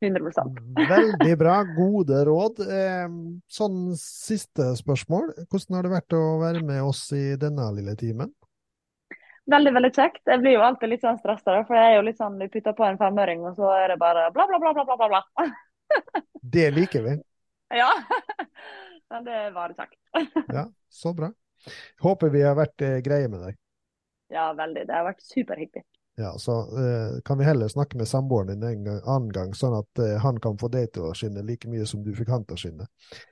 100 0.00 0.44
Veldig 0.88 1.34
bra. 1.40 1.56
Gode 1.78 2.24
råd. 2.28 2.62
Sånn 3.50 3.80
siste 4.00 4.72
spørsmål. 4.80 5.34
Hvordan 5.46 5.78
har 5.78 5.88
det 5.88 5.94
vært 5.94 6.16
å 6.16 6.24
være 6.40 6.62
med 6.66 6.84
oss 6.86 7.06
i 7.16 7.34
denne 7.40 7.68
lille 7.76 7.96
timen? 8.00 8.32
Veldig 9.50 9.72
veldig 9.74 9.90
kjekt. 9.94 10.22
Jeg 10.28 10.42
blir 10.42 10.54
jo 10.56 10.62
alltid 10.62 10.92
litt 10.92 11.02
sånn 11.04 11.18
stressa, 11.18 11.62
for 11.66 11.76
jeg 11.76 11.92
er 11.92 11.96
jo 11.98 12.04
litt 12.06 12.20
sånn, 12.20 12.38
vi 12.38 12.50
putter 12.52 12.74
på 12.76 12.86
en 12.86 12.98
femøring, 13.00 13.42
og 13.48 13.56
så 13.58 13.72
er 13.74 13.94
det 13.94 13.98
bare 13.98 14.28
bla, 14.34 14.46
bla, 14.46 14.60
bla, 14.62 14.72
bla, 14.76 14.96
bla, 14.96 15.08
bla. 15.10 15.48
det 16.54 16.68
liker 16.76 17.06
vi. 17.06 17.16
Ja. 17.80 17.90
Men 19.10 19.26
det 19.26 19.34
er 19.34 19.56
bare 19.56 19.74
kjekt. 19.74 19.98
ja, 20.54 20.68
så 20.92 21.14
bra. 21.16 21.32
Håper 22.04 22.30
vi 22.32 22.44
har 22.46 22.54
vært 22.58 22.84
eh, 22.86 23.00
greie 23.04 23.30
med 23.32 23.42
deg. 23.48 23.58
Ja, 24.30 24.52
veldig. 24.54 24.84
Det 24.86 24.94
har 24.94 25.08
vært 25.08 25.24
superhyggelig. 25.26 25.82
Ja, 26.18 26.34
så 26.38 26.52
uh, 26.52 27.20
kan 27.24 27.38
vi 27.38 27.46
heller 27.46 27.68
snakke 27.68 27.96
med 27.96 28.08
samboeren 28.08 28.50
din 28.50 28.66
en 28.66 28.82
gang, 28.84 28.98
annen 29.06 29.30
gang, 29.32 29.54
sånn 29.56 29.76
at 29.78 30.02
uh, 30.02 30.16
han 30.20 30.40
kan 30.42 30.58
få 30.60 30.68
deg 30.72 30.90
til 30.94 31.06
å 31.08 31.14
skinne 31.16 31.44
like 31.46 31.70
mye 31.70 31.86
som 31.88 32.02
du 32.04 32.10
fikk 32.16 32.32
han 32.32 32.44
til 32.48 32.58
å 32.58 32.60
skinne. 32.60 32.88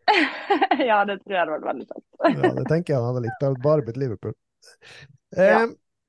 ja, 0.90 1.02
det 1.08 1.18
tror 1.24 1.34
jeg 1.34 1.42
hadde 1.42 1.56
vært 1.56 1.68
veldig 1.72 1.88
kjekt. 1.90 2.06
ja, 2.38 2.54
det 2.60 2.64
tenker 2.70 2.94
jeg 2.94 3.02
han 3.02 3.10
hadde 3.10 3.24
likt. 3.26 3.36
Det 3.40 3.50
hadde 3.50 3.66
bare 3.66 3.84
blitt 3.84 4.00
Liverpool. 4.00 4.38
Uh, 5.36 5.44
ja. 5.44 5.60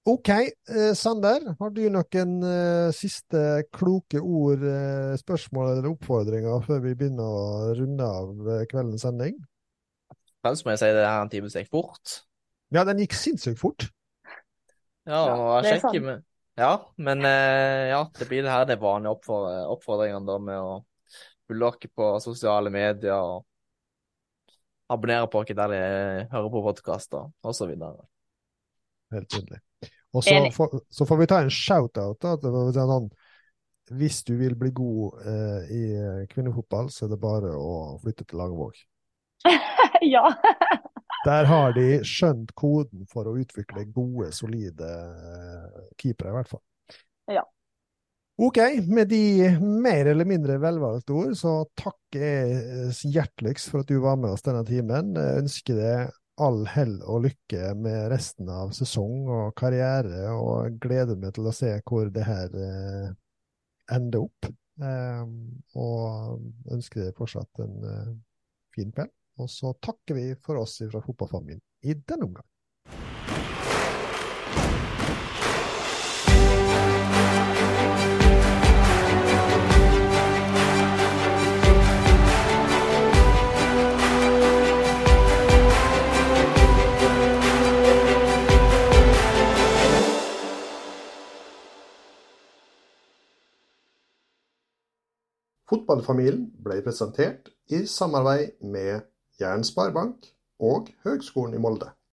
OK, 0.10 0.30
eh, 0.30 0.94
Sander. 0.96 1.44
Har 1.60 1.74
du 1.76 1.84
noen 1.92 2.32
uh, 2.42 2.90
siste 2.96 3.42
kloke 3.76 4.22
ord, 4.22 4.64
uh, 4.64 5.14
spørsmål 5.20 5.74
eller 5.74 5.90
oppfordringer 5.92 6.64
før 6.66 6.82
vi 6.86 6.96
begynner 6.98 7.28
å 7.28 7.76
runde 7.78 8.08
av 8.08 8.32
uh, 8.48 8.64
kveldens 8.72 9.04
sending? 9.06 9.38
Først 10.46 10.66
må 10.66 10.74
jeg 10.74 10.82
si 10.82 10.92
det 10.96 11.04
her 11.04 11.26
en 11.26 11.32
time 11.32 11.52
gikk 11.52 11.70
fort. 11.76 12.22
Ja, 12.74 12.86
den 12.88 13.04
gikk 13.04 13.18
sinnssykt 13.18 13.60
fort. 13.60 13.90
Ja, 15.10 15.22
jeg 15.66 15.82
sjekker 15.82 16.06
med 16.06 16.26
Ja, 16.60 16.74
men 17.00 17.24
ja, 17.24 18.02
det 18.18 18.26
blir 18.28 18.44
det 18.44 18.52
her 18.52 18.66
det 18.68 18.76
vanlige 18.82 19.16
oppfordringene 19.72 20.28
da 20.28 20.36
med 20.44 20.60
å 20.60 20.74
følge 21.48 21.70
dere 21.72 21.92
på 21.96 22.10
sosiale 22.24 22.72
medier 22.74 23.16
og 23.16 23.46
abonnere 24.92 25.30
på 25.32 25.44
dere 25.48 25.58
der 25.62 25.74
de 25.74 26.28
hører 26.34 26.52
på 26.54 26.64
podkaster 26.66 27.32
osv. 27.46 27.72
Helt 29.14 29.30
tydelig. 29.30 29.62
Og 30.14 30.24
så, 30.26 30.36
for, 30.54 30.82
så, 30.90 31.06
får 31.06 31.18
vi 31.18 31.28
ta 31.30 31.42
en 31.44 31.52
shout-out. 31.54 32.26
Sånn, 32.74 33.10
hvis 34.00 34.24
du 34.26 34.36
vil 34.40 34.56
bli 34.58 34.72
god 34.76 35.22
eh, 35.22 35.74
i 35.74 35.84
kvinnefotball, 36.32 36.90
så 36.94 37.06
er 37.06 37.14
det 37.14 37.22
bare 37.22 37.54
å 37.54 38.00
flytte 38.02 38.26
til 38.26 38.42
Langvåg. 38.42 38.82
ja. 40.14 40.26
Der 41.26 41.48
har 41.50 41.74
de 41.76 42.00
skjønt 42.08 42.54
koden 42.58 43.04
for 43.12 43.28
å 43.28 43.36
utvikle 43.42 43.84
gode, 43.92 44.30
solide 44.36 44.88
eh, 44.88 45.80
keepere, 46.00 46.32
i 46.32 46.38
hvert 46.38 46.52
fall. 46.54 46.64
Ja. 47.30 47.44
OK, 48.40 48.58
med 48.88 49.10
de 49.12 49.50
mer 49.60 50.08
eller 50.14 50.28
mindre 50.28 50.56
velvalgte 50.64 51.12
ord, 51.12 51.34
så 51.36 51.58
takker 51.76 52.24
jeg 52.24 53.12
hjerteligst 53.12 53.68
for 53.68 53.84
at 53.84 53.92
du 53.92 53.98
var 54.00 54.16
med 54.22 54.32
oss 54.32 54.46
denne 54.46 54.64
timen. 54.68 55.12
Jeg 55.20 55.44
ønsker 55.44 55.82
deg 55.82 56.14
all 56.40 56.64
hell 56.72 56.96
og 57.04 57.26
lykke 57.28 57.74
med 57.76 58.08
resten 58.14 58.48
av 58.54 58.72
sesong 58.76 59.28
og 59.28 59.52
karriere, 59.60 60.30
og 60.32 60.80
gleder 60.80 61.20
meg 61.20 61.36
til 61.36 61.52
å 61.52 61.56
se 61.56 61.74
hvor 61.84 62.08
det 62.16 62.24
her 62.30 62.56
eh, 62.56 63.12
ender 63.92 64.24
opp. 64.24 64.52
Eh, 64.80 65.24
og 65.76 66.72
ønsker 66.72 67.10
deg 67.10 67.20
fortsatt 67.20 67.66
en 67.66 67.76
eh, 67.92 68.12
fin 68.78 68.96
kveld. 68.96 69.12
Og 69.40 69.50
så 69.50 69.72
takker 69.80 70.18
vi 70.18 70.30
for 70.44 70.60
oss 70.60 70.82
fra 70.92 71.00
fotballfamilien 71.04 71.62
i 71.88 71.96
denne 71.96 72.28
omgang. 72.28 72.48
Fotballfamilien 95.70 96.48
ble 96.66 96.82
presentert 96.82 97.52
i 97.70 97.84
samarbeid 97.88 98.58
med 98.66 99.06
Jæren 99.40 99.64
Sparebank 99.64 100.26
og 100.60 100.88
Høgskolen 101.04 101.54
i 101.54 101.58
Molde. 101.58 101.90